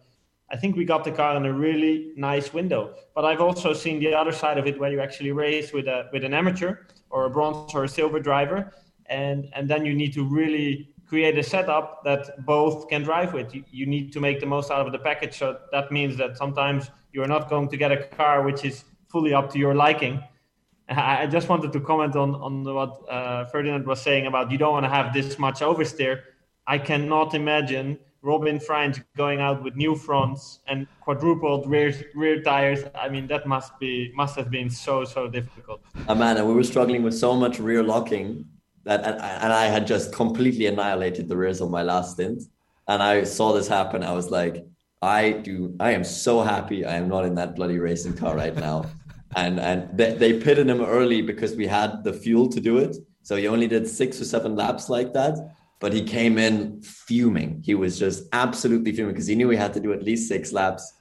I 0.52 0.56
think 0.56 0.76
we 0.76 0.86
got 0.86 1.04
the 1.04 1.12
car 1.12 1.36
in 1.36 1.46
a 1.46 1.52
really 1.52 2.14
nice 2.16 2.54
window. 2.54 2.94
But 3.16 3.26
I've 3.26 3.42
also 3.42 3.74
seen 3.74 4.00
the 4.00 4.14
other 4.14 4.32
side 4.32 4.60
of 4.60 4.68
it 4.68 4.80
where 4.80 4.92
you 4.92 5.02
actually 5.02 5.32
race 5.32 5.74
with 5.74 5.88
a 5.88 6.08
with 6.14 6.24
an 6.24 6.36
amateur 6.36 6.72
or 7.10 7.26
a 7.26 7.32
bronze 7.32 7.74
or 7.74 7.84
a 7.84 7.90
silver 7.90 8.20
driver, 8.20 8.72
and 9.08 9.50
and 9.54 9.68
then 9.68 9.86
you 9.88 9.96
need 9.96 10.14
to 10.14 10.24
really 10.24 10.94
create 11.08 11.38
a 11.38 11.44
setup 11.44 12.04
that 12.04 12.46
both 12.46 12.88
can 12.88 13.02
drive 13.04 13.34
with. 13.34 13.54
You, 13.56 13.64
you 13.72 13.86
need 13.86 14.14
to 14.14 14.20
make 14.20 14.40
the 14.40 14.46
most 14.46 14.72
out 14.72 14.86
of 14.86 14.92
the 14.92 15.00
package. 15.00 15.38
So 15.38 15.58
that 15.72 15.92
means 15.92 16.16
that 16.18 16.38
sometimes 16.38 16.92
you're 17.12 17.28
not 17.28 17.50
going 17.50 17.70
to 17.70 17.78
get 17.78 17.92
a 17.92 17.98
car 17.98 18.44
which 18.44 18.64
is 18.64 18.86
fully 19.10 19.34
up 19.34 19.52
to 19.54 19.60
your 19.60 19.76
liking 19.76 20.24
I 20.90 21.28
just 21.28 21.48
wanted 21.50 21.72
to 21.74 21.80
comment 21.80 22.16
on 22.16 22.36
on 22.36 22.64
what 22.64 23.02
uh, 23.10 23.46
Ferdinand 23.46 23.86
was 23.86 24.02
saying 24.02 24.28
about 24.28 24.52
you 24.52 24.58
don't 24.58 24.74
want 24.74 24.86
to 24.86 24.90
have 24.90 25.14
this 25.14 25.40
much 25.40 25.62
oversteer. 25.62 26.22
I 26.68 26.78
cannot 26.78 27.34
imagine 27.34 28.00
Robin 28.22 28.58
Frijns 28.58 29.04
going 29.18 29.42
out 29.42 29.64
with 29.64 29.76
new 29.76 29.96
fronts 29.96 30.60
and 30.68 30.88
quadrupled 31.02 31.70
rear 31.70 31.94
rear 32.16 32.42
tires. 32.42 32.84
I 32.96 33.10
mean, 33.10 33.28
that 33.28 33.48
must 33.48 33.78
be 33.80 34.12
must 34.16 34.36
have 34.36 34.50
been 34.50 34.70
so 34.70 35.04
so 35.06 35.28
difficult. 35.28 35.82
Amanda, 36.08 36.46
we 36.46 36.54
were 36.54 36.64
struggling 36.64 37.04
with 37.04 37.14
so 37.14 37.36
much 37.36 37.60
rear 37.60 37.84
locking 37.84 38.46
that, 38.84 39.04
and, 39.06 39.16
and 39.16 39.54
I 39.54 39.66
had 39.66 39.88
just 39.88 40.14
completely 40.14 40.66
annihilated 40.68 41.28
the 41.30 41.38
rears 41.38 41.62
on 41.62 41.72
my 41.72 41.84
last 41.84 42.14
stint. 42.14 42.44
And 42.88 43.02
I 43.02 43.24
saw 43.24 43.54
this 43.54 43.68
happen. 43.68 44.04
I 44.04 44.12
was 44.12 44.30
like, 44.30 44.66
I 45.02 45.32
do. 45.32 45.76
I 45.80 45.92
am 45.92 46.04
so 46.04 46.42
happy 46.42 46.86
I 46.86 46.96
am 46.96 47.08
not 47.10 47.26
in 47.26 47.36
that 47.36 47.56
bloody 47.56 47.80
racing 47.80 48.16
car 48.16 48.36
right 48.36 48.56
now. 48.56 48.86
And 49.36 49.60
and 49.60 49.98
they, 49.98 50.14
they 50.14 50.40
pitted 50.40 50.68
him 50.68 50.82
early 50.82 51.22
because 51.22 51.56
we 51.56 51.68
had 51.68 52.04
the 52.04 52.14
fuel 52.14 52.50
to 52.50 52.60
do 52.60 52.78
it. 52.78 52.96
So 53.24 53.36
he 53.36 53.48
only 53.48 53.68
did 53.68 53.88
six 53.88 54.20
or 54.22 54.26
seven 54.26 54.56
laps 54.56 54.90
like 54.90 55.14
that. 55.14 55.38
But 55.80 55.92
he 55.92 56.04
came 56.04 56.38
in 56.38 56.82
fuming. 56.82 57.62
He 57.66 57.76
was 57.76 58.00
just 58.00 58.24
absolutely 58.32 58.94
fuming 58.94 59.14
because 59.14 59.28
he 59.28 59.36
knew 59.36 59.50
he 59.50 59.58
had 59.58 59.74
to 59.74 59.82
do 59.82 59.92
at 59.92 60.04
least 60.04 60.30
six 60.30 60.54
laps. 60.54 60.94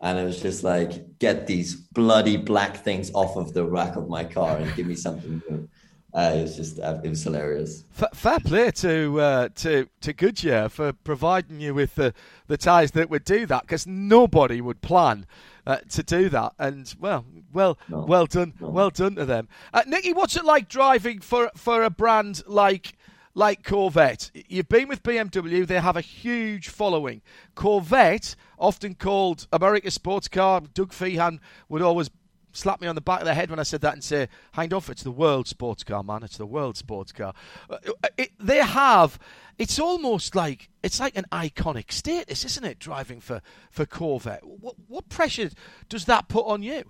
And 0.00 0.18
it 0.18 0.24
was 0.24 0.42
just 0.42 0.64
like, 0.64 1.18
get 1.18 1.46
these 1.46 1.74
bloody 1.76 2.36
black 2.36 2.78
things 2.78 3.12
off 3.14 3.36
of 3.36 3.54
the 3.54 3.64
rack 3.64 3.96
of 3.96 4.08
my 4.08 4.24
car 4.24 4.56
and 4.56 4.74
give 4.74 4.86
me 4.86 4.96
something 4.96 5.40
new. 5.48 5.68
Uh, 6.14 6.32
it 6.36 6.42
was 6.42 6.56
just 6.56 6.78
uh, 6.78 7.00
it 7.02 7.08
was 7.08 7.24
hilarious. 7.24 7.84
F- 8.00 8.16
fair 8.16 8.38
play 8.38 8.70
to 8.70 9.20
uh, 9.20 9.48
to 9.56 9.88
to 10.00 10.12
Goodyear 10.12 10.68
for 10.68 10.92
providing 10.92 11.58
you 11.58 11.74
with 11.74 11.96
the 11.96 12.14
the 12.46 12.56
tyres 12.56 12.92
that 12.92 13.10
would 13.10 13.24
do 13.24 13.46
that 13.46 13.62
because 13.62 13.84
nobody 13.84 14.60
would 14.60 14.80
plan 14.80 15.26
uh, 15.66 15.78
to 15.90 16.04
do 16.04 16.28
that. 16.28 16.52
And 16.56 16.94
well, 17.00 17.24
well, 17.52 17.78
no. 17.88 18.04
well 18.04 18.26
done, 18.26 18.54
no. 18.60 18.68
well 18.68 18.90
done 18.90 19.16
to 19.16 19.24
them. 19.24 19.48
Uh, 19.72 19.82
Nicky, 19.88 20.12
what's 20.12 20.36
it 20.36 20.44
like 20.44 20.68
driving 20.68 21.18
for 21.18 21.50
for 21.56 21.82
a 21.82 21.90
brand 21.90 22.42
like? 22.46 22.96
Like 23.36 23.64
Corvette, 23.64 24.30
you've 24.32 24.68
been 24.68 24.86
with 24.86 25.02
BMW. 25.02 25.66
They 25.66 25.80
have 25.80 25.96
a 25.96 26.00
huge 26.00 26.68
following. 26.68 27.20
Corvette, 27.56 28.36
often 28.60 28.94
called 28.94 29.48
America's 29.52 29.94
sports 29.94 30.28
car, 30.28 30.60
Doug 30.72 30.92
Fehan 30.92 31.40
would 31.68 31.82
always 31.82 32.10
slap 32.54 32.80
me 32.80 32.86
on 32.86 32.94
the 32.94 33.00
back 33.00 33.20
of 33.20 33.26
the 33.26 33.34
head 33.34 33.50
when 33.50 33.58
I 33.58 33.64
said 33.64 33.80
that 33.82 33.92
and 33.92 34.02
say, 34.02 34.28
off, 34.56 34.88
it's 34.88 35.02
the 35.02 35.10
world 35.10 35.48
sports 35.48 35.84
car, 35.84 36.02
man. 36.02 36.22
It's 36.22 36.36
the 36.36 36.46
world 36.46 36.76
sports 36.76 37.12
car. 37.12 37.34
Uh, 37.68 37.78
it, 38.16 38.30
they 38.38 38.58
have, 38.58 39.18
it's 39.58 39.78
almost 39.78 40.34
like, 40.34 40.70
it's 40.82 41.00
like 41.00 41.16
an 41.16 41.26
iconic 41.32 41.92
status, 41.92 42.44
isn't 42.44 42.64
it, 42.64 42.78
driving 42.78 43.20
for, 43.20 43.42
for 43.70 43.84
Corvette? 43.84 44.44
What, 44.44 44.76
what 44.88 45.08
pressure 45.08 45.50
does 45.88 46.04
that 46.06 46.28
put 46.28 46.46
on 46.46 46.62
you? 46.62 46.84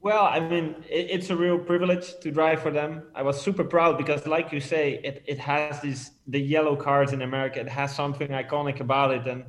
Well, 0.00 0.24
I 0.24 0.40
mean, 0.40 0.84
it, 0.90 1.06
it's 1.10 1.30
a 1.30 1.36
real 1.36 1.58
privilege 1.58 2.18
to 2.20 2.30
drive 2.30 2.60
for 2.60 2.70
them. 2.70 3.04
I 3.14 3.22
was 3.22 3.40
super 3.40 3.64
proud 3.64 3.96
because, 3.96 4.26
like 4.26 4.52
you 4.52 4.60
say, 4.60 5.00
it, 5.02 5.24
it 5.26 5.38
has 5.38 5.80
these 5.80 6.10
the 6.26 6.38
yellow 6.38 6.76
cars 6.76 7.14
in 7.14 7.22
America. 7.22 7.60
It 7.60 7.70
has 7.70 7.94
something 7.94 8.28
iconic 8.28 8.80
about 8.80 9.12
it, 9.12 9.26
and 9.26 9.44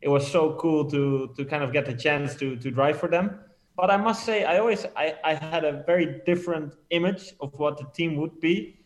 it 0.00 0.08
was 0.08 0.28
so 0.28 0.54
cool 0.54 0.90
to 0.90 1.32
to 1.36 1.44
kind 1.44 1.62
of 1.62 1.72
get 1.72 1.86
the 1.86 1.94
chance 1.94 2.34
to 2.36 2.56
to 2.56 2.70
drive 2.72 2.98
for 2.98 3.08
them 3.08 3.38
but 3.76 3.90
I 3.90 3.96
must 3.96 4.24
say, 4.24 4.44
I 4.44 4.58
always 4.58 4.84
I, 4.96 5.16
I 5.24 5.34
had 5.34 5.64
a 5.64 5.82
very 5.86 6.20
different 6.26 6.74
image 6.90 7.32
of 7.40 7.52
what 7.54 7.78
the 7.78 7.86
team 7.94 8.16
would 8.16 8.40
be 8.40 8.84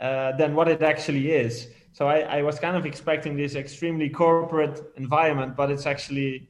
uh, 0.00 0.36
than 0.36 0.54
what 0.54 0.68
it 0.68 0.82
actually 0.82 1.32
is. 1.32 1.68
So 1.92 2.06
I, 2.08 2.18
I 2.38 2.42
was 2.42 2.58
kind 2.58 2.76
of 2.76 2.84
expecting 2.84 3.36
this 3.36 3.54
extremely 3.54 4.08
corporate 4.08 4.92
environment, 4.96 5.56
but 5.56 5.70
it's 5.70 5.86
actually 5.86 6.48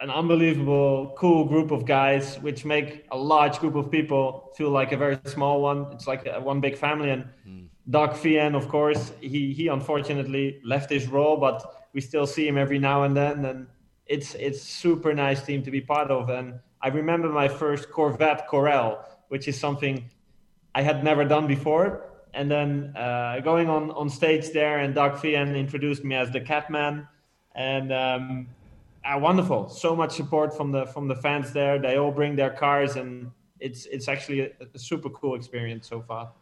an 0.00 0.10
unbelievable, 0.10 1.14
cool 1.16 1.44
group 1.44 1.70
of 1.70 1.84
guys, 1.86 2.36
which 2.40 2.64
make 2.64 3.06
a 3.12 3.16
large 3.16 3.58
group 3.58 3.74
of 3.74 3.90
people 3.90 4.52
feel 4.56 4.70
like 4.70 4.92
a 4.92 4.96
very 4.96 5.18
small 5.24 5.60
one. 5.60 5.86
It's 5.92 6.06
like 6.06 6.26
a, 6.26 6.40
one 6.40 6.60
big 6.60 6.76
family. 6.76 7.10
And 7.10 7.24
mm. 7.46 7.66
Doug 7.88 8.10
Fehan, 8.10 8.54
of 8.54 8.68
course, 8.68 9.12
he 9.20 9.52
he 9.52 9.68
unfortunately 9.68 10.60
left 10.64 10.90
his 10.90 11.06
role, 11.06 11.36
but 11.36 11.88
we 11.92 12.00
still 12.00 12.26
see 12.26 12.46
him 12.48 12.58
every 12.58 12.78
now 12.78 13.04
and 13.04 13.16
then. 13.16 13.44
And 13.44 13.66
it's 14.06 14.34
it's 14.34 14.60
super 14.62 15.14
nice 15.14 15.42
team 15.42 15.62
to 15.62 15.70
be 15.70 15.80
part 15.80 16.10
of. 16.10 16.28
And 16.28 16.60
I 16.82 16.88
remember 16.88 17.28
my 17.28 17.48
first 17.48 17.90
Corvette 17.90 18.46
Corral, 18.48 19.04
which 19.28 19.48
is 19.48 19.58
something 19.58 20.04
I 20.74 20.82
had 20.82 21.02
never 21.02 21.24
done 21.24 21.46
before. 21.46 22.10
And 22.34 22.50
then 22.50 22.92
uh, 22.96 23.40
going 23.40 23.70
on 23.70 23.90
on 23.92 24.10
stage 24.10 24.50
there, 24.50 24.80
and 24.80 24.94
Doug 24.94 25.12
Fehan 25.12 25.56
introduced 25.56 26.02
me 26.04 26.16
as 26.16 26.30
the 26.32 26.40
Catman, 26.40 27.06
and 27.54 27.92
um, 27.92 28.48
uh, 29.04 29.18
wonderful. 29.18 29.68
So 29.68 29.94
much 29.94 30.16
support 30.16 30.56
from 30.56 30.72
the 30.72 30.86
from 30.86 31.06
the 31.06 31.14
fans 31.14 31.52
there. 31.52 31.78
They 31.78 31.96
all 31.96 32.10
bring 32.10 32.34
their 32.34 32.50
cars, 32.50 32.96
and 32.96 33.30
it's 33.60 33.86
it's 33.86 34.08
actually 34.08 34.40
a, 34.40 34.50
a 34.74 34.78
super 34.78 35.10
cool 35.10 35.36
experience 35.36 35.88
so 35.88 36.02
far. 36.02 36.32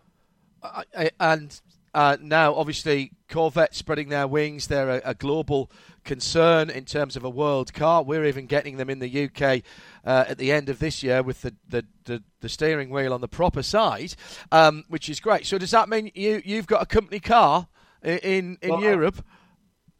and 1.20 1.60
uh, 1.94 2.16
now, 2.20 2.54
obviously, 2.54 3.12
Corvette 3.28 3.74
spreading 3.74 4.08
their 4.08 4.26
wings. 4.26 4.66
They're 4.66 4.88
a, 4.88 5.02
a, 5.04 5.14
global 5.14 5.70
concern 6.04 6.70
in 6.70 6.86
terms 6.86 7.16
of 7.16 7.24
a 7.24 7.30
world 7.30 7.74
car. 7.74 8.02
We're 8.02 8.24
even 8.24 8.46
getting 8.46 8.78
them 8.78 8.88
in 8.88 8.98
the 8.98 9.24
UK 9.24 9.62
uh, 10.04 10.24
at 10.28 10.38
the 10.38 10.52
end 10.52 10.70
of 10.70 10.78
this 10.78 11.02
year 11.02 11.22
with 11.22 11.42
the, 11.42 11.54
the, 11.68 11.84
the, 12.04 12.22
the 12.40 12.48
steering 12.48 12.88
wheel 12.88 13.12
on 13.12 13.20
the 13.20 13.28
proper 13.28 13.62
side, 13.62 14.14
um, 14.50 14.84
which 14.88 15.10
is 15.10 15.20
great. 15.20 15.44
So, 15.46 15.58
does 15.58 15.70
that 15.72 15.88
mean 15.88 16.10
you, 16.14 16.40
you've 16.44 16.66
got 16.66 16.82
a 16.82 16.86
company 16.86 17.20
car 17.20 17.68
in, 18.02 18.56
in, 18.62 18.70
well, 18.70 18.80
Europe? 18.80 19.22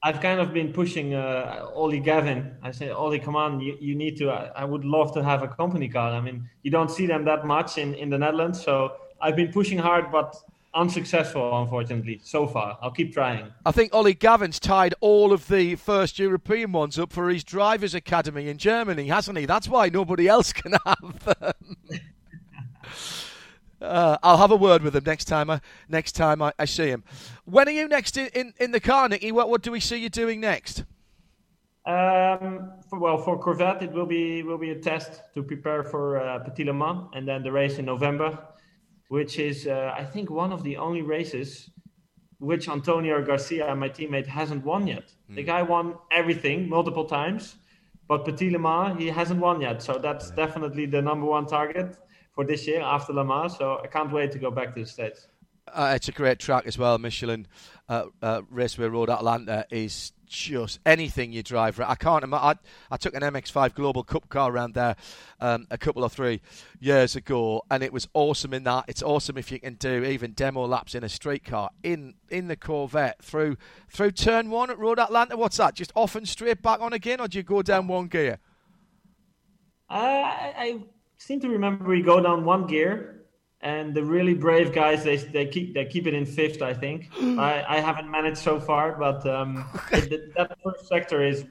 I've 0.03 0.21
kind 0.21 0.41
of 0.41 0.53
been 0.53 0.73
pushing 0.73 1.15
uh, 1.15 1.69
Ollie 1.75 2.01
Gavin. 2.01 2.57
I 2.63 2.71
say, 2.71 2.89
Ollie, 2.89 3.21
come 3.21 3.37
on, 3.37 3.61
you, 3.61 3.77
you 3.81 3.95
need 3.95 4.17
to. 4.17 4.31
I, 4.31 4.51
I 4.57 4.65
would 4.65 4.85
love 4.85 5.13
to 5.15 5.23
have 5.23 5.43
a 5.43 5.49
company 5.49 5.89
car. 5.89 6.13
I 6.13 6.21
mean, 6.21 6.49
you 6.63 6.71
don't 6.71 6.91
see 6.91 7.07
them 7.07 7.25
that 7.27 7.47
much 7.47 7.77
in, 7.77 7.95
in 7.95 8.09
the 8.09 8.19
Netherlands. 8.19 8.63
So 8.63 8.95
I've 9.21 9.37
been 9.37 9.53
pushing 9.53 9.79
hard, 9.79 10.11
but 10.11 10.35
unsuccessful, 10.75 11.61
unfortunately, 11.63 12.21
so 12.23 12.47
far. 12.47 12.79
I'll 12.81 12.91
keep 12.91 13.13
trying. 13.13 13.53
I 13.67 13.73
think 13.73 13.95
Ollie 13.95 14.15
Gavin's 14.15 14.59
tied 14.59 14.95
all 15.01 15.33
of 15.33 15.49
the 15.49 15.77
first 15.77 16.19
European 16.19 16.73
ones 16.73 16.99
up 16.99 17.13
for 17.13 17.29
his 17.29 17.45
drivers' 17.45 17.95
academy 17.95 18.49
in 18.49 18.59
Germany, 18.59 19.09
hasn't 19.09 19.39
he? 19.39 19.47
That's 19.47 19.69
why 19.69 19.89
nobody 19.89 20.29
else 20.29 20.53
can 20.53 20.75
have 20.85 21.25
them. 21.25 21.77
Uh, 23.81 24.17
I'll 24.23 24.37
have 24.37 24.53
a 24.53 24.57
word 24.57 24.83
with 24.83 24.95
him 24.95 25.03
next 25.05 25.25
time. 25.25 25.51
I, 25.51 25.61
next 25.89 26.13
time 26.13 26.41
I, 26.41 26.53
I 26.57 26.67
see 26.67 26.87
him. 26.87 27.03
When 27.47 27.67
are 27.67 27.73
you 27.73 27.89
next 27.89 28.17
in, 28.17 28.29
in, 28.29 28.55
in, 28.61 28.71
the 28.71 28.79
car, 28.79 29.09
Nicky? 29.09 29.33
What, 29.33 29.51
what 29.51 29.63
do 29.63 29.73
we 29.73 29.81
see 29.81 29.97
you 29.97 30.09
doing 30.09 30.41
next? 30.41 30.85
Um, 31.85 32.75
for, 32.89 33.01
well, 33.01 33.19
for 33.19 33.37
Corvette, 33.41 33.83
it 33.83 33.91
will 33.91 34.07
be 34.07 34.45
will 34.45 34.57
be 34.57 34.71
a 34.71 34.79
test 34.79 35.23
to 35.35 35.43
prepare 35.43 35.83
for 35.83 36.21
uh, 36.21 36.39
Petit 36.39 36.63
Le 36.63 36.73
Mans, 36.73 37.09
and 37.13 37.27
then 37.27 37.43
the 37.43 37.51
race 37.51 37.79
in 37.79 37.85
November 37.85 38.39
which 39.13 39.39
is, 39.39 39.67
uh, 39.67 39.93
I 39.95 40.05
think, 40.07 40.31
one 40.31 40.53
of 40.55 40.63
the 40.63 40.79
only 40.79 41.03
races 41.03 41.69
which 42.39 42.67
Antonio 42.67 43.23
Garcia, 43.23 43.77
my 43.77 43.91
teammate, 43.91 44.27
hasn't 44.27 44.65
won 44.65 44.87
yet. 44.87 45.13
Mm. 45.31 45.35
The 45.37 45.43
guy 45.43 45.61
won 45.61 45.97
everything 46.11 46.67
multiple 46.67 47.05
times, 47.05 47.57
but 48.09 48.25
Petit 48.25 48.49
Le 48.49 48.59
Mans, 48.59 48.99
he 48.99 49.09
hasn't 49.09 49.39
won 49.39 49.61
yet. 49.61 49.83
So 49.83 49.99
that's 49.99 50.31
definitely 50.31 50.87
the 50.87 51.03
number 51.03 51.27
one 51.27 51.45
target 51.45 51.99
for 52.35 52.47
this 52.47 52.67
year 52.67 52.81
after 52.81 53.13
Le 53.13 53.23
Mans. 53.23 53.55
So 53.59 53.83
I 53.85 53.87
can't 53.87 54.11
wait 54.11 54.33
to 54.33 54.39
go 54.39 54.51
back 54.51 54.75
to 54.75 54.81
the 54.81 54.87
States. 54.87 55.29
Uh, 55.69 55.93
it's 55.95 56.09
a 56.09 56.13
great 56.13 56.39
track 56.39 56.67
as 56.67 56.79
well. 56.79 56.97
Michelin 56.97 57.47
uh, 57.91 58.07
uh, 58.23 58.41
Raceway 58.49 58.87
Road 58.87 59.11
Atlanta 59.11 59.67
is 59.71 60.13
just 60.33 60.81
anything 60.87 61.33
you 61.33 61.43
drive. 61.43 61.79
Right. 61.79 61.89
I 61.89 61.95
can't. 61.95 62.25
I, 62.33 62.55
I 62.91 62.97
took 62.97 63.15
an 63.15 63.23
MX-5 63.23 63.75
Global 63.75 64.03
Cup 64.03 64.29
car 64.29 64.51
around 64.51 64.75
there 64.75 64.97
um, 65.41 65.67
a 65.71 65.79
couple 65.79 66.03
or 66.03 66.09
three 66.09 66.41
years 66.81 67.15
ago, 67.15 67.63
and 67.71 67.83
it 67.83 67.93
was 67.93 68.09
awesome 68.15 68.55
in 68.55 68.65
that. 68.65 68.87
It's 68.89 69.03
awesome 69.03 69.37
if 69.37 69.53
you 69.53 69.61
can 69.61 69.75
do 69.75 70.05
even 70.05 70.33
demo 70.33 70.67
laps 70.67 70.95
in 70.95 71.05
a 71.05 71.09
street 71.09 71.45
car 71.45 71.71
in 71.83 72.15
in 72.31 72.49
the 72.49 72.57
Corvette 72.57 73.23
through 73.23 73.57
through 73.89 74.13
turn 74.13 74.51
one 74.51 74.71
at 74.71 74.79
Road 74.79 74.99
Atlanta. 74.99 75.37
What's 75.37 75.59
that? 75.59 75.75
Just 75.75 75.93
off 75.95 76.17
and 76.17 76.27
straight 76.27 76.63
back 76.63 76.81
on 76.81 76.93
again, 76.93 77.21
or 77.21 77.29
do 77.29 77.39
you 77.39 77.45
go 77.45 77.63
down 77.63 77.87
one 77.87 78.07
gear? 78.07 78.39
Uh, 79.91 79.95
I, 79.95 80.55
I 80.57 80.81
seem 81.19 81.41
to 81.41 81.49
remember 81.49 81.85
we 81.85 82.03
go 82.03 82.21
down 82.21 82.45
one 82.45 82.67
gear 82.67 83.22
and 83.63 83.95
the 83.95 84.03
really 84.05 84.35
brave 84.35 84.73
guys 84.73 85.05
they, 85.05 85.17
they 85.17 85.47
keep 85.47 85.73
they 85.75 85.85
keep 85.85 86.07
it 86.07 86.15
in 86.15 86.27
fifth 86.27 86.63
i 86.63 86.75
think. 86.75 87.09
I, 87.21 87.65
I 87.69 87.81
haven't 87.81 88.11
managed 88.11 88.39
so 88.39 88.61
far 88.61 88.93
but 88.99 89.25
um, 89.27 89.65
it, 89.93 90.35
that 90.35 90.57
first 90.63 90.89
sector 90.89 91.25
is 91.25 91.45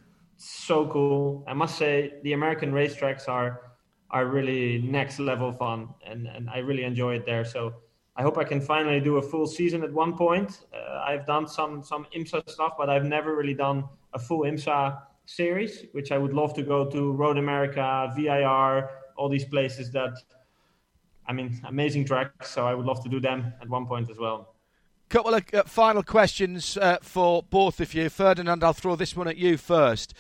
so 0.44 0.88
cool. 0.88 1.44
I 1.48 1.54
must 1.54 1.78
say 1.78 2.16
the 2.24 2.34
american 2.34 2.72
racetracks 2.72 3.28
are 3.28 3.72
are 4.10 4.26
really 4.26 4.82
next 4.82 5.20
level 5.20 5.52
fun 5.52 5.90
and 6.06 6.28
and 6.28 6.50
i 6.50 6.58
really 6.58 6.84
enjoy 6.84 7.16
it 7.16 7.26
there. 7.26 7.46
So 7.46 7.74
i 8.18 8.22
hope 8.22 8.38
i 8.38 8.44
can 8.44 8.60
finally 8.60 9.00
do 9.00 9.18
a 9.18 9.22
full 9.22 9.48
season 9.48 9.84
at 9.84 9.94
one 9.94 10.18
point. 10.18 10.66
Uh, 10.74 11.04
i've 11.08 11.26
done 11.26 11.48
some 11.48 11.84
some 11.84 12.06
imsa 12.16 12.48
stuff 12.50 12.74
but 12.78 12.90
i've 12.90 13.06
never 13.06 13.36
really 13.36 13.54
done 13.54 13.84
a 14.14 14.20
full 14.20 14.42
imsa 14.42 15.00
series 15.26 15.86
which 15.94 16.12
i 16.12 16.18
would 16.18 16.34
love 16.34 16.54
to 16.54 16.64
go 16.64 16.90
to 16.90 17.14
road 17.14 17.38
america 17.38 18.12
vir 18.16 18.90
all 19.16 19.30
these 19.30 19.46
places 19.46 19.92
that 19.92 20.14
I 21.28 21.34
mean, 21.34 21.60
amazing 21.66 22.06
tracks. 22.06 22.52
So 22.52 22.66
I 22.66 22.74
would 22.74 22.86
love 22.86 23.04
to 23.04 23.10
do 23.10 23.20
them 23.20 23.54
at 23.62 23.70
one 23.70 23.86
point 23.86 24.10
as 24.10 24.18
well. 24.18 24.56
Couple 25.10 25.34
of 25.34 25.44
uh, 25.54 25.64
final 25.64 26.04
questions 26.04 26.78
uh, 26.78 26.98
for 27.02 27.44
both 27.44 27.82
of 27.82 27.94
you. 27.94 28.10
Ferdinand, 28.10 28.64
I'll 28.64 28.74
throw 28.74 28.96
this 28.96 29.16
one 29.16 29.28
at 29.28 29.38
you 29.38 29.58
first. 29.58 30.14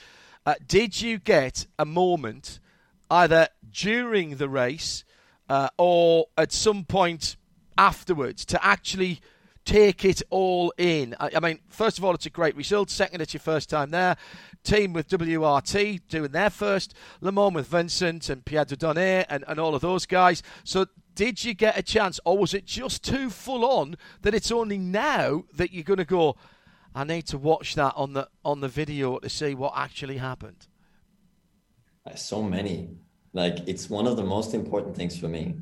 Uh, 0.46 0.56
did 0.68 1.02
you 1.02 1.18
get 1.18 1.68
a 1.80 1.86
moment, 1.86 2.60
either 3.10 3.48
during 3.72 4.36
the 4.36 4.50
race 4.50 5.06
uh, 5.50 5.70
or 5.78 6.26
at 6.38 6.52
some 6.52 6.84
point 6.84 7.38
afterwards 7.78 8.46
to 8.46 8.66
actually 8.66 9.22
take 9.66 10.06
it 10.06 10.22
all 10.30 10.74
in. 10.78 11.16
I, 11.20 11.32
I, 11.36 11.40
mean, 11.40 11.60
first 11.70 11.98
of 11.98 12.06
all, 12.06 12.14
it's 12.14 12.26
a 12.26 12.32
great 12.32 12.56
result. 12.56 12.90
Second, 12.90 13.22
it's 13.22 13.34
your 13.34 13.42
first 13.42 13.70
time 13.70 13.92
there. 13.92 14.18
Team 14.64 14.94
with 14.94 15.10
WRT 15.10 16.02
doing 16.08 16.32
their 16.32 16.50
first 16.50 16.94
Le 17.20 17.32
Mans 17.32 17.54
with 17.54 17.68
Vincent 17.68 18.30
and 18.30 18.46
Pierre 18.46 18.66
Dieudonné 18.66 19.26
and, 19.30 19.44
and 19.48 19.60
all 19.60 19.76
of 19.76 19.82
those 19.82 20.06
guys. 20.06 20.44
So, 20.64 20.86
did 21.16 21.44
you 21.44 21.54
get 21.54 21.78
a 21.78 21.84
chance, 21.84 22.20
or 22.26 22.38
was 22.38 22.54
it 22.54 22.66
just 22.66 23.04
too 23.04 23.30
full 23.30 23.66
on 23.66 23.98
that 24.22 24.34
it's 24.34 24.52
only 24.52 24.78
now 24.78 25.44
that 25.54 25.72
you're 25.74 25.84
going 25.84 25.98
to 25.98 26.06
go? 26.06 26.38
I 26.96 27.04
need 27.04 27.28
to 27.28 27.38
watch 27.38 27.76
that 27.76 27.94
on 27.96 28.14
the 28.14 28.30
on 28.44 28.62
the 28.62 28.68
video 28.68 29.18
to 29.20 29.30
see 29.30 29.54
what 29.54 29.74
actually 29.76 30.18
happened. 30.18 30.68
So 32.16 32.42
many, 32.42 32.90
like 33.34 33.60
it's 33.68 33.90
one 33.90 34.08
of 34.08 34.18
the 34.18 34.24
most 34.24 34.54
important 34.54 34.96
things 34.96 35.18
for 35.18 35.28
me. 35.28 35.56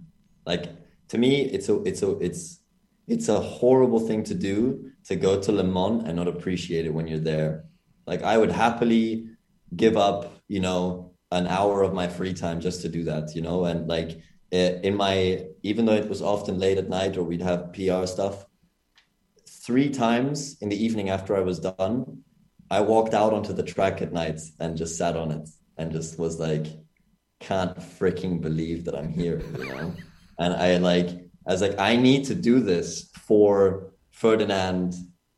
Like 0.45 0.69
to 1.09 1.17
me, 1.17 1.41
it's 1.41 1.69
a 1.69 1.81
it's 1.83 2.01
a 2.01 2.17
it's 2.19 2.59
it's 3.07 3.27
a 3.27 3.39
horrible 3.39 3.99
thing 3.99 4.23
to 4.25 4.35
do 4.35 4.91
to 5.05 5.15
go 5.15 5.41
to 5.41 5.51
Le 5.51 5.63
Mans 5.63 6.03
and 6.05 6.15
not 6.15 6.27
appreciate 6.27 6.85
it 6.85 6.93
when 6.93 7.07
you're 7.07 7.19
there. 7.19 7.65
Like 8.09 8.23
I 8.23 8.37
would 8.39 8.51
happily 8.51 9.27
give 9.75 9.95
up, 9.95 10.33
you 10.47 10.59
know, 10.59 11.13
an 11.31 11.45
hour 11.45 11.83
of 11.83 11.93
my 11.93 12.07
free 12.07 12.33
time 12.33 12.59
just 12.59 12.81
to 12.81 12.89
do 12.89 13.03
that, 13.03 13.35
you 13.35 13.41
know, 13.43 13.65
and 13.65 13.87
like 13.87 14.19
eh, 14.51 14.79
in 14.81 14.95
my 14.95 15.45
even 15.61 15.85
though 15.85 15.93
it 15.93 16.09
was 16.09 16.21
often 16.21 16.57
late 16.57 16.79
at 16.79 16.89
night 16.89 17.17
or 17.17 17.23
we'd 17.23 17.41
have 17.51 17.71
PR 17.71 18.07
stuff, 18.07 18.45
three 19.47 19.89
times 19.89 20.57
in 20.59 20.69
the 20.69 20.83
evening 20.85 21.09
after 21.11 21.37
I 21.37 21.41
was 21.41 21.59
done, 21.59 22.23
I 22.71 22.81
walked 22.81 23.13
out 23.13 23.31
onto 23.31 23.53
the 23.53 23.63
track 23.63 24.01
at 24.01 24.11
night 24.11 24.39
and 24.59 24.75
just 24.75 24.97
sat 24.97 25.15
on 25.15 25.31
it 25.31 25.47
and 25.77 25.91
just 25.91 26.17
was 26.17 26.39
like, 26.39 26.65
can't 27.39 27.77
freaking 27.77 28.41
believe 28.41 28.85
that 28.85 28.95
I'm 28.95 29.13
here, 29.13 29.39
you 29.55 29.69
know? 29.69 29.93
and 30.39 30.55
I 30.55 30.77
like 30.77 31.09
I 31.47 31.51
was 31.51 31.61
like, 31.61 31.77
I 31.77 31.95
need 31.95 32.25
to 32.25 32.35
do 32.35 32.59
this 32.59 33.11
for 33.13 33.93
Ferdinand 34.11 34.95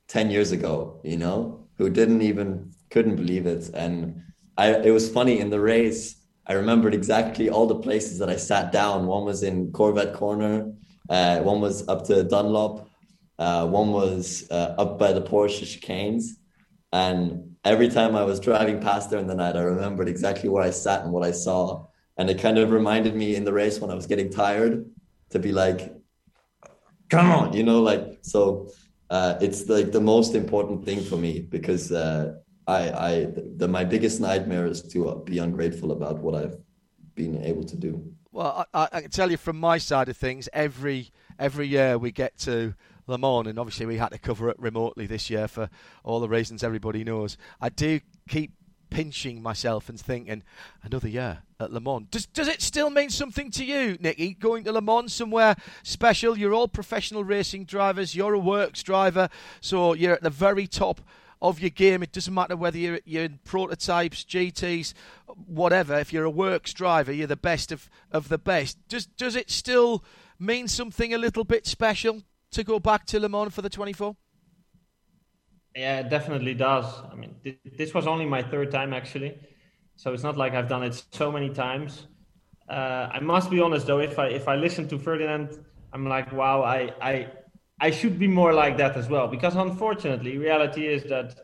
10 0.08 0.32
years 0.32 0.52
ago, 0.54 1.02
you 1.04 1.18
know, 1.18 1.61
who 1.82 1.90
didn't 1.90 2.22
even 2.22 2.72
couldn't 2.92 3.16
believe 3.16 3.46
it. 3.46 3.70
And 3.74 4.22
I 4.58 4.68
it 4.74 4.92
was 4.92 5.10
funny 5.10 5.40
in 5.40 5.50
the 5.50 5.60
race, 5.60 6.16
I 6.46 6.54
remembered 6.54 6.94
exactly 6.94 7.50
all 7.50 7.68
the 7.68 7.84
places 7.88 8.20
that 8.20 8.30
I 8.30 8.36
sat 8.36 8.72
down. 8.72 9.08
One 9.08 9.26
was 9.26 9.44
in 9.44 9.72
Corvette 9.72 10.14
Corner, 10.14 10.72
uh, 11.10 11.40
one 11.40 11.60
was 11.62 11.88
up 11.88 12.06
to 12.06 12.24
Dunlop, 12.24 12.88
uh, 13.40 13.68
one 13.68 13.92
was 13.92 14.48
uh, 14.52 14.76
up 14.78 15.00
by 15.00 15.12
the 15.14 15.22
Porsche 15.22 15.66
chicanes. 15.66 16.24
And 16.94 17.56
every 17.64 17.90
time 17.90 18.16
I 18.16 18.24
was 18.24 18.40
driving 18.40 18.80
past 18.80 19.10
there 19.10 19.20
in 19.20 19.28
the 19.28 19.36
night, 19.36 19.56
I 19.56 19.62
remembered 19.62 20.10
exactly 20.10 20.50
where 20.50 20.64
I 20.64 20.72
sat 20.72 21.04
and 21.04 21.12
what 21.12 21.26
I 21.26 21.32
saw. 21.32 21.88
And 22.18 22.30
it 22.30 22.40
kind 22.40 22.58
of 22.58 22.72
reminded 22.72 23.16
me 23.16 23.36
in 23.36 23.46
the 23.46 23.54
race 23.54 23.80
when 23.80 23.90
I 23.90 23.96
was 23.96 24.06
getting 24.06 24.30
tired 24.30 24.86
to 25.30 25.40
be 25.40 25.52
like, 25.52 25.94
come 27.10 27.32
on, 27.32 27.54
you 27.54 27.64
know, 27.64 27.82
like 27.82 28.20
so. 28.22 28.70
Uh, 29.12 29.38
it's 29.42 29.68
like 29.68 29.92
the 29.92 30.00
most 30.00 30.36
important 30.36 30.86
thing 30.86 31.04
for 31.04 31.18
me 31.18 31.42
because 31.42 31.92
uh, 31.92 32.34
I, 32.66 32.90
I, 32.90 33.28
the, 33.58 33.68
my 33.68 33.84
biggest 33.84 34.22
nightmare 34.22 34.66
is 34.66 34.82
to 34.84 35.22
be 35.26 35.38
ungrateful 35.38 35.92
about 35.92 36.20
what 36.20 36.34
I've 36.34 36.58
been 37.14 37.44
able 37.44 37.66
to 37.66 37.76
do. 37.76 38.02
Well, 38.32 38.66
I, 38.74 38.88
I 38.90 39.02
can 39.02 39.12
tell 39.12 39.30
you 39.30 39.36
from 39.36 39.60
my 39.60 39.80
side 39.80 40.08
of 40.08 40.16
things, 40.16 40.48
every 40.54 41.12
every 41.38 41.68
year 41.68 41.98
we 41.98 42.14
get 42.14 42.38
to 42.40 42.74
Le 43.06 43.18
Mans, 43.18 43.48
and 43.48 43.60
obviously 43.60 43.86
we 43.86 43.98
had 43.98 44.14
to 44.14 44.18
cover 44.18 44.50
it 44.50 44.58
remotely 44.58 45.08
this 45.08 45.30
year 45.30 45.50
for 45.50 45.70
all 46.06 46.22
the 46.22 46.30
reasons 46.30 46.64
everybody 46.64 47.04
knows. 47.04 47.38
I 47.60 47.68
do 47.68 48.00
keep 48.30 48.54
pinching 48.92 49.42
myself 49.42 49.90
and 49.90 50.00
thinking, 50.00 50.44
another 50.84 51.08
year 51.08 51.40
at 51.60 51.74
Le 51.74 51.80
Mans. 51.80 52.08
Does, 52.12 52.28
does 52.28 52.48
it 52.48 52.62
still 52.62 52.92
mean 52.92 53.10
something 53.10 53.50
to 53.52 53.66
you, 53.66 53.98
Nicky, 54.00 54.36
going 54.36 54.64
to 54.66 54.72
Le 54.72 54.82
Mans 54.82 55.12
somewhere 55.12 55.56
special? 55.82 56.38
You're 56.38 56.54
all 56.54 56.68
professional 56.68 57.24
racing 57.24 57.66
drivers, 57.66 58.14
you're 58.14 58.36
a 58.36 58.40
works 58.40 58.84
driver, 58.84 59.30
so 59.62 59.94
you're 59.94 60.14
at 60.14 60.22
the 60.22 60.30
very 60.30 60.68
top 60.68 61.02
of 61.42 61.60
your 61.60 61.72
game. 61.72 62.04
It 62.04 62.12
doesn't 62.12 62.34
matter 62.34 62.56
whether 62.56 62.78
you're, 62.78 63.00
you're 63.04 63.24
in 63.24 63.40
prototypes, 63.44 64.24
GTs, 64.24 64.94
whatever. 65.48 65.98
If 65.98 66.14
you're 66.14 66.26
a 66.26 66.30
works 66.30 66.74
driver, 66.74 67.12
you're 67.12 67.26
the 67.26 67.36
best 67.36 67.72
of, 67.72 67.90
of 68.12 68.30
the 68.30 68.38
best. 68.38 68.78
Does, 68.88 69.08
does 69.08 69.36
it 69.36 69.50
still 69.50 70.04
mean 70.38 70.68
something 70.68 71.14
a 71.14 71.18
little 71.18 71.44
bit 71.44 71.66
special 71.66 72.22
to 72.52 72.64
go 72.64 72.80
back 72.80 73.06
to 73.08 73.20
Le 73.20 73.30
Mans 73.30 73.54
for 73.54 73.62
the 73.62 73.70
24? 73.70 74.16
Yeah, 75.76 76.00
it 76.00 76.10
definitely 76.10 76.54
does. 76.54 76.86
I 77.12 77.16
mean, 77.16 77.36
th- 77.44 77.58
this 77.78 77.94
was 77.94 78.06
only 78.08 78.26
my 78.26 78.42
third 78.44 78.72
time 78.72 78.94
actually, 78.94 79.38
so 79.96 80.14
it's 80.14 80.24
not 80.24 80.38
like 80.38 80.54
I've 80.54 80.68
done 80.68 80.84
it 80.84 81.04
so 81.12 81.32
many 81.32 81.50
times. 81.50 82.08
Uh, 82.70 83.10
I 83.12 83.20
must 83.22 83.50
be 83.50 83.60
honest 83.62 83.88
though, 83.88 84.00
if 84.00 84.20
I 84.20 84.28
if 84.28 84.48
I 84.48 84.56
listen 84.56 84.88
to 84.90 85.00
Ferdinand, 85.00 85.64
I'm 85.94 86.06
like, 86.08 86.32
wow, 86.34 86.62
I 86.64 86.92
I 87.02 87.28
I 87.80 87.92
should 87.92 88.20
be 88.20 88.28
more 88.28 88.54
like 88.54 88.78
that 88.78 88.98
as 88.98 89.08
well. 89.10 89.28
Because 89.28 89.56
unfortunately, 89.56 90.38
reality 90.38 90.88
is 90.88 91.04
that 91.06 91.36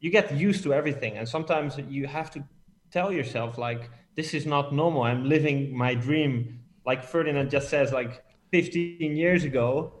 you 0.00 0.10
get 0.10 0.32
used 0.34 0.62
to 0.64 0.72
everything, 0.72 1.16
and 1.18 1.28
sometimes 1.28 1.78
you 1.88 2.06
have 2.06 2.30
to 2.32 2.44
tell 2.90 3.12
yourself 3.12 3.58
like, 3.58 3.90
this 4.16 4.34
is 4.34 4.46
not 4.46 4.72
normal. 4.74 5.02
I'm 5.02 5.28
living 5.28 5.76
my 5.76 5.94
dream. 5.94 6.60
Like 6.86 7.04
Ferdinand 7.04 7.50
just 7.50 7.68
says, 7.68 7.92
like 7.92 8.22
15 8.52 9.16
years 9.16 9.44
ago, 9.44 9.99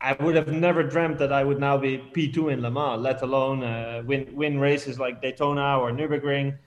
I 0.00 0.12
would 0.12 0.36
have 0.36 0.48
never 0.48 0.82
dreamt 0.82 1.18
that 1.18 1.32
I 1.32 1.42
would 1.42 1.58
now 1.58 1.78
be 1.78 1.98
P2 1.98 2.52
in 2.52 2.62
Le 2.62 2.70
Mans, 2.70 3.00
let 3.00 3.22
alone 3.22 3.62
uh, 3.64 4.02
win 4.04 4.28
win 4.34 4.60
races 4.60 4.98
like 4.98 5.22
Daytona 5.22 5.78
or 5.78 5.90
Nürburgring. 5.90 6.58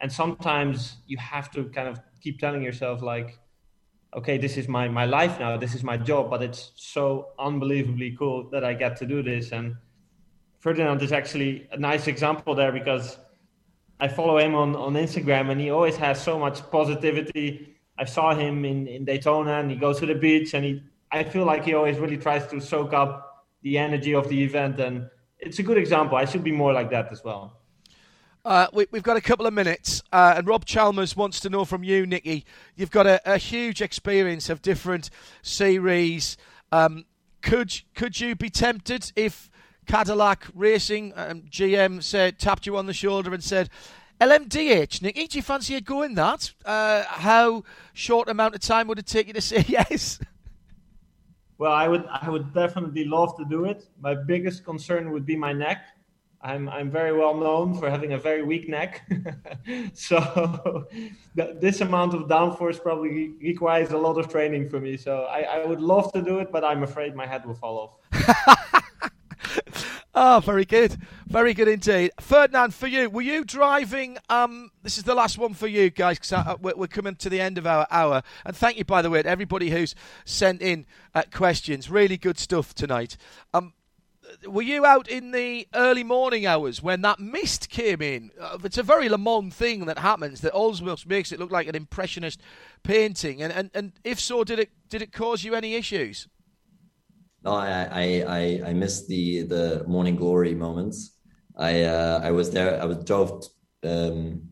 And 0.00 0.10
sometimes 0.10 0.96
you 1.06 1.18
have 1.18 1.50
to 1.52 1.64
kind 1.64 1.88
of 1.88 2.00
keep 2.22 2.38
telling 2.38 2.62
yourself 2.62 3.02
like, 3.02 3.38
okay, 4.16 4.38
this 4.38 4.56
is 4.56 4.68
my 4.68 4.88
my 4.88 5.04
life 5.04 5.38
now, 5.38 5.56
this 5.56 5.74
is 5.74 5.84
my 5.84 5.96
job, 5.96 6.30
but 6.30 6.42
it's 6.42 6.72
so 6.76 7.28
unbelievably 7.38 8.16
cool 8.18 8.48
that 8.50 8.64
I 8.64 8.72
get 8.72 8.96
to 8.98 9.06
do 9.06 9.22
this. 9.22 9.52
And 9.52 9.76
Ferdinand 10.58 11.02
is 11.02 11.12
actually 11.12 11.68
a 11.70 11.76
nice 11.76 12.06
example 12.06 12.54
there 12.54 12.72
because 12.72 13.18
I 14.00 14.08
follow 14.08 14.38
him 14.38 14.54
on 14.54 14.74
on 14.76 14.94
Instagram, 14.94 15.50
and 15.50 15.60
he 15.60 15.70
always 15.70 15.96
has 15.96 16.22
so 16.22 16.38
much 16.38 16.68
positivity. 16.70 17.76
I 17.98 18.06
saw 18.06 18.34
him 18.34 18.64
in 18.64 18.86
in 18.86 19.04
Daytona, 19.04 19.60
and 19.60 19.70
he 19.70 19.76
goes 19.76 19.98
to 20.00 20.06
the 20.06 20.14
beach 20.14 20.54
and 20.54 20.64
he 20.64 20.82
I 21.10 21.24
feel 21.24 21.44
like 21.44 21.64
he 21.64 21.74
always 21.74 21.98
really 21.98 22.16
tries 22.16 22.46
to 22.48 22.60
soak 22.60 22.92
up 22.92 23.46
the 23.62 23.78
energy 23.78 24.14
of 24.14 24.28
the 24.28 24.42
event, 24.42 24.78
and 24.80 25.08
it's 25.38 25.58
a 25.58 25.62
good 25.62 25.78
example. 25.78 26.16
I 26.16 26.24
should 26.24 26.44
be 26.44 26.52
more 26.52 26.72
like 26.72 26.90
that 26.90 27.10
as 27.12 27.24
well. 27.24 27.54
Uh, 28.44 28.66
we, 28.72 28.86
have 28.92 29.02
got 29.02 29.16
a 29.16 29.20
couple 29.20 29.46
of 29.46 29.52
minutes, 29.52 30.02
uh, 30.12 30.34
and 30.36 30.46
Rob 30.46 30.64
Chalmers 30.64 31.16
wants 31.16 31.40
to 31.40 31.50
know 31.50 31.64
from 31.64 31.82
you, 31.82 32.06
Nicky. 32.06 32.44
You've 32.76 32.90
got 32.90 33.06
a, 33.06 33.20
a 33.30 33.36
huge 33.36 33.82
experience 33.82 34.48
of 34.48 34.62
different 34.62 35.10
series. 35.42 36.36
Um, 36.72 37.04
could 37.42 37.82
could 37.94 38.20
you 38.20 38.34
be 38.34 38.50
tempted 38.50 39.12
if 39.16 39.50
Cadillac 39.86 40.46
Racing 40.54 41.12
um, 41.16 41.42
GM 41.42 42.02
said 42.02 42.38
tapped 42.38 42.66
you 42.66 42.76
on 42.76 42.86
the 42.86 42.92
shoulder 42.92 43.32
and 43.34 43.42
said, 43.42 43.70
LMDH, 44.20 45.00
Nicky, 45.00 45.26
do 45.28 45.38
you 45.38 45.42
fancy 45.42 45.80
going 45.80 46.14
that? 46.16 46.52
Uh, 46.64 47.04
how 47.06 47.62
short 47.92 48.28
amount 48.28 48.54
of 48.54 48.60
time 48.60 48.88
would 48.88 48.98
it 48.98 49.06
take 49.06 49.28
you 49.28 49.32
to 49.32 49.40
say 49.40 49.64
yes? 49.68 50.18
Well, 51.58 51.72
I 51.72 51.88
would 51.88 52.06
I 52.06 52.30
would 52.30 52.54
definitely 52.54 53.04
love 53.04 53.36
to 53.36 53.44
do 53.44 53.64
it. 53.64 53.88
My 54.00 54.14
biggest 54.14 54.64
concern 54.64 55.10
would 55.10 55.26
be 55.26 55.34
my 55.36 55.52
neck. 55.52 55.80
I'm 56.40 56.68
I'm 56.68 56.88
very 56.88 57.12
well 57.12 57.34
known 57.34 57.74
for 57.74 57.90
having 57.90 58.12
a 58.12 58.18
very 58.18 58.44
weak 58.44 58.68
neck, 58.68 59.02
so 59.92 60.86
this 61.34 61.80
amount 61.80 62.14
of 62.14 62.28
downforce 62.28 62.80
probably 62.80 63.34
requires 63.42 63.90
a 63.90 63.98
lot 63.98 64.18
of 64.18 64.28
training 64.30 64.68
for 64.70 64.78
me. 64.78 64.96
So 64.96 65.22
I, 65.22 65.40
I 65.40 65.66
would 65.66 65.80
love 65.80 66.12
to 66.12 66.22
do 66.22 66.38
it, 66.38 66.52
but 66.52 66.62
I'm 66.64 66.84
afraid 66.84 67.16
my 67.16 67.26
head 67.26 67.44
will 67.44 67.56
fall 67.56 67.76
off. 67.84 67.92
Oh, 70.20 70.40
very 70.44 70.64
good. 70.64 70.96
Very 71.28 71.54
good 71.54 71.68
indeed. 71.68 72.10
Ferdinand, 72.18 72.74
for 72.74 72.88
you, 72.88 73.08
were 73.08 73.22
you 73.22 73.44
driving? 73.44 74.18
Um, 74.28 74.72
this 74.82 74.98
is 74.98 75.04
the 75.04 75.14
last 75.14 75.38
one 75.38 75.54
for 75.54 75.68
you 75.68 75.90
guys 75.90 76.18
because 76.18 76.32
uh, 76.32 76.56
we're 76.60 76.88
coming 76.88 77.14
to 77.14 77.28
the 77.28 77.40
end 77.40 77.56
of 77.56 77.68
our 77.68 77.86
hour. 77.88 78.24
And 78.44 78.56
thank 78.56 78.78
you, 78.78 78.84
by 78.84 79.00
the 79.00 79.10
way, 79.10 79.22
to 79.22 79.28
everybody 79.28 79.70
who's 79.70 79.94
sent 80.24 80.60
in 80.60 80.86
uh, 81.14 81.22
questions. 81.32 81.88
Really 81.88 82.16
good 82.16 82.36
stuff 82.36 82.74
tonight. 82.74 83.16
Um, 83.54 83.74
were 84.44 84.62
you 84.62 84.84
out 84.84 85.06
in 85.06 85.30
the 85.30 85.68
early 85.72 86.02
morning 86.02 86.46
hours 86.46 86.82
when 86.82 87.02
that 87.02 87.20
mist 87.20 87.70
came 87.70 88.02
in? 88.02 88.32
Uh, 88.40 88.58
it's 88.64 88.76
a 88.76 88.82
very 88.82 89.08
Le 89.08 89.18
Mans 89.18 89.54
thing 89.54 89.86
that 89.86 90.00
happens 90.00 90.40
that 90.40 90.50
almost 90.50 91.06
makes 91.06 91.30
it 91.30 91.38
look 91.38 91.52
like 91.52 91.68
an 91.68 91.76
impressionist 91.76 92.40
painting. 92.82 93.40
And, 93.40 93.52
and, 93.52 93.70
and 93.72 93.92
if 94.02 94.18
so, 94.18 94.42
did 94.42 94.58
it 94.58 94.70
did 94.88 95.00
it 95.00 95.12
cause 95.12 95.44
you 95.44 95.54
any 95.54 95.76
issues? 95.76 96.26
No, 97.48 97.54
I 97.54 97.88
I 98.04 98.60
I, 98.70 98.72
missed 98.74 99.08
the 99.08 99.40
the 99.54 99.82
morning 99.86 100.16
glory 100.16 100.54
moments. 100.54 101.16
I 101.56 101.84
uh, 101.84 102.20
I 102.22 102.30
was 102.30 102.50
there. 102.50 102.78
I 102.82 102.84
was 102.84 102.98
drove 103.04 103.30
um, 103.84 104.42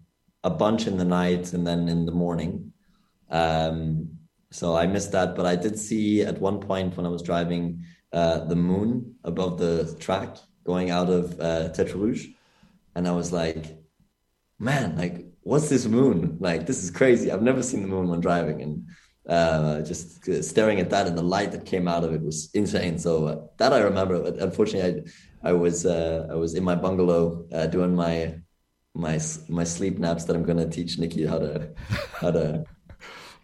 a 0.42 0.48
bunch 0.48 0.86
in 0.86 0.96
the 0.96 1.04
night 1.04 1.52
and 1.52 1.66
then 1.66 1.90
in 1.90 2.06
the 2.06 2.16
morning. 2.24 2.72
Um, 3.28 4.08
so 4.50 4.74
I 4.74 4.86
missed 4.86 5.12
that, 5.12 5.36
but 5.36 5.44
I 5.44 5.56
did 5.56 5.78
see 5.78 6.22
at 6.22 6.40
one 6.40 6.58
point 6.58 6.96
when 6.96 7.04
I 7.04 7.10
was 7.10 7.20
driving 7.20 7.84
uh, 8.14 8.38
the 8.52 8.56
moon 8.56 9.16
above 9.24 9.58
the 9.58 9.94
track 10.00 10.38
going 10.64 10.88
out 10.90 11.10
of 11.10 11.38
uh, 11.38 11.68
Rouge, 11.94 12.28
and 12.94 13.06
I 13.06 13.12
was 13.12 13.30
like, 13.30 13.76
"Man, 14.58 14.96
like, 14.96 15.16
what's 15.42 15.68
this 15.68 15.86
moon? 15.86 16.38
Like, 16.40 16.64
this 16.64 16.82
is 16.82 16.90
crazy. 16.90 17.30
I've 17.30 17.48
never 17.50 17.62
seen 17.62 17.82
the 17.82 17.94
moon 17.94 18.08
when 18.08 18.20
driving." 18.20 18.62
And 18.62 18.88
uh, 19.28 19.80
just 19.82 20.24
staring 20.44 20.80
at 20.80 20.90
that 20.90 21.06
and 21.06 21.18
the 21.18 21.22
light 21.22 21.52
that 21.52 21.66
came 21.66 21.88
out 21.88 22.04
of 22.04 22.12
it 22.14 22.22
was 22.22 22.50
insane. 22.54 22.98
So 22.98 23.26
uh, 23.26 23.46
that 23.58 23.72
I 23.72 23.80
remember. 23.80 24.22
But 24.22 24.38
unfortunately, 24.38 25.10
I, 25.42 25.50
I 25.50 25.52
was 25.52 25.84
uh, 25.86 26.28
I 26.30 26.34
was 26.34 26.54
in 26.54 26.64
my 26.64 26.74
bungalow 26.74 27.46
uh, 27.52 27.66
doing 27.66 27.94
my 27.94 28.36
my 28.94 29.20
my 29.48 29.64
sleep 29.64 29.98
naps 29.98 30.24
that 30.24 30.36
I'm 30.36 30.44
going 30.44 30.58
to 30.58 30.68
teach 30.68 30.98
Nicky 30.98 31.26
how 31.26 31.38
to 31.38 31.68
how 32.20 32.30
to 32.30 32.64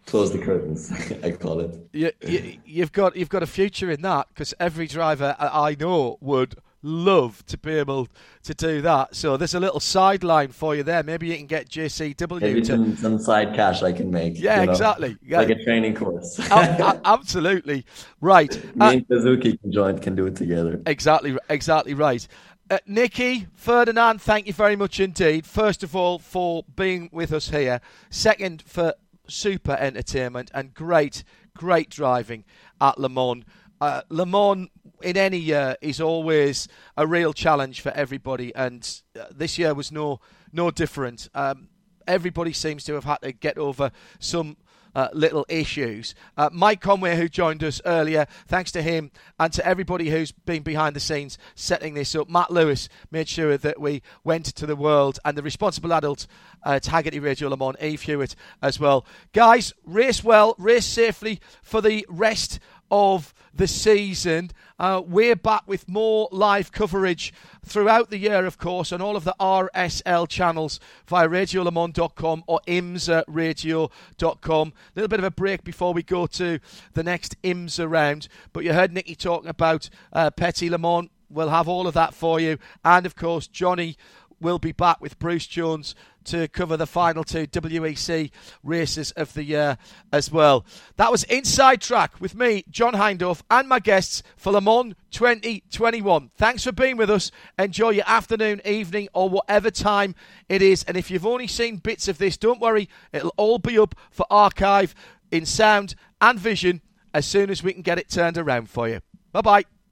close 0.05 0.31
the 0.31 0.39
curtains. 0.39 0.91
I 1.23 1.31
call 1.31 1.59
it. 1.59 1.77
You, 1.91 2.11
you, 2.25 2.59
you've 2.65 2.91
got 2.91 3.15
you've 3.15 3.29
got 3.29 3.43
a 3.43 3.47
future 3.47 3.89
in 3.91 4.01
that 4.01 4.27
because 4.29 4.53
every 4.59 4.87
driver 4.87 5.35
I 5.39 5.75
know 5.79 6.17
would 6.21 6.55
love 6.83 7.45
to 7.47 7.57
be 7.57 7.71
able 7.71 8.09
to 8.43 8.53
do 8.53 8.81
that. 8.81 9.15
So 9.15 9.37
there's 9.37 9.55
a 9.55 9.59
little 9.59 9.79
sideline 9.79 10.49
for 10.49 10.75
you 10.75 10.83
there. 10.83 11.01
Maybe 11.01 11.27
you 11.27 11.37
can 11.37 11.47
get 11.47 11.69
JCW 11.69 12.41
Maybe 12.41 12.61
to 12.61 12.67
some, 12.67 12.95
some 12.97 13.19
side 13.19 13.55
cash 13.55 13.81
I 13.81 13.91
can 13.93 14.11
make. 14.11 14.39
Yeah, 14.39 14.59
you 14.59 14.65
know, 14.67 14.71
exactly. 14.73 15.17
Yeah. 15.25 15.39
Like 15.39 15.49
a 15.49 15.63
training 15.63 15.95
course. 15.95 16.39
absolutely 16.51 17.85
right. 18.21 18.53
Me 18.75 18.85
uh, 18.85 18.91
and 18.91 19.05
Suzuki 19.07 19.57
can 19.57 19.71
join, 19.71 19.97
can 19.99 20.15
do 20.15 20.27
it 20.27 20.35
together. 20.35 20.81
Exactly, 20.85 21.37
exactly 21.49 21.93
right. 21.93 22.27
Uh, 22.69 22.77
Nicky 22.85 23.47
Ferdinand, 23.55 24.21
thank 24.21 24.47
you 24.47 24.53
very 24.53 24.75
much 24.75 24.99
indeed. 24.99 25.45
First 25.45 25.83
of 25.83 25.95
all, 25.95 26.19
for 26.19 26.63
being 26.75 27.09
with 27.11 27.33
us 27.33 27.49
here. 27.49 27.81
Second, 28.09 28.61
for 28.61 28.93
super 29.27 29.73
entertainment 29.79 30.51
and 30.53 30.73
great, 30.73 31.23
great 31.55 31.89
driving 31.89 32.43
at 32.81 32.97
Le 32.97 33.09
Mans. 33.09 33.43
Uh, 33.83 34.01
Le 34.07 34.25
Mans 34.25 34.69
in 35.01 35.17
any 35.17 35.37
year 35.37 35.75
is 35.81 35.99
always 35.99 36.69
a 36.95 37.05
real 37.05 37.33
challenge 37.33 37.81
for 37.81 37.89
everybody, 37.89 38.55
and 38.55 39.01
uh, 39.19 39.25
this 39.29 39.57
year 39.57 39.73
was 39.73 39.91
no 39.91 40.21
no 40.53 40.71
different. 40.71 41.27
Um, 41.35 41.67
everybody 42.07 42.53
seems 42.53 42.85
to 42.85 42.93
have 42.93 43.03
had 43.03 43.17
to 43.23 43.33
get 43.33 43.57
over 43.57 43.91
some 44.19 44.55
uh, 44.95 45.09
little 45.11 45.45
issues. 45.49 46.15
Uh, 46.37 46.49
Mike 46.53 46.79
Conway, 46.79 47.17
who 47.17 47.27
joined 47.27 47.61
us 47.61 47.81
earlier, 47.85 48.25
thanks 48.47 48.71
to 48.71 48.81
him 48.81 49.11
and 49.37 49.51
to 49.51 49.65
everybody 49.65 50.09
who's 50.09 50.31
been 50.31 50.63
behind 50.63 50.95
the 50.95 51.01
scenes 51.01 51.37
setting 51.55 51.93
this 51.93 52.15
up. 52.15 52.29
Matt 52.29 52.51
Lewis 52.51 52.87
made 53.11 53.27
sure 53.27 53.57
that 53.57 53.81
we 53.81 54.01
went 54.23 54.45
to 54.45 54.65
the 54.65 54.77
world 54.77 55.19
and 55.25 55.37
the 55.37 55.43
responsible 55.43 55.91
adult 55.91 56.25
at 56.65 56.83
Hagerty 56.83 57.21
Radio 57.21 57.49
Le 57.49 57.57
Mans, 57.57 57.75
Eve 57.81 58.03
Hewitt, 58.03 58.35
as 58.61 58.79
well. 58.79 59.05
Guys, 59.33 59.73
race 59.83 60.23
well, 60.23 60.55
race 60.57 60.85
safely 60.85 61.41
for 61.61 61.81
the 61.81 62.05
rest 62.07 62.59
of 62.91 63.33
the 63.53 63.67
season. 63.67 64.51
Uh, 64.79 65.01
we're 65.05 65.35
back 65.35 65.63
with 65.67 65.87
more 65.87 66.27
live 66.31 66.71
coverage 66.71 67.33
throughout 67.65 68.09
the 68.09 68.17
year, 68.17 68.45
of 68.45 68.57
course, 68.57 68.91
on 68.91 69.01
all 69.01 69.15
of 69.15 69.23
the 69.23 69.35
RSL 69.39 70.27
channels 70.27 70.79
via 71.07 71.27
radiolemans.com 71.27 72.43
or 72.47 72.59
imsaradio.com. 72.67 74.67
A 74.67 74.73
little 74.95 75.07
bit 75.07 75.19
of 75.19 75.25
a 75.25 75.31
break 75.31 75.63
before 75.63 75.93
we 75.93 76.03
go 76.03 76.27
to 76.27 76.59
the 76.93 77.03
next 77.03 77.41
IMSA 77.43 77.89
round, 77.89 78.27
but 78.51 78.63
you 78.63 78.73
heard 78.73 78.91
Nicky 78.91 79.15
talking 79.15 79.49
about 79.49 79.89
uh, 80.11 80.31
Petit 80.31 80.69
Le 80.69 80.77
Mans. 80.77 81.09
We'll 81.29 81.49
have 81.49 81.67
all 81.67 81.87
of 81.87 81.95
that 81.95 82.13
for 82.13 82.39
you. 82.39 82.59
And, 82.85 83.05
of 83.05 83.15
course, 83.15 83.47
Johnny 83.47 83.97
will 84.39 84.59
be 84.59 84.71
back 84.71 85.01
with 85.01 85.17
Bruce 85.17 85.47
Jones 85.47 85.95
to 86.25 86.47
cover 86.47 86.77
the 86.77 86.85
final 86.85 87.23
two 87.23 87.47
WEC 87.47 88.31
races 88.63 89.11
of 89.11 89.33
the 89.33 89.43
year 89.43 89.77
as 90.11 90.31
well. 90.31 90.65
That 90.97 91.11
was 91.11 91.23
Inside 91.25 91.81
Track 91.81 92.19
with 92.19 92.35
me, 92.35 92.63
John 92.69 92.93
Hindhaugh, 92.93 93.41
and 93.49 93.67
my 93.67 93.79
guests 93.79 94.23
for 94.37 94.51
Le 94.51 94.61
Mans 94.61 94.95
2021. 95.11 96.31
Thanks 96.35 96.63
for 96.63 96.71
being 96.71 96.97
with 96.97 97.09
us. 97.09 97.31
Enjoy 97.57 97.91
your 97.91 98.07
afternoon, 98.07 98.61
evening, 98.65 99.09
or 99.13 99.29
whatever 99.29 99.71
time 99.71 100.15
it 100.49 100.61
is. 100.61 100.83
And 100.83 100.97
if 100.97 101.11
you've 101.11 101.25
only 101.25 101.47
seen 101.47 101.77
bits 101.77 102.07
of 102.07 102.17
this, 102.17 102.37
don't 102.37 102.59
worry, 102.61 102.89
it'll 103.11 103.33
all 103.37 103.59
be 103.59 103.77
up 103.77 103.95
for 104.11 104.25
archive 104.29 104.95
in 105.31 105.45
sound 105.45 105.95
and 106.21 106.39
vision 106.39 106.81
as 107.13 107.25
soon 107.25 107.49
as 107.49 107.63
we 107.63 107.73
can 107.73 107.81
get 107.81 107.99
it 107.99 108.09
turned 108.09 108.37
around 108.37 108.69
for 108.69 108.87
you. 108.87 109.01
Bye 109.31 109.41
bye. 109.41 109.82